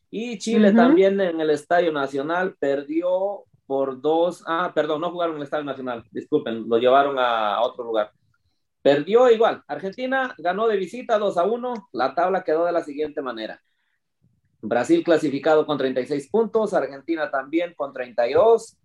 Y 0.10 0.38
Chile 0.38 0.74
también 0.74 1.20
en 1.22 1.40
el 1.40 1.50
Estadio 1.50 1.92
Nacional 1.92 2.56
perdió 2.60 3.46
por 3.66 4.02
dos. 4.02 4.44
Ah, 4.46 4.72
perdón, 4.76 5.02
no 5.02 5.12
jugaron 5.12 5.36
en 5.36 5.42
el 5.42 5.46
Estadio 5.46 5.64
Nacional. 5.64 6.04
Disculpen, 6.12 6.68
lo 6.68 6.78
llevaron 6.78 7.18
a 7.18 7.62
otro 7.62 7.84
lugar. 7.84 8.12
Perdió 8.82 9.30
igual. 9.30 9.64
Argentina 9.68 10.34
ganó 10.38 10.68
de 10.68 10.78
visita 10.78 11.18
2 11.18 11.38
a 11.38 11.44
1. 11.44 11.90
La 11.94 12.14
tabla 12.16 12.44
quedó 12.44 12.66
de 12.66 12.72
la 12.72 12.84
siguiente 12.84 13.22
manera. 13.22 13.62
Brasil 14.62 15.04
clasificado 15.04 15.66
con 15.66 15.78
36 15.78 16.30
puntos, 16.30 16.74
Argentina 16.74 17.32
también 17.32 17.74
con 17.76 17.94
32, 17.94 18.78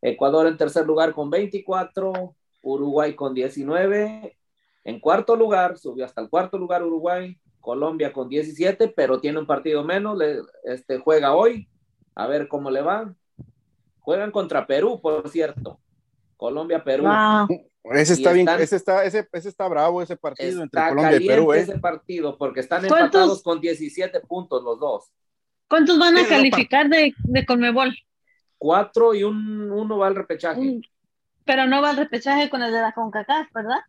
Ecuador 0.00 0.46
en 0.46 0.56
tercer 0.56 0.86
lugar 0.86 1.12
con 1.12 1.28
24, 1.28 2.36
Uruguay 2.64 3.14
con 3.14 3.34
19. 3.34 4.36
En 4.84 5.00
cuarto 5.00 5.36
lugar, 5.36 5.78
subió 5.78 6.04
hasta 6.04 6.20
el 6.20 6.28
cuarto 6.28 6.58
lugar 6.58 6.82
Uruguay, 6.82 7.38
Colombia 7.60 8.12
con 8.12 8.28
17, 8.28 8.88
pero 8.88 9.20
tiene 9.20 9.38
un 9.38 9.46
partido 9.46 9.84
menos, 9.84 10.18
este, 10.64 10.98
juega 10.98 11.34
hoy, 11.34 11.68
a 12.14 12.26
ver 12.26 12.48
cómo 12.48 12.70
le 12.70 12.82
va. 12.82 13.14
Juegan 14.00 14.30
contra 14.30 14.66
Perú, 14.66 15.00
por 15.00 15.28
cierto. 15.30 15.80
Colombia-Perú. 16.36 17.06
Ese 17.84 18.14
está 18.14 18.32
bien, 18.32 18.48
ese 18.48 18.76
está, 18.76 19.04
ese, 19.04 19.28
ese 19.30 19.48
está 19.48 19.68
bravo 19.68 20.00
ese 20.00 20.16
partido 20.16 20.62
entre 20.62 20.80
Colombia 20.88 21.16
y 21.16 21.26
Perú. 21.26 21.52
¿eh? 21.52 21.60
ese 21.60 21.78
partido 21.78 22.36
porque 22.38 22.60
están 22.60 22.82
empatados 22.84 23.42
con 23.42 23.60
17 23.60 24.20
puntos 24.20 24.62
los 24.62 24.80
dos. 24.80 25.12
¿Cuántos 25.68 25.98
van 25.98 26.16
a 26.16 26.26
calificar 26.26 26.88
de, 26.88 27.14
de 27.18 27.46
Conmebol? 27.46 27.94
Cuatro 28.56 29.14
y 29.14 29.22
un, 29.22 29.70
uno 29.70 29.98
va 29.98 30.06
al 30.06 30.14
repechaje. 30.14 30.80
Pero 31.44 31.66
no 31.66 31.82
va 31.82 31.90
al 31.90 31.96
repechaje 31.96 32.48
con 32.50 32.62
el 32.62 32.72
de 32.72 32.80
la 32.80 32.92
CONCACAF, 32.92 33.52
¿verdad? 33.52 33.80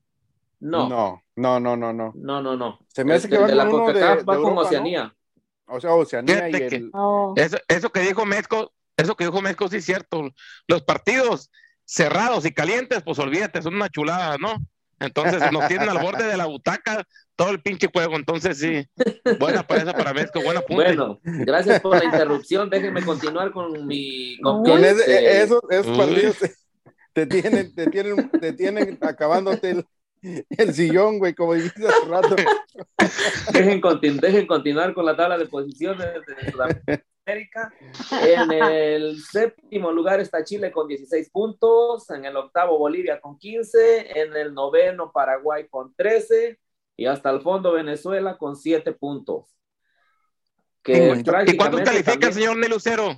No. 0.59 0.89
No, 0.89 1.23
no, 1.35 1.59
no, 1.59 1.77
no, 1.77 1.93
no. 1.93 2.13
No, 2.15 2.41
no, 2.41 2.55
no. 2.55 2.79
Se 2.87 3.03
me 3.03 3.13
hace 3.13 3.29
que 3.29 3.37
va 3.37 3.47
de 3.47 3.55
la 3.55 3.69
CONCACAF 3.69 4.27
va 4.27 4.37
con 4.37 4.57
Oceanía. 4.57 5.13
O 5.67 5.79
sea, 5.79 5.93
Oceanía 5.93 6.49
y 6.49 6.55
el... 6.55 6.89
Oh. 6.93 7.33
eso, 7.35 7.57
eso, 7.67 7.91
que 7.91 8.01
dijo 8.01 8.25
Mezco, 8.25 8.71
eso 8.97 9.15
que 9.15 9.25
dijo 9.25 9.41
Mezco 9.41 9.67
sí 9.67 9.77
es 9.77 9.85
cierto. 9.85 10.29
Los 10.67 10.83
partidos 10.83 11.49
cerrados 11.85 12.45
y 12.45 12.53
calientes, 12.53 13.01
pues 13.03 13.19
olvídate, 13.19 13.61
son 13.61 13.75
una 13.75 13.89
chulada, 13.89 14.37
¿no? 14.37 14.55
Entonces 14.99 15.51
nos 15.51 15.67
tienen 15.67 15.89
al 15.89 15.99
borde 15.99 16.25
de 16.25 16.37
la 16.37 16.45
butaca 16.45 17.05
todo 17.35 17.49
el 17.49 17.61
pinche 17.61 17.89
juego. 17.93 18.15
Entonces 18.15 18.57
sí, 18.59 18.87
buena 19.39 19.67
presa 19.67 19.93
para 19.93 20.13
Mezco, 20.13 20.41
buena 20.41 20.61
punta. 20.61 20.83
Bueno, 20.83 21.19
gracias 21.23 21.81
por 21.81 21.97
la 21.97 22.05
interrupción. 22.05 22.69
Déjenme 22.69 23.03
continuar 23.03 23.51
con 23.51 23.85
mi. 23.85 24.39
Con, 24.41 24.63
con 24.63 24.83
ese, 24.83 25.41
esos, 25.43 25.61
esos 25.69 25.97
partidos 25.97 26.37
te 27.15 27.25
tienen, 27.25 27.73
te 27.73 27.89
tienen, 27.89 28.29
te 28.29 28.51
tienen 28.51 28.97
acabándote 28.99 29.69
el, 29.71 29.85
el 30.49 30.73
sillón, 30.73 31.17
güey, 31.17 31.33
como 31.33 31.53
dijiste 31.53 31.87
hace 31.87 32.05
rato. 32.09 32.35
Dejen, 33.53 33.81
dejen, 34.19 34.45
continuar 34.45 34.93
con 34.93 35.05
la 35.05 35.15
tabla 35.15 35.37
de 35.37 35.45
posiciones 35.45 36.07
de 36.27 36.51
Sudamérica. 36.51 37.73
En 38.21 38.51
el 38.51 39.21
séptimo 39.21 39.93
lugar 39.93 40.19
está 40.19 40.43
Chile 40.43 40.73
con 40.73 40.89
16 40.89 41.29
puntos, 41.29 42.09
en 42.09 42.25
el 42.25 42.35
octavo 42.35 42.77
Bolivia 42.77 43.21
con 43.21 43.39
15, 43.39 44.19
en 44.19 44.35
el 44.35 44.53
noveno 44.53 45.13
Paraguay 45.13 45.67
con 45.69 45.93
13 45.95 46.59
y 46.97 47.05
hasta 47.05 47.29
el 47.29 47.41
fondo 47.41 47.71
Venezuela 47.71 48.37
con 48.37 48.57
7 48.57 48.91
puntos. 48.91 49.55
Que 50.83 51.15
¿Y 51.47 51.55
cuánto 51.55 51.81
califica 51.81 52.27
el 52.27 52.33
señor 52.33 52.57
Nelucero? 52.57 53.15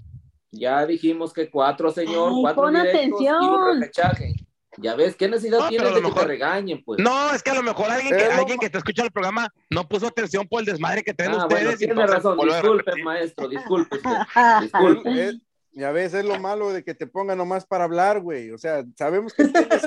Ya 0.52 0.86
dijimos 0.86 1.34
que 1.34 1.50
cuatro, 1.50 1.92
señor, 1.92 2.32
cuatro 2.42 2.70
directos 2.70 3.22
y 3.22 3.28
un 3.28 3.80
repechaje. 3.80 4.34
Ya 4.80 4.96
ves, 4.96 5.16
¿qué 5.16 5.28
necesidad 5.28 5.70
tienes 5.70 5.94
de 5.96 6.02
que 6.02 6.12
te 6.12 6.26
regañen, 6.26 6.84
pues? 6.84 7.00
No, 7.00 7.34
es 7.34 7.42
que 7.42 7.50
a 7.50 7.56
lo 7.56 7.64
mejor 7.64 7.90
alguien 7.90 8.16
que, 8.16 8.26
alguien 8.26 8.60
que 8.60 8.70
te 8.70 8.78
escucha 8.78 9.04
el 9.04 9.12
programa 9.12 9.52
no 9.72 9.88
puso 9.88 10.08
atención 10.08 10.48
por 10.48 10.60
el 10.60 10.68
desmadre 10.68 11.04
que 11.04 11.14
tienen 11.14 11.40
ah, 11.40 11.48
ustedes. 11.48 11.64
Bueno, 11.64 11.78
tiene 11.78 12.08
razón, 12.08 12.38
disculpe, 12.38 13.04
maestro, 13.04 13.48
disculpe. 13.48 13.98
disculpe. 14.62 15.40
Ya 15.78 15.92
ves, 15.92 16.14
es 16.16 16.26
lo 16.26 16.40
malo 16.40 16.72
de 16.72 16.84
que 16.84 16.96
te 16.96 17.06
pongan 17.06 17.38
nomás 17.38 17.66
para 17.66 17.84
hablar, 17.84 18.20
güey. 18.20 18.52
O 18.52 18.58
sea, 18.58 18.84
sabemos 18.96 19.34
que 19.34 19.44
tienes, 19.46 19.86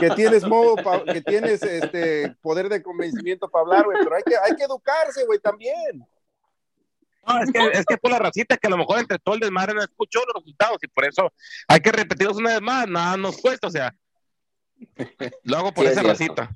que 0.00 0.10
tienes 0.10 0.44
modo, 0.44 0.76
que 1.04 1.20
tienes 1.20 1.62
este 1.62 2.34
poder 2.40 2.68
de 2.68 2.82
convencimiento 2.82 3.48
para 3.48 3.62
hablar, 3.62 3.84
güey, 3.84 3.98
pero 4.02 4.16
hay 4.16 4.22
que, 4.24 4.36
hay 4.36 4.56
que 4.56 4.64
educarse, 4.64 5.24
güey, 5.26 5.38
también. 5.38 6.04
No, 7.28 7.42
es 7.42 7.52
que, 7.52 7.78
es 7.78 7.84
que 7.84 7.98
por 7.98 8.10
la 8.10 8.18
racita 8.18 8.56
que 8.56 8.66
a 8.66 8.70
lo 8.70 8.78
mejor 8.78 9.00
entre 9.00 9.18
todo 9.18 9.34
el 9.34 9.40
desmadre 9.40 9.74
no 9.74 9.82
escuchó 9.82 10.20
los 10.20 10.42
resultados 10.42 10.78
y 10.82 10.88
por 10.88 11.04
eso 11.04 11.32
hay 11.66 11.80
que 11.80 11.92
repetirlos 11.92 12.36
una 12.38 12.50
vez 12.50 12.62
más, 12.62 12.88
nada 12.88 13.16
nos 13.16 13.36
cuesta, 13.38 13.66
o 13.66 13.70
sea, 13.70 13.94
lo 15.42 15.56
hago 15.56 15.72
por 15.72 15.86
esa 15.86 16.02
racita. 16.02 16.50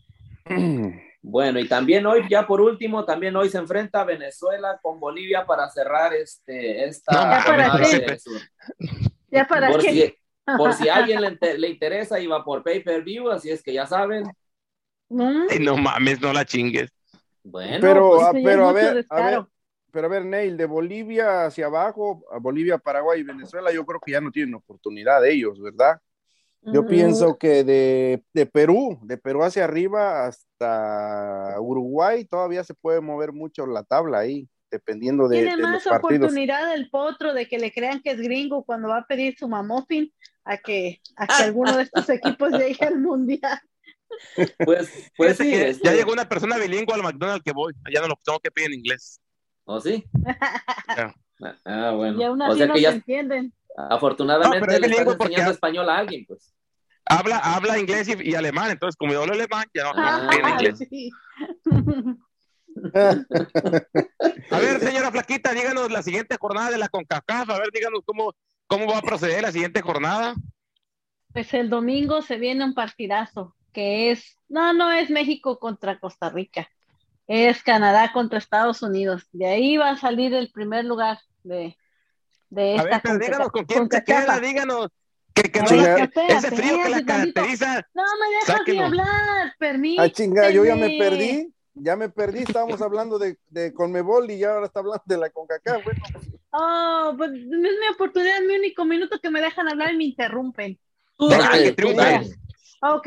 Bueno, 1.24 1.60
y 1.60 1.68
también 1.68 2.04
hoy, 2.04 2.24
ya 2.28 2.46
por 2.46 2.60
último, 2.60 3.04
también 3.04 3.36
hoy 3.36 3.48
se 3.48 3.58
enfrenta 3.58 4.04
Venezuela 4.04 4.80
con 4.82 4.98
Bolivia 4.98 5.46
para 5.46 5.70
cerrar 5.70 6.12
este, 6.14 6.84
esta. 6.84 7.12
¿Ya 7.12 7.44
para 7.46 7.78
qué? 7.78 8.18
¿Ya 9.30 9.46
para 9.46 9.70
por 9.70 9.80
qué? 9.80 9.92
Si, 9.92 10.14
por 10.56 10.72
si 10.72 10.88
a 10.88 10.96
alguien 10.96 11.20
le, 11.20 11.38
le 11.58 11.68
interesa, 11.68 12.18
iba 12.18 12.44
por 12.44 12.64
pay 12.64 12.82
per 12.82 13.04
view, 13.04 13.30
así 13.30 13.50
es 13.50 13.62
que 13.62 13.72
ya 13.72 13.86
saben. 13.86 14.24
no 15.08 15.76
mames, 15.76 16.20
no 16.20 16.32
la 16.32 16.44
chingues. 16.44 16.90
Bueno, 17.44 17.78
pero, 17.80 18.10
pues, 18.10 18.22
ah, 18.24 18.30
pero 18.32 18.68
a 18.68 18.72
ver, 18.72 19.06
a 19.08 19.22
ver, 19.22 19.44
pero 19.92 20.06
a 20.06 20.10
ver, 20.10 20.24
Neil, 20.24 20.56
de 20.56 20.64
Bolivia 20.64 21.46
hacia 21.46 21.66
abajo, 21.66 22.24
a 22.32 22.38
Bolivia, 22.38 22.78
Paraguay 22.78 23.20
y 23.20 23.24
Venezuela, 23.24 23.70
yo 23.72 23.84
creo 23.84 24.00
que 24.00 24.12
ya 24.12 24.20
no 24.20 24.32
tienen 24.32 24.54
oportunidad 24.54 25.24
ellos, 25.26 25.60
¿verdad? 25.60 26.00
Yo 26.64 26.86
pienso 26.86 27.38
que 27.38 27.64
de, 27.64 28.22
de, 28.32 28.46
Perú, 28.46 29.00
de 29.02 29.18
Perú 29.18 29.42
hacia 29.42 29.64
arriba 29.64 30.26
hasta 30.26 31.56
Uruguay, 31.60 32.24
todavía 32.24 32.62
se 32.62 32.74
puede 32.74 33.00
mover 33.00 33.32
mucho 33.32 33.66
la 33.66 33.82
tabla 33.82 34.20
ahí, 34.20 34.48
dependiendo 34.70 35.28
de, 35.28 35.42
Tiene 35.42 35.56
más 35.56 35.84
oportunidad 35.88 36.72
el 36.72 36.88
potro 36.88 37.34
de 37.34 37.48
que 37.48 37.58
le 37.58 37.72
crean 37.72 38.00
que 38.00 38.12
es 38.12 38.20
gringo 38.20 38.64
cuando 38.64 38.88
va 38.88 38.98
a 38.98 39.06
pedir 39.06 39.36
su 39.36 39.48
mamofin 39.48 40.12
a 40.44 40.56
que, 40.56 41.00
a 41.16 41.26
que 41.26 41.42
alguno 41.42 41.76
de 41.76 41.82
estos 41.82 42.08
equipos 42.10 42.52
llegue 42.52 42.84
al 42.84 43.00
mundial. 43.00 43.60
Pues, 44.64 45.10
pues 45.16 45.38
sí, 45.38 45.50
ya 45.50 45.66
este 45.66 45.96
llegó 45.96 46.12
una 46.12 46.28
persona 46.28 46.58
bilingüe 46.58 46.94
al 46.94 47.02
McDonald's 47.02 47.42
que 47.42 47.52
voy, 47.52 47.72
ya 47.92 48.00
no 48.02 48.08
lo 48.08 48.18
tengo 48.22 48.38
que 48.38 48.50
pedir 48.50 48.68
en 48.68 48.78
inglés. 48.78 49.21
¿Oh, 49.64 49.80
sí? 49.80 50.04
Ah, 51.64 51.90
bueno. 51.90 52.20
Y 52.20 52.22
aún 52.22 52.40
así 52.40 52.64
no 52.66 52.76
se 52.76 52.86
entienden. 52.86 53.52
Afortunadamente 53.76 54.78
le 54.78 54.86
estás 54.86 55.06
enseñando 55.08 55.50
español 55.50 55.90
a 55.90 55.98
alguien, 55.98 56.24
pues. 56.26 56.54
Habla, 57.04 57.38
habla 57.38 57.78
inglés 57.78 58.08
y, 58.08 58.34
alemán, 58.36 58.70
entonces 58.70 58.96
como 58.96 59.12
yo 59.12 59.22
hablo 59.22 59.34
alemán, 59.34 59.64
ya 59.74 59.82
no, 59.84 59.92
ah, 59.96 60.30
inglés. 60.52 60.88
a 64.50 64.58
ver, 64.60 64.80
señora 64.80 65.10
Flaquita, 65.10 65.52
díganos 65.52 65.90
la 65.90 66.02
siguiente 66.02 66.36
jornada 66.38 66.70
de 66.70 66.78
la 66.78 66.88
CONCACAF, 66.88 67.50
a 67.50 67.58
ver, 67.58 67.70
díganos 67.72 68.02
cómo, 68.04 68.34
cómo 68.68 68.86
va 68.86 68.98
a 68.98 69.02
proceder 69.02 69.42
la 69.42 69.50
siguiente 69.50 69.82
jornada. 69.82 70.34
Pues 71.32 71.52
el 71.54 71.68
domingo 71.70 72.22
se 72.22 72.36
viene 72.36 72.64
un 72.64 72.74
partidazo. 72.74 73.56
que 73.72 74.12
es, 74.12 74.38
no, 74.48 74.72
no 74.72 74.92
es 74.92 75.10
México 75.10 75.58
contra 75.58 75.98
Costa 75.98 76.30
Rica, 76.30 76.68
es 77.32 77.62
Canadá 77.62 78.12
contra 78.12 78.38
Estados 78.38 78.82
Unidos. 78.82 79.26
De 79.32 79.46
ahí 79.46 79.76
va 79.76 79.90
a 79.90 79.96
salir 79.96 80.34
el 80.34 80.50
primer 80.50 80.84
lugar 80.84 81.18
de, 81.44 81.76
de 82.50 82.76
esta. 82.76 82.82
A 82.82 82.84
ver, 82.84 83.00
pero 83.02 83.18
díganos 83.18 83.48
con 83.48 83.64
quién 83.64 83.88
se 83.90 84.04
queda, 84.04 84.40
díganos. 84.40 84.88
Que, 85.34 85.50
que 85.50 85.60
no, 85.60 85.66
ese 85.66 86.50
frío 86.50 86.82
que 86.82 86.90
la 86.90 87.04
caracteriza. 87.04 87.86
No 87.94 88.02
me 88.02 88.36
dejas 88.36 88.60
ni 88.66 88.78
hablar, 88.78 89.54
permíteme. 89.58 90.06
Ah, 90.06 90.12
chinga, 90.12 90.50
yo 90.50 90.64
ya 90.64 90.76
me 90.76 90.98
perdí 90.98 91.52
ya 91.74 91.96
me 91.96 92.08
perdí, 92.08 92.40
estábamos 92.40 92.80
hablando 92.82 93.18
de, 93.18 93.38
de 93.48 93.72
Conmebol 93.72 94.30
y 94.30 94.38
ya 94.38 94.52
ahora 94.52 94.66
está 94.66 94.80
hablando 94.80 95.02
de 95.06 95.16
la 95.16 95.30
CONCACAF. 95.30 95.84
Bueno. 95.84 96.00
Oh, 96.50 97.14
pues 97.16 97.30
es 97.32 97.46
mi 97.46 97.88
oportunidad, 97.92 98.42
es 98.42 98.46
mi 98.46 98.56
único 98.56 98.84
minuto 98.84 99.18
que 99.20 99.30
me 99.30 99.40
dejan 99.40 99.68
hablar 99.68 99.94
y 99.94 99.96
me 99.96 100.04
interrumpen. 100.04 100.78
Ok, 102.84 103.06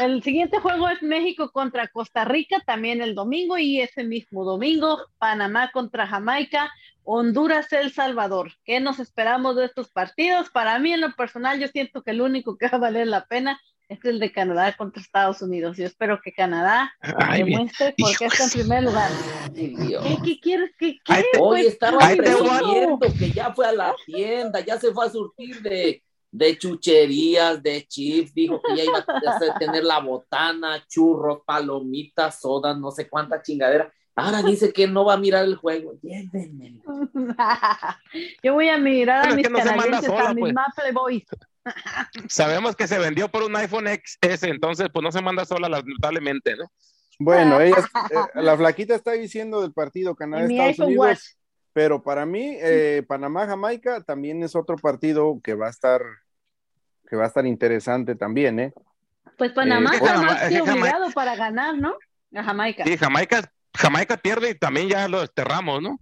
el 0.00 0.22
siguiente 0.22 0.60
juego 0.60 0.88
es 0.88 1.02
México 1.02 1.50
contra 1.52 1.88
Costa 1.88 2.24
Rica, 2.24 2.62
también 2.64 3.02
el 3.02 3.14
domingo, 3.14 3.58
y 3.58 3.78
ese 3.78 4.02
mismo 4.02 4.46
domingo, 4.46 4.98
Panamá 5.18 5.70
contra 5.72 6.06
Jamaica, 6.06 6.72
Honduras, 7.04 7.70
El 7.74 7.92
Salvador. 7.92 8.52
¿Qué 8.64 8.80
nos 8.80 8.98
esperamos 8.98 9.56
de 9.56 9.66
estos 9.66 9.90
partidos? 9.90 10.48
Para 10.48 10.78
mí, 10.78 10.94
en 10.94 11.02
lo 11.02 11.12
personal, 11.16 11.60
yo 11.60 11.68
siento 11.68 12.02
que 12.02 12.12
el 12.12 12.22
único 12.22 12.56
que 12.56 12.68
va 12.68 12.78
a 12.78 12.80
valer 12.80 13.08
la 13.08 13.26
pena 13.26 13.60
es 13.90 14.02
el 14.06 14.20
de 14.20 14.32
Canadá 14.32 14.74
contra 14.74 15.02
Estados 15.02 15.42
Unidos. 15.42 15.76
Yo 15.76 15.84
espero 15.84 16.18
que 16.24 16.32
Canadá 16.32 16.90
demuestre 17.36 17.94
porque 17.98 18.24
está 18.24 18.44
en 18.44 18.50
primer 18.50 18.84
lugar. 18.84 19.10
¿Qué, 19.54 20.40
quieres? 20.40 20.70
¿Qué 20.78 20.96
quieres? 21.04 21.26
Hoy 21.38 21.66
estaba 21.66 21.98
presumiendo 22.16 22.98
que 23.18 23.32
ya 23.32 23.52
fue 23.52 23.66
a 23.66 23.72
la 23.72 23.94
tienda, 24.06 24.60
ya 24.60 24.78
se 24.78 24.92
fue 24.92 25.04
a 25.04 25.10
surtir 25.10 25.60
de, 25.60 26.02
de 26.30 26.58
chucherías, 26.58 27.62
de 27.62 27.86
chips, 27.86 28.34
dijo 28.34 28.60
que 28.62 28.76
ya 28.76 28.84
iba 28.84 28.98
a 28.98 29.58
tener 29.58 29.84
la 29.84 29.98
botana, 29.98 30.84
churros, 30.88 31.40
palomitas, 31.44 32.40
sodas, 32.40 32.78
no 32.78 32.90
sé 32.90 33.08
cuánta 33.08 33.42
chingadera. 33.42 33.92
Ahora 34.14 34.42
dice 34.42 34.72
que 34.72 34.86
no 34.86 35.04
va 35.04 35.14
a 35.14 35.18
mirar 35.18 35.44
el 35.44 35.56
juego. 35.56 35.94
Yo 38.42 38.54
voy 38.54 38.68
a 38.68 38.78
mirar 38.78 39.28
a 39.28 39.34
mis 39.34 39.48
canadienses, 39.48 40.10
a 40.10 40.34
mis 40.34 40.42
pues. 40.42 40.52
Maple 40.52 40.92
Boys. 40.92 41.24
Sabemos 42.28 42.76
que 42.76 42.86
se 42.86 42.98
vendió 42.98 43.28
por 43.28 43.42
un 43.42 43.56
iPhone 43.56 43.86
XS, 43.86 44.44
entonces 44.44 44.88
pues 44.92 45.02
no 45.02 45.12
se 45.12 45.22
manda 45.22 45.44
sola, 45.44 45.68
lamentablemente, 45.68 46.56
¿no? 46.56 46.70
Bueno, 47.18 47.60
ella, 47.60 47.88
eh, 48.10 48.42
la 48.42 48.56
flaquita 48.56 48.94
está 48.94 49.12
diciendo 49.12 49.62
del 49.62 49.72
partido 49.72 50.14
Canadá-Estados 50.14 50.78
Unidos, 50.80 51.36
pero 51.72 52.02
para 52.02 52.26
mí, 52.26 52.56
eh, 52.60 53.04
Panamá-Jamaica 53.06 54.02
también 54.02 54.42
es 54.42 54.56
otro 54.56 54.76
partido 54.76 55.40
que 55.42 55.54
va 55.54 55.68
a 55.68 55.70
estar, 55.70 56.02
que 57.08 57.16
va 57.16 57.24
a 57.24 57.28
estar 57.28 57.46
interesante 57.46 58.14
también, 58.14 58.60
¿eh? 58.60 58.72
Pues 59.38 59.52
Panamá 59.52 59.94
está 59.94 60.20
más 60.20 60.48
que 60.48 60.60
obligado 60.60 61.10
para 61.12 61.36
ganar, 61.36 61.76
¿no? 61.78 61.96
A 62.34 62.42
Jamaica. 62.42 62.84
Sí, 62.84 62.96
Jamaica, 62.96 63.50
Jamaica 63.74 64.16
pierde 64.16 64.50
y 64.50 64.54
también 64.54 64.88
ya 64.88 65.08
lo 65.08 65.20
desterramos, 65.20 65.80
¿no? 65.82 65.98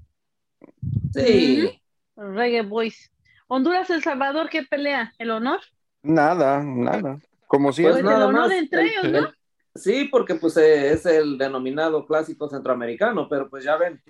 Sí. 1.13 1.81
Reggae 2.17 2.63
Boys. 2.63 3.13
Honduras, 3.47 3.89
El 3.91 4.03
Salvador, 4.03 4.49
¿qué 4.51 4.63
pelea? 4.65 5.15
¿El 5.19 5.31
honor? 5.31 5.61
Nada, 6.03 6.63
nada. 6.63 7.19
Como 7.47 7.73
si 7.73 7.83
pues 7.83 7.97
es 7.97 8.05
nada 8.05 8.17
el 8.17 8.23
honor 8.25 8.53
entre 8.53 8.87
ellos, 8.87 9.11
¿no? 9.11 9.33
sí, 9.75 10.05
porque 10.11 10.35
pues 10.35 10.57
eh, 10.57 10.93
es 10.93 11.07
el 11.07 11.39
denominado 11.39 12.07
clásico 12.07 12.49
centroamericano, 12.49 13.29
pero 13.29 13.49
pues 13.49 13.65
ya 13.65 13.77
ven, 13.77 14.03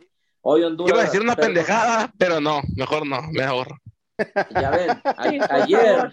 hoy 0.42 0.62
Honduras. 0.62 0.92
Iba 0.92 1.02
a 1.02 1.04
decir 1.04 1.20
una 1.20 1.36
pendejada, 1.36 2.12
pero 2.18 2.40
no, 2.40 2.60
mejor 2.76 3.06
no, 3.06 3.22
mejor. 3.32 3.80
Ya 4.60 4.70
ven, 4.70 4.90
ayer, 5.16 6.12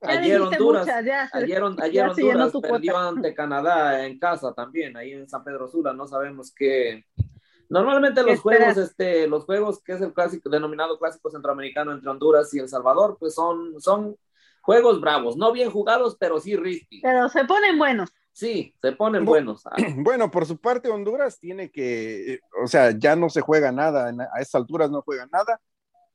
ayer 0.00 0.40
Honduras, 0.40 0.88
ayer, 0.88 1.28
ayer 1.34 1.62
Honduras 2.08 2.52
perdió 2.62 2.96
ante 2.96 3.34
Canadá 3.34 4.06
en 4.06 4.18
casa 4.18 4.54
también, 4.54 4.96
ahí 4.96 5.12
en 5.12 5.28
San 5.28 5.44
Pedro 5.44 5.68
Sula, 5.68 5.92
no 5.92 6.06
sabemos 6.06 6.54
qué, 6.56 7.04
Normalmente 7.68 8.22
los 8.22 8.40
juegos, 8.40 8.76
este, 8.76 9.26
los 9.26 9.44
juegos 9.44 9.82
que 9.82 9.92
es 9.94 10.00
el 10.00 10.12
clásico, 10.12 10.48
denominado 10.48 10.98
clásico 10.98 11.30
centroamericano 11.30 11.92
entre 11.92 12.10
Honduras 12.10 12.52
y 12.54 12.58
El 12.58 12.68
Salvador, 12.68 13.16
pues 13.18 13.34
son, 13.34 13.80
son 13.80 14.16
juegos 14.60 15.00
bravos, 15.00 15.36
no 15.36 15.52
bien 15.52 15.70
jugados, 15.70 16.16
pero 16.18 16.40
sí 16.40 16.56
risky. 16.56 17.00
Pero 17.00 17.28
se 17.28 17.44
ponen 17.44 17.78
buenos. 17.78 18.10
Sí, 18.34 18.74
se 18.82 18.92
ponen 18.92 19.24
buenos. 19.24 19.64
Bueno, 19.96 20.30
por 20.30 20.44
su 20.44 20.58
parte, 20.58 20.90
Honduras 20.90 21.38
tiene 21.38 21.70
que, 21.70 22.40
o 22.62 22.66
sea, 22.66 22.90
ya 22.90 23.16
no 23.16 23.30
se 23.30 23.40
juega 23.40 23.72
nada, 23.72 24.08
a 24.08 24.40
estas 24.40 24.56
alturas 24.56 24.90
no 24.90 25.02
juega 25.02 25.26
nada, 25.32 25.60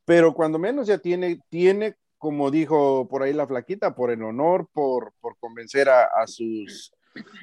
pero 0.05 0.33
cuando 0.33 0.59
menos 0.59 0.85
ya 0.85 0.97
tiene, 0.97 1.39
tiene, 1.49 1.95
como 2.17 2.51
dijo 2.51 3.07
por 3.07 3.23
ahí 3.23 3.31
la 3.31 3.47
flaquita, 3.47 3.95
por 3.95 4.11
el 4.11 4.21
honor, 4.21 4.67
por, 4.73 5.13
por 5.21 5.37
convencer 5.39 5.87
a, 5.87 6.03
a 6.03 6.27
sus 6.27 6.91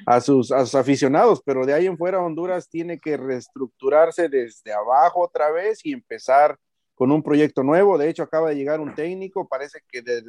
a 0.05 0.21
sus, 0.21 0.51
aficionados, 0.51 1.41
pero 1.43 1.65
de 1.65 1.73
ahí 1.73 1.85
en 1.85 1.97
fuera 1.97 2.21
Honduras 2.21 2.69
tiene 2.69 2.99
que 2.99 3.17
reestructurarse 3.17 4.29
desde 4.29 4.73
abajo 4.73 5.21
otra 5.21 5.51
vez 5.51 5.85
y 5.85 5.93
empezar 5.93 6.57
con 6.95 7.11
un 7.11 7.21
proyecto 7.21 7.63
nuevo. 7.63 7.97
De 7.97 8.09
hecho, 8.09 8.23
acaba 8.23 8.49
de 8.49 8.55
llegar 8.55 8.79
un 8.79 8.95
técnico, 8.95 9.47
parece 9.47 9.79
que 9.89 10.01
de, 10.01 10.23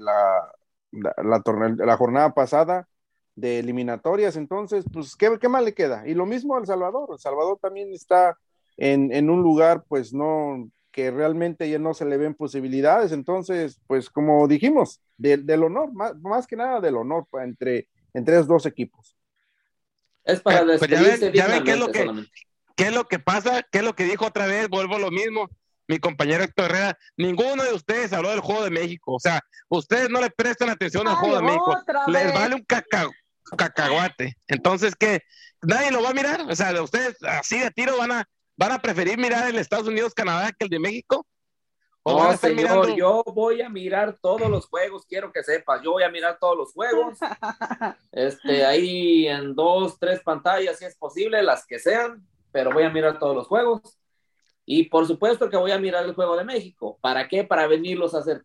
la, 0.00 0.50
la, 0.92 1.96
jornada 1.96 2.32
pasada 2.34 2.88
de 3.34 3.58
eliminatorias, 3.58 4.36
entonces, 4.36 4.84
pues, 4.92 5.16
¿qué, 5.16 5.38
¿qué, 5.40 5.48
más 5.48 5.64
le 5.64 5.74
queda? 5.74 6.06
Y 6.06 6.14
lo 6.14 6.26
mismo 6.26 6.56
al 6.56 6.66
Salvador, 6.66 7.08
El 7.12 7.18
Salvador 7.18 7.58
también 7.60 7.92
está 7.92 8.38
en, 8.76 9.30
un 9.30 9.42
lugar, 9.42 9.84
pues, 9.88 10.12
no, 10.12 10.68
que 10.92 11.10
realmente 11.10 11.68
ya 11.68 11.78
no 11.78 11.94
se 11.94 12.04
le 12.04 12.16
ven 12.16 12.34
posibilidades, 12.34 13.12
entonces, 13.12 13.80
pues, 13.86 14.08
como 14.08 14.46
dijimos, 14.46 15.00
del 15.16 15.62
honor, 15.62 15.92
más, 15.92 16.16
más 16.20 16.46
que 16.46 16.56
nada 16.56 16.80
del 16.80 16.96
honor 16.96 17.26
entre 17.42 17.88
entre 18.14 18.36
esos 18.36 18.46
dos 18.46 18.64
equipos. 18.64 19.16
Es 20.24 20.40
para 20.40 20.60
eh, 20.60 20.78
pues 20.78 20.90
ya 20.90 21.46
ven, 21.48 21.64
qué 21.64 21.72
es 21.72 21.78
lo 21.78 21.92
que 21.92 22.08
qué 22.76 22.84
es 22.84 22.94
lo 22.94 23.06
que 23.06 23.18
pasa, 23.18 23.62
qué 23.70 23.78
es 23.78 23.84
lo 23.84 23.94
que 23.94 24.04
dijo 24.04 24.24
otra 24.24 24.46
vez, 24.46 24.68
vuelvo 24.68 24.96
a 24.96 25.00
lo 25.00 25.10
mismo. 25.10 25.50
Mi 25.86 25.98
compañero 25.98 26.42
Héctor 26.42 26.70
Herrera, 26.70 26.98
ninguno 27.18 27.62
de 27.62 27.74
ustedes 27.74 28.12
habló 28.14 28.30
del 28.30 28.40
juego 28.40 28.64
de 28.64 28.70
México. 28.70 29.12
O 29.12 29.20
sea, 29.20 29.42
ustedes 29.68 30.08
no 30.08 30.22
le 30.22 30.30
prestan 30.30 30.70
atención 30.70 31.06
al 31.06 31.16
juego 31.16 31.36
de 31.36 31.42
México. 31.42 31.76
Les 32.06 32.32
vale 32.32 32.54
un 32.54 32.64
cacahuate. 33.56 34.36
Entonces, 34.48 34.94
¿qué? 34.96 35.20
¿Nadie 35.62 35.90
lo 35.90 36.02
va 36.02 36.10
a 36.10 36.14
mirar? 36.14 36.42
O 36.48 36.54
sea, 36.54 36.80
ustedes 36.82 37.16
así 37.22 37.58
de 37.58 37.70
tiro 37.70 37.96
van 37.96 38.12
a, 38.12 38.24
van 38.56 38.72
a 38.72 38.80
preferir 38.80 39.18
mirar 39.18 39.48
el 39.48 39.56
Estados 39.56 39.88
Unidos-Canadá 39.88 40.52
que 40.52 40.64
el 40.64 40.70
de 40.70 40.78
México. 40.78 41.26
No, 42.06 42.36
señor, 42.36 42.94
yo 42.96 43.22
voy 43.34 43.62
a 43.62 43.70
mirar 43.70 44.18
todos 44.20 44.50
los 44.50 44.66
juegos, 44.66 45.06
quiero 45.06 45.32
que 45.32 45.42
sepas, 45.42 45.80
yo 45.82 45.92
voy 45.92 46.02
a 46.02 46.10
mirar 46.10 46.36
todos 46.38 46.54
los 46.54 46.72
juegos, 46.74 47.18
este, 48.12 48.66
ahí 48.66 49.26
en 49.26 49.54
dos, 49.54 49.98
tres 49.98 50.20
pantallas, 50.20 50.78
si 50.78 50.84
es 50.84 50.98
posible, 50.98 51.42
las 51.42 51.66
que 51.66 51.78
sean, 51.78 52.22
pero 52.52 52.72
voy 52.72 52.82
a 52.82 52.90
mirar 52.90 53.18
todos 53.18 53.34
los 53.34 53.46
juegos. 53.46 53.98
Y 54.66 54.84
por 54.90 55.06
supuesto 55.06 55.48
que 55.48 55.56
voy 55.56 55.72
a 55.72 55.78
mirar 55.78 56.04
el 56.04 56.14
juego 56.14 56.36
de 56.36 56.44
México. 56.44 56.98
¿Para 57.00 57.26
qué? 57.26 57.42
Para 57.42 57.66
venirlos 57.66 58.14
a 58.14 58.18
hacer 58.18 58.44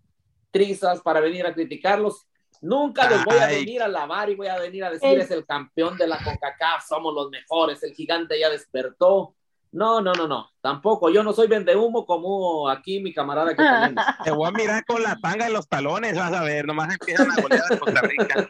trizas, 0.51 1.01
para 1.01 1.19
venir 1.19 1.45
a 1.45 1.53
criticarlos. 1.53 2.28
Nunca 2.61 3.09
les 3.09 3.23
voy 3.23 3.37
a 3.37 3.47
venir 3.47 3.81
a 3.81 3.87
lavar 3.87 4.29
y 4.29 4.35
voy 4.35 4.47
a 4.47 4.59
venir 4.59 4.83
a 4.83 4.91
decir 4.91 5.17
es 5.17 5.31
el 5.31 5.45
campeón 5.45 5.97
de 5.97 6.07
la 6.07 6.17
CONCACAF, 6.21 6.85
somos 6.85 7.13
los 7.13 7.29
mejores, 7.29 7.81
el 7.83 7.93
gigante 7.93 8.39
ya 8.39 8.49
despertó. 8.49 9.35
No, 9.71 10.01
no, 10.01 10.13
no, 10.13 10.27
no, 10.27 10.49
tampoco. 10.61 11.11
Yo 11.11 11.23
no 11.23 11.31
soy 11.31 11.47
humo 11.75 12.05
como 12.05 12.67
aquí 12.67 12.99
mi 12.99 13.13
camarada 13.13 13.51
que 13.51 13.57
tenemos. 13.57 14.03
Te 14.23 14.31
voy 14.31 14.47
a 14.47 14.51
mirar 14.51 14.83
con 14.83 15.03
la 15.03 15.15
tanga 15.21 15.45
en 15.45 15.53
los 15.53 15.69
talones, 15.69 16.17
vas 16.17 16.33
a 16.33 16.43
ver, 16.43 16.65
nomás 16.65 16.91
empiezan 16.91 17.29
a 17.31 17.41
golear 17.41 17.63
a 17.71 17.77
Costa 17.77 18.01
Rica. 18.01 18.49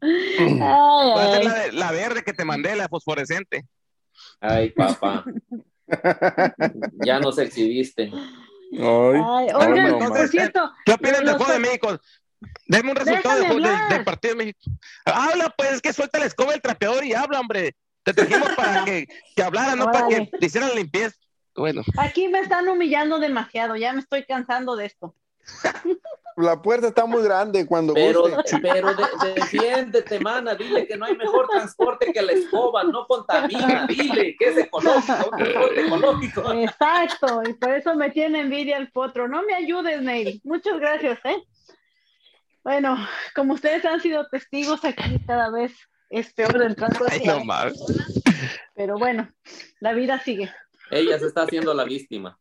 ay, 0.00 1.44
La, 1.44 1.72
la, 1.72 1.90
verde 1.90 2.22
que 2.22 2.32
te 2.32 2.44
mandé, 2.44 2.76
la 2.76 2.88
fosforescente. 2.88 3.66
Ay, 4.40 4.70
papá. 4.70 5.24
ya 7.04 7.18
nos 7.18 7.38
exhibiste. 7.38 8.12
Ay, 8.78 9.48
oigan, 9.54 9.98
por 9.98 10.28
cierto. 10.28 10.72
¿Qué 10.84 10.92
opinan 10.92 11.24
del 11.24 11.36
juego 11.36 11.52
de 11.52 11.58
México? 11.58 12.00
Deme 12.66 12.90
un 12.90 12.96
resultado 12.96 13.40
del, 13.40 14.04
partido 14.04 14.34
de 14.34 14.44
México. 14.44 14.70
Habla, 15.04 15.52
pues, 15.56 15.72
es 15.72 15.82
que 15.82 15.92
suelta 15.92 16.18
la 16.18 16.26
escoba 16.26 16.54
el 16.54 16.60
trapeador 16.60 17.04
y 17.04 17.14
habla, 17.14 17.40
hombre. 17.40 17.76
Te 18.02 18.12
trajimos 18.12 18.50
para 18.54 18.84
que, 18.84 19.06
que 19.34 19.42
hablara, 19.42 19.76
no 19.76 19.86
para 19.86 20.08
que 20.08 20.26
te 20.26 20.46
hicieran 20.46 20.74
limpieza. 20.74 21.16
Bueno. 21.56 21.82
Aquí 21.98 22.28
me 22.28 22.40
están 22.40 22.68
humillando 22.68 23.18
demasiado, 23.18 23.76
ya 23.76 23.92
me 23.92 24.00
estoy 24.00 24.24
cansando 24.24 24.76
de 24.76 24.86
esto. 24.86 25.14
La 26.36 26.60
puerta 26.60 26.88
está 26.88 27.06
muy 27.06 27.22
grande 27.22 27.66
cuando 27.66 27.94
Pero, 27.94 28.24
pero 28.60 28.88
defiéndete, 29.34 30.18
mana, 30.18 30.54
dile 30.54 30.86
que 30.86 30.96
no 30.96 31.06
hay 31.06 31.16
mejor 31.16 31.46
transporte 31.48 32.12
que 32.12 32.22
la 32.22 32.32
escoba, 32.32 32.82
no 32.84 33.06
contamina, 33.06 33.86
dile 33.86 34.34
que 34.36 34.44
es 34.46 34.58
ecológico, 34.58 35.30
ecológico. 35.76 36.52
Exacto, 36.52 37.42
y 37.48 37.52
por 37.54 37.70
eso 37.70 37.94
me 37.94 38.10
tiene 38.10 38.40
envidia 38.40 38.76
el 38.78 38.90
potro. 38.90 39.28
No 39.28 39.42
me 39.44 39.54
ayudes, 39.54 40.02
Neil. 40.02 40.40
Muchas 40.44 40.78
gracias, 40.80 41.18
¿eh? 41.24 41.42
Bueno, 42.64 42.96
como 43.34 43.54
ustedes 43.54 43.84
han 43.84 44.00
sido 44.00 44.26
testigos, 44.28 44.84
aquí 44.84 45.20
cada 45.26 45.50
vez 45.50 45.72
es 46.08 46.32
peor 46.32 46.62
el 46.62 46.74
trato. 46.74 47.04
Ay, 47.10 47.22
no 47.26 47.42
Pero 48.74 48.98
bueno, 48.98 49.30
la 49.80 49.92
vida 49.92 50.18
sigue. 50.18 50.50
Ella 50.90 51.18
se 51.18 51.26
está 51.26 51.42
haciendo 51.42 51.74
la 51.74 51.84
víctima. 51.84 52.38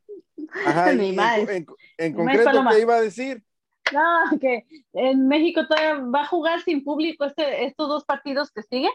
Ajá, 0.66 0.91
en, 0.91 2.16
concreto, 2.16 2.66
¿qué 2.70 2.80
iba 2.80 2.96
a 2.96 3.02
decir? 3.02 3.44
No, 3.92 4.40
que 4.40 4.66
en 4.94 5.28
México 5.28 5.68
todavía 5.68 5.96
va 5.96 6.22
a 6.22 6.28
jugar 6.28 6.62
sin 6.62 6.84
público 6.84 7.26
este, 7.26 7.66
estos 7.66 7.88
dos 7.88 8.06
partidos 8.06 8.52
que 8.52 8.64
siguen. 8.64 8.92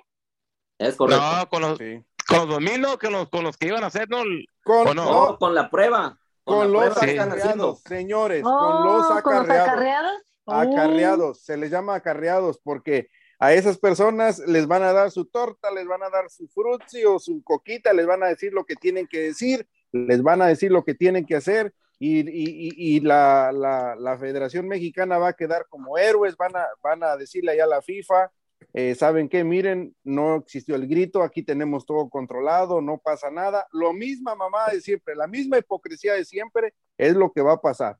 Es 0.78 0.96
correcto. 0.96 1.22
No, 1.22 1.48
con 1.48 1.62
los, 1.62 1.78
con 2.26 2.48
los 2.48 2.78
no, 2.78 2.98
con 2.98 3.12
los, 3.12 3.28
con 3.28 3.44
los 3.44 3.56
que 3.56 3.66
iban 3.68 3.84
a 3.84 3.88
hacer, 3.88 4.08
¿no? 4.08 4.22
Con, 4.62 4.96
no? 4.96 5.36
con 5.38 5.54
la 5.54 5.68
prueba. 5.70 6.18
Con, 6.44 6.72
los 6.72 6.96
acarreados, 6.96 7.80
señores, 7.80 8.42
con 8.42 8.52
oh, 8.54 8.84
los 8.84 9.10
acarreados. 9.10 10.22
Acarreados, 10.46 11.42
se 11.42 11.58
les 11.58 11.70
llama 11.70 11.94
acarreados 11.94 12.58
porque 12.58 13.10
a 13.38 13.52
esas 13.52 13.76
personas 13.76 14.38
les 14.46 14.66
van 14.66 14.82
a 14.82 14.94
dar 14.94 15.10
su 15.10 15.26
torta, 15.26 15.70
les 15.70 15.86
van 15.86 16.02
a 16.02 16.08
dar 16.08 16.30
su 16.30 16.48
frutzi 16.48 17.04
o 17.04 17.18
su 17.18 17.42
coquita, 17.44 17.92
les 17.92 18.06
van 18.06 18.22
a 18.22 18.28
decir 18.28 18.54
lo 18.54 18.64
que 18.64 18.76
tienen 18.76 19.06
que 19.06 19.20
decir, 19.20 19.68
les 19.92 20.22
van 20.22 20.40
a 20.40 20.46
decir 20.46 20.72
lo 20.72 20.84
que 20.84 20.94
tienen 20.94 21.26
que 21.26 21.36
hacer 21.36 21.74
y, 21.98 23.00
la, 23.00 23.50
la, 23.52 24.18
Federación 24.18 24.68
Mexicana 24.68 25.18
va 25.18 25.28
a 25.28 25.32
quedar 25.32 25.66
como 25.68 25.98
héroes, 25.98 26.36
van 26.36 26.56
a, 26.56 26.66
van 26.82 27.02
a 27.02 27.16
decirle 27.16 27.52
allá 27.52 27.64
a 27.64 27.68
la 27.68 27.82
FIFA, 27.82 28.30
eh, 28.72 28.94
¿saben 28.94 29.28
qué? 29.28 29.44
Miren, 29.44 29.94
no 30.04 30.36
existió 30.36 30.76
el 30.76 30.86
grito, 30.86 31.22
aquí 31.22 31.42
tenemos 31.42 31.86
todo 31.86 32.08
controlado, 32.08 32.80
no 32.80 32.98
pasa 32.98 33.30
nada. 33.30 33.66
Lo 33.72 33.92
misma 33.92 34.34
mamá 34.34 34.68
de 34.70 34.80
siempre, 34.80 35.16
la 35.16 35.26
misma 35.26 35.58
hipocresía 35.58 36.14
de 36.14 36.24
siempre 36.24 36.74
es 36.96 37.14
lo 37.14 37.32
que 37.32 37.42
va 37.42 37.54
a 37.54 37.60
pasar. 37.60 37.98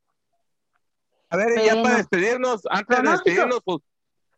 A 1.31 1.37
ver, 1.37 1.63
ya 1.63 1.83
para 1.83 1.97
despedirnos, 1.97 2.63
antes 2.71 3.03
de 3.03 3.11
despedirnos, 3.11 3.61
pues, 3.65 3.79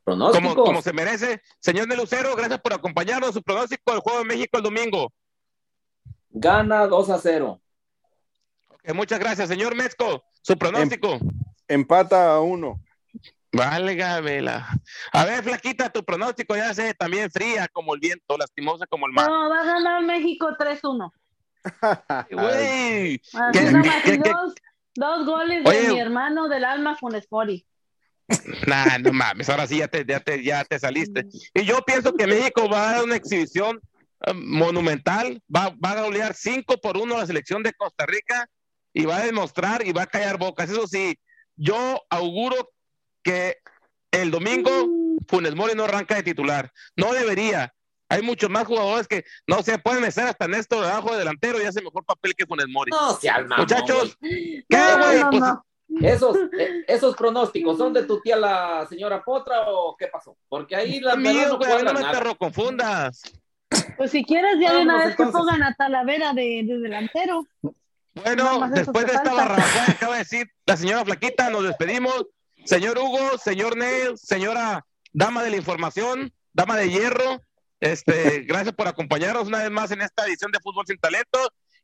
como, 0.04 0.54
como, 0.54 0.82
se 0.82 0.92
merece, 0.92 1.40
señor 1.60 1.86
de 1.86 1.96
Lucero, 1.96 2.34
gracias 2.34 2.60
por 2.60 2.72
acompañarnos. 2.72 3.34
Su 3.34 3.42
pronóstico 3.42 3.92
del 3.92 4.00
juego 4.00 4.18
de 4.20 4.24
México 4.24 4.56
el 4.56 4.62
domingo. 4.62 5.12
Gana 6.30 6.86
2 6.86 7.10
a 7.10 7.18
0. 7.18 7.60
Muchas 8.94 9.18
gracias, 9.18 9.48
señor 9.48 9.74
Mezco. 9.74 10.24
Su 10.42 10.56
pronóstico. 10.56 11.14
Em, 11.14 11.30
empata 11.68 12.32
a 12.32 12.40
uno. 12.40 12.80
Vale, 13.52 13.96
Gabela. 13.96 14.68
A 15.12 15.24
ver, 15.24 15.42
Flaquita, 15.42 15.90
tu 15.90 16.04
pronóstico 16.04 16.54
ya 16.54 16.72
sé, 16.72 16.94
también 16.94 17.30
fría 17.30 17.66
como 17.68 17.94
el 17.94 18.00
viento, 18.00 18.36
lastimosa 18.38 18.86
como 18.86 19.06
el 19.06 19.12
mar. 19.12 19.28
No, 19.28 19.50
va 19.50 19.60
a 19.60 19.64
ganar 19.64 20.02
México 20.02 20.48
3-1. 20.56 21.12
Güey. 22.30 23.20
Dos, 23.32 24.54
dos, 24.94 25.26
goles 25.26 25.64
de 25.64 25.88
mi 25.92 26.00
hermano 26.00 26.48
del 26.48 26.64
alma 26.64 26.96
Funes 26.96 27.26
Mori. 27.30 27.66
Nah, 28.66 28.98
no 28.98 29.12
mames, 29.12 29.50
ahora 29.50 29.66
sí 29.66 29.78
ya 29.78 29.88
te, 29.88 30.04
ya 30.06 30.20
te, 30.20 30.42
ya 30.42 30.64
te 30.64 30.78
saliste. 30.78 31.26
Y 31.52 31.64
yo 31.64 31.82
pienso 31.82 32.14
que 32.14 32.28
México 32.28 32.68
va 32.68 32.88
a 32.88 32.92
dar 32.92 33.04
una 33.04 33.16
exhibición 33.16 33.80
eh, 34.26 34.32
monumental, 34.32 35.42
va, 35.54 35.74
va 35.84 35.90
a 35.90 36.02
golear 36.02 36.34
5 36.34 36.80
por 36.80 36.96
1 36.96 37.16
a 37.16 37.18
la 37.18 37.26
selección 37.26 37.62
de 37.64 37.72
Costa 37.72 38.06
Rica 38.06 38.48
y 38.92 39.04
va 39.04 39.18
a 39.18 39.26
demostrar 39.26 39.86
y 39.86 39.92
va 39.92 40.02
a 40.02 40.06
callar 40.06 40.38
bocas. 40.38 40.70
Eso 40.70 40.86
sí, 40.86 41.18
yo 41.56 42.02
auguro 42.10 42.70
que 43.22 43.58
el 44.10 44.30
domingo 44.30 44.70
Funes 45.28 45.54
Mori 45.54 45.74
no 45.74 45.84
arranca 45.84 46.16
de 46.16 46.22
titular. 46.22 46.70
No 46.96 47.12
debería. 47.12 47.72
Hay 48.08 48.22
muchos 48.22 48.50
más 48.50 48.66
jugadores 48.66 49.06
que 49.06 49.24
no 49.46 49.62
se 49.62 49.78
pueden 49.78 50.04
estar 50.04 50.26
hasta 50.26 50.48
Néstor 50.48 50.84
debajo 50.84 51.12
de 51.12 51.18
delantero 51.18 51.62
y 51.62 51.66
hace 51.66 51.80
mejor 51.80 52.04
papel 52.04 52.34
que 52.36 52.46
Funes 52.46 52.66
Mori. 52.68 52.90
No, 52.90 53.16
Muchachos, 53.56 54.16
¿qué, 54.20 54.64
güey? 54.68 55.22
Pues, 55.30 55.44
esos, 56.02 56.36
eh, 56.58 56.84
esos 56.86 57.16
pronósticos 57.16 57.76
son 57.76 57.92
de 57.92 58.04
tu 58.04 58.20
tía 58.20 58.36
la 58.36 58.86
señora 58.88 59.22
Potra 59.22 59.64
o 59.68 59.96
qué 59.96 60.06
pasó? 60.06 60.36
Porque 60.48 60.74
ahí 60.76 61.00
la 61.00 61.16
Mío, 61.16 61.56
güey, 61.56 61.82
no 61.82 61.92
me 61.92 62.00
perro 62.00 62.36
confundas. 62.36 63.22
Pues 63.96 64.10
si 64.10 64.24
quieres 64.24 64.58
ya 64.60 64.72
de 64.72 64.82
una 64.82 65.04
vez 65.04 65.16
que 65.16 65.26
pongan 65.26 65.62
a 65.62 65.74
Talavera 65.74 66.32
de, 66.32 66.62
de 66.64 66.78
delantero. 66.78 67.46
Bueno, 68.14 68.68
después 68.70 69.06
de 69.06 69.12
esta 69.12 69.32
barrabasada 69.32 69.92
acaba 69.92 70.14
de 70.14 70.20
decir 70.20 70.50
la 70.66 70.76
señora 70.76 71.04
Flaquita, 71.04 71.50
nos 71.50 71.64
despedimos. 71.64 72.26
Señor 72.64 72.98
Hugo, 72.98 73.38
señor 73.38 73.76
Nel, 73.76 74.18
señora 74.18 74.84
dama 75.12 75.42
de 75.42 75.50
la 75.50 75.56
información, 75.56 76.32
dama 76.52 76.76
de 76.76 76.90
hierro, 76.90 77.40
este, 77.80 78.40
gracias 78.46 78.74
por 78.74 78.86
acompañarnos 78.86 79.48
una 79.48 79.58
vez 79.58 79.70
más 79.70 79.90
en 79.90 80.02
esta 80.02 80.26
edición 80.26 80.52
de 80.52 80.60
Fútbol 80.60 80.86
Sin 80.86 80.98
Talento. 80.98 81.38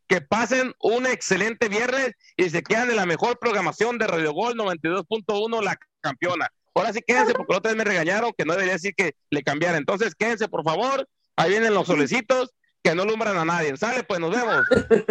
Que 0.09 0.20
pasen 0.20 0.72
un 0.79 1.05
excelente 1.05 1.68
viernes 1.68 2.12
y 2.37 2.49
se 2.49 2.62
quedan 2.62 2.91
en 2.91 2.95
la 2.95 3.07
mejor 3.07 3.41
programación 3.41 3.99
de 3.99 4.07
Radio 4.07 4.33
Gol 4.33 4.55
92.1, 4.55 5.64
la 5.64 5.77
campeona. 6.01 6.49
Ahora 6.77 6.93
sí 6.93 7.01
quédense 7.05 7.35
porque 7.35 7.53
la 7.53 7.59
otra 7.59 7.72
vez 7.72 7.79
me 7.79 7.83
regañaron 7.83 8.33
que 8.39 8.45
no 8.45 8.53
debería 8.53 8.74
decir 8.74 8.95
que 8.95 9.16
le 9.31 9.43
cambiara. 9.43 9.79
Entonces 9.79 10.14
quédense, 10.14 10.47
por 10.47 10.62
favor. 10.62 11.09
Ahí 11.35 11.51
vienen 11.51 11.74
los 11.74 11.89
solecitos 11.89 12.55
que 12.87 12.95
no 12.95 13.05
lumbran 13.05 13.37
a 13.37 13.45
nadie. 13.45 13.76
Sale, 13.76 14.05
pues 14.05 14.20
nos 14.20 14.30
vemos. 14.30 14.62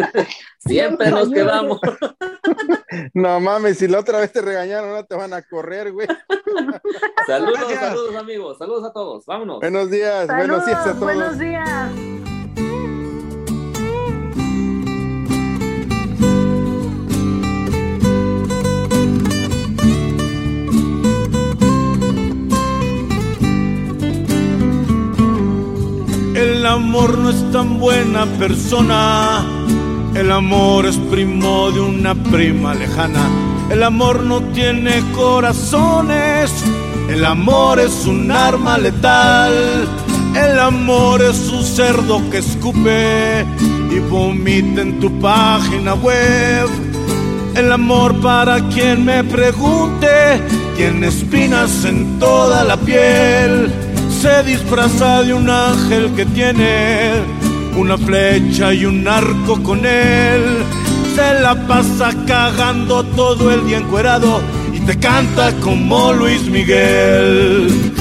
Siempre 0.59 1.11
nos 1.11 1.29
quedamos. 1.29 1.79
No 3.13 3.39
mames, 3.39 3.79
si 3.79 3.87
la 3.87 3.99
otra 3.99 4.19
vez 4.19 4.31
te 4.31 4.41
regañaron, 4.41 4.89
ahora 4.89 5.03
te 5.03 5.15
van 5.15 5.33
a 5.33 5.41
correr, 5.41 5.91
güey. 5.91 6.07
Saludos, 7.27 7.73
saludos, 7.73 8.15
amigos. 8.15 8.57
Saludos 8.57 8.85
a 8.85 8.93
todos. 8.93 9.25
Vámonos. 9.25 9.59
Buenos 9.59 9.89
días, 9.89 10.27
buenos 10.27 10.65
días 10.65 10.79
a 10.79 10.93
todos. 10.93 10.99
Buenos 10.99 11.37
días. 11.37 12.14
Amor 26.95 27.17
no 27.17 27.29
es 27.29 27.51
tan 27.51 27.77
buena 27.77 28.25
persona. 28.39 29.45
El 30.15 30.31
amor 30.31 30.85
es 30.85 30.95
primo 30.95 31.69
de 31.71 31.81
una 31.81 32.15
prima 32.15 32.73
lejana. 32.73 33.27
El 33.69 33.83
amor 33.83 34.23
no 34.23 34.41
tiene 34.53 35.03
corazones. 35.13 36.53
El 37.09 37.25
amor 37.25 37.81
es 37.81 38.05
un 38.05 38.31
arma 38.31 38.77
letal. 38.77 39.89
El 40.35 40.57
amor 40.57 41.21
es 41.21 41.49
un 41.49 41.65
cerdo 41.65 42.21
que 42.29 42.37
escupe 42.37 43.45
y 43.91 43.99
vomita 44.09 44.81
en 44.81 44.97
tu 45.01 45.19
página 45.19 45.95
web. 45.95 46.69
El 47.57 47.73
amor 47.73 48.15
para 48.21 48.69
quien 48.69 49.03
me 49.03 49.21
pregunte, 49.25 50.39
tiene 50.77 51.07
espinas 51.07 51.83
en 51.83 52.19
toda 52.19 52.63
la 52.63 52.77
piel 52.77 53.94
se 54.21 54.43
disfraza 54.43 55.23
de 55.23 55.33
un 55.33 55.49
ángel 55.49 56.13
que 56.15 56.25
tiene 56.25 57.23
una 57.77 57.97
flecha 57.97 58.73
y 58.73 58.85
un 58.85 59.07
arco 59.07 59.61
con 59.61 59.85
él. 59.85 60.63
Se 61.15 61.39
la 61.41 61.55
pasa 61.67 62.11
cagando 62.25 63.03
todo 63.03 63.51
el 63.51 63.65
día 63.67 63.77
encuerado 63.77 64.41
y 64.73 64.79
te 64.79 64.97
canta 64.97 65.53
como 65.61 66.13
Luis 66.13 66.43
Miguel. 66.49 67.94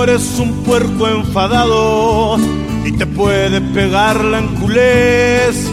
Amor 0.00 0.16
es 0.16 0.38
un 0.38 0.62
puerco 0.64 1.08
enfadado 1.08 2.38
y 2.86 2.92
te 2.92 3.04
puede 3.04 3.60
pegar 3.60 4.24
la 4.24 4.38
enculés. 4.38 5.70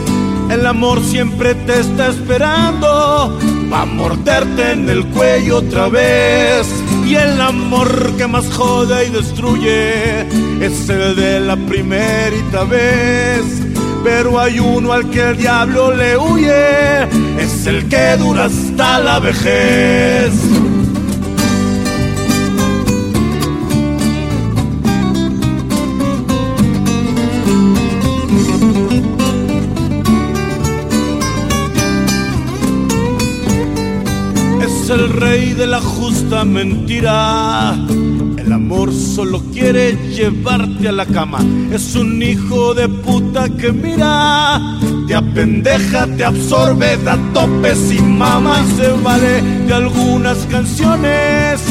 El 0.50 0.66
amor 0.66 1.02
siempre 1.02 1.56
te 1.56 1.80
está 1.80 2.10
esperando 2.10 3.40
va 3.72 3.84
a 3.84 3.86
morderte 3.86 4.72
en 4.74 4.90
el 4.90 5.06
cuello 5.08 5.60
otra 5.60 5.88
vez. 5.88 6.68
Y 7.06 7.16
el 7.16 7.40
amor 7.40 8.18
que 8.18 8.28
más 8.28 8.54
jode 8.54 9.08
y 9.08 9.12
destruye 9.12 10.22
es 10.60 10.90
el 10.90 11.16
de 11.16 11.40
la 11.40 11.56
primerita 11.56 12.66
vez. 12.66 13.46
Pero 14.04 14.42
hay 14.42 14.60
uno 14.60 14.92
al 14.92 15.10
que 15.10 15.22
el 15.22 15.38
diablo 15.38 15.96
le 15.96 16.18
huye, 16.18 17.04
es 17.40 17.66
el 17.66 17.88
que 17.88 18.18
dura 18.18 18.46
hasta 18.46 19.00
la 19.00 19.20
vejez. 19.20 20.34
El 35.08 35.14
rey 35.14 35.54
de 35.54 35.68
la 35.68 35.80
justa 35.80 36.44
mentira. 36.44 37.76
El 38.38 38.52
amor 38.52 38.92
solo 38.94 39.42
quiere 39.54 39.94
llevarte 40.10 40.90
a 40.90 40.92
la 40.92 41.06
cama. 41.06 41.40
Es 41.72 41.96
un 41.96 42.22
hijo 42.22 42.74
de 42.74 42.90
puta 42.90 43.50
que 43.50 43.72
mira, 43.72 44.60
te 45.08 45.16
apendeja, 45.16 46.08
te 46.08 46.26
absorbe, 46.26 46.98
da 46.98 47.18
topes 47.34 47.92
y 47.92 48.02
mama. 48.02 48.66
Se 48.76 48.92
vale 49.04 49.42
de 49.42 49.74
algunas 49.74 50.40
canciones 50.50 51.62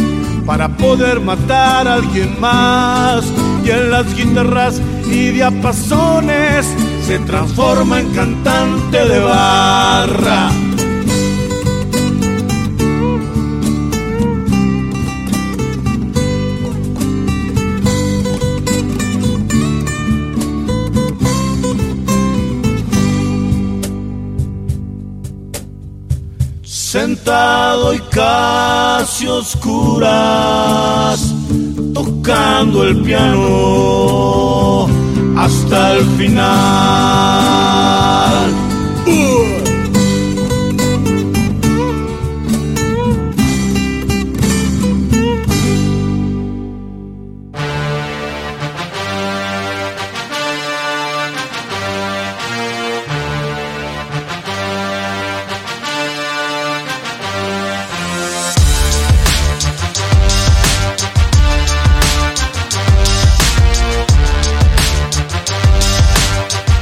para 0.46 0.68
poder 0.68 1.20
matar 1.20 1.88
a 1.88 1.94
alguien 1.94 2.40
más. 2.40 3.24
Y 3.64 3.70
en 3.70 3.90
las 3.90 4.14
guitarras 4.14 4.80
y 5.10 5.30
diapasones 5.30 6.66
se 7.06 7.18
transforma 7.20 8.00
en 8.00 8.14
cantante 8.14 8.98
de 9.08 9.18
barra. 9.20 10.50
Sentado 27.06 27.94
y 27.94 28.00
casi 28.10 29.28
oscuras, 29.28 30.12
tocando 31.94 32.82
el 32.82 33.00
piano 33.02 34.88
hasta 35.36 35.92
el 35.92 36.04
final. 36.18 36.46
Uh. 39.06 39.35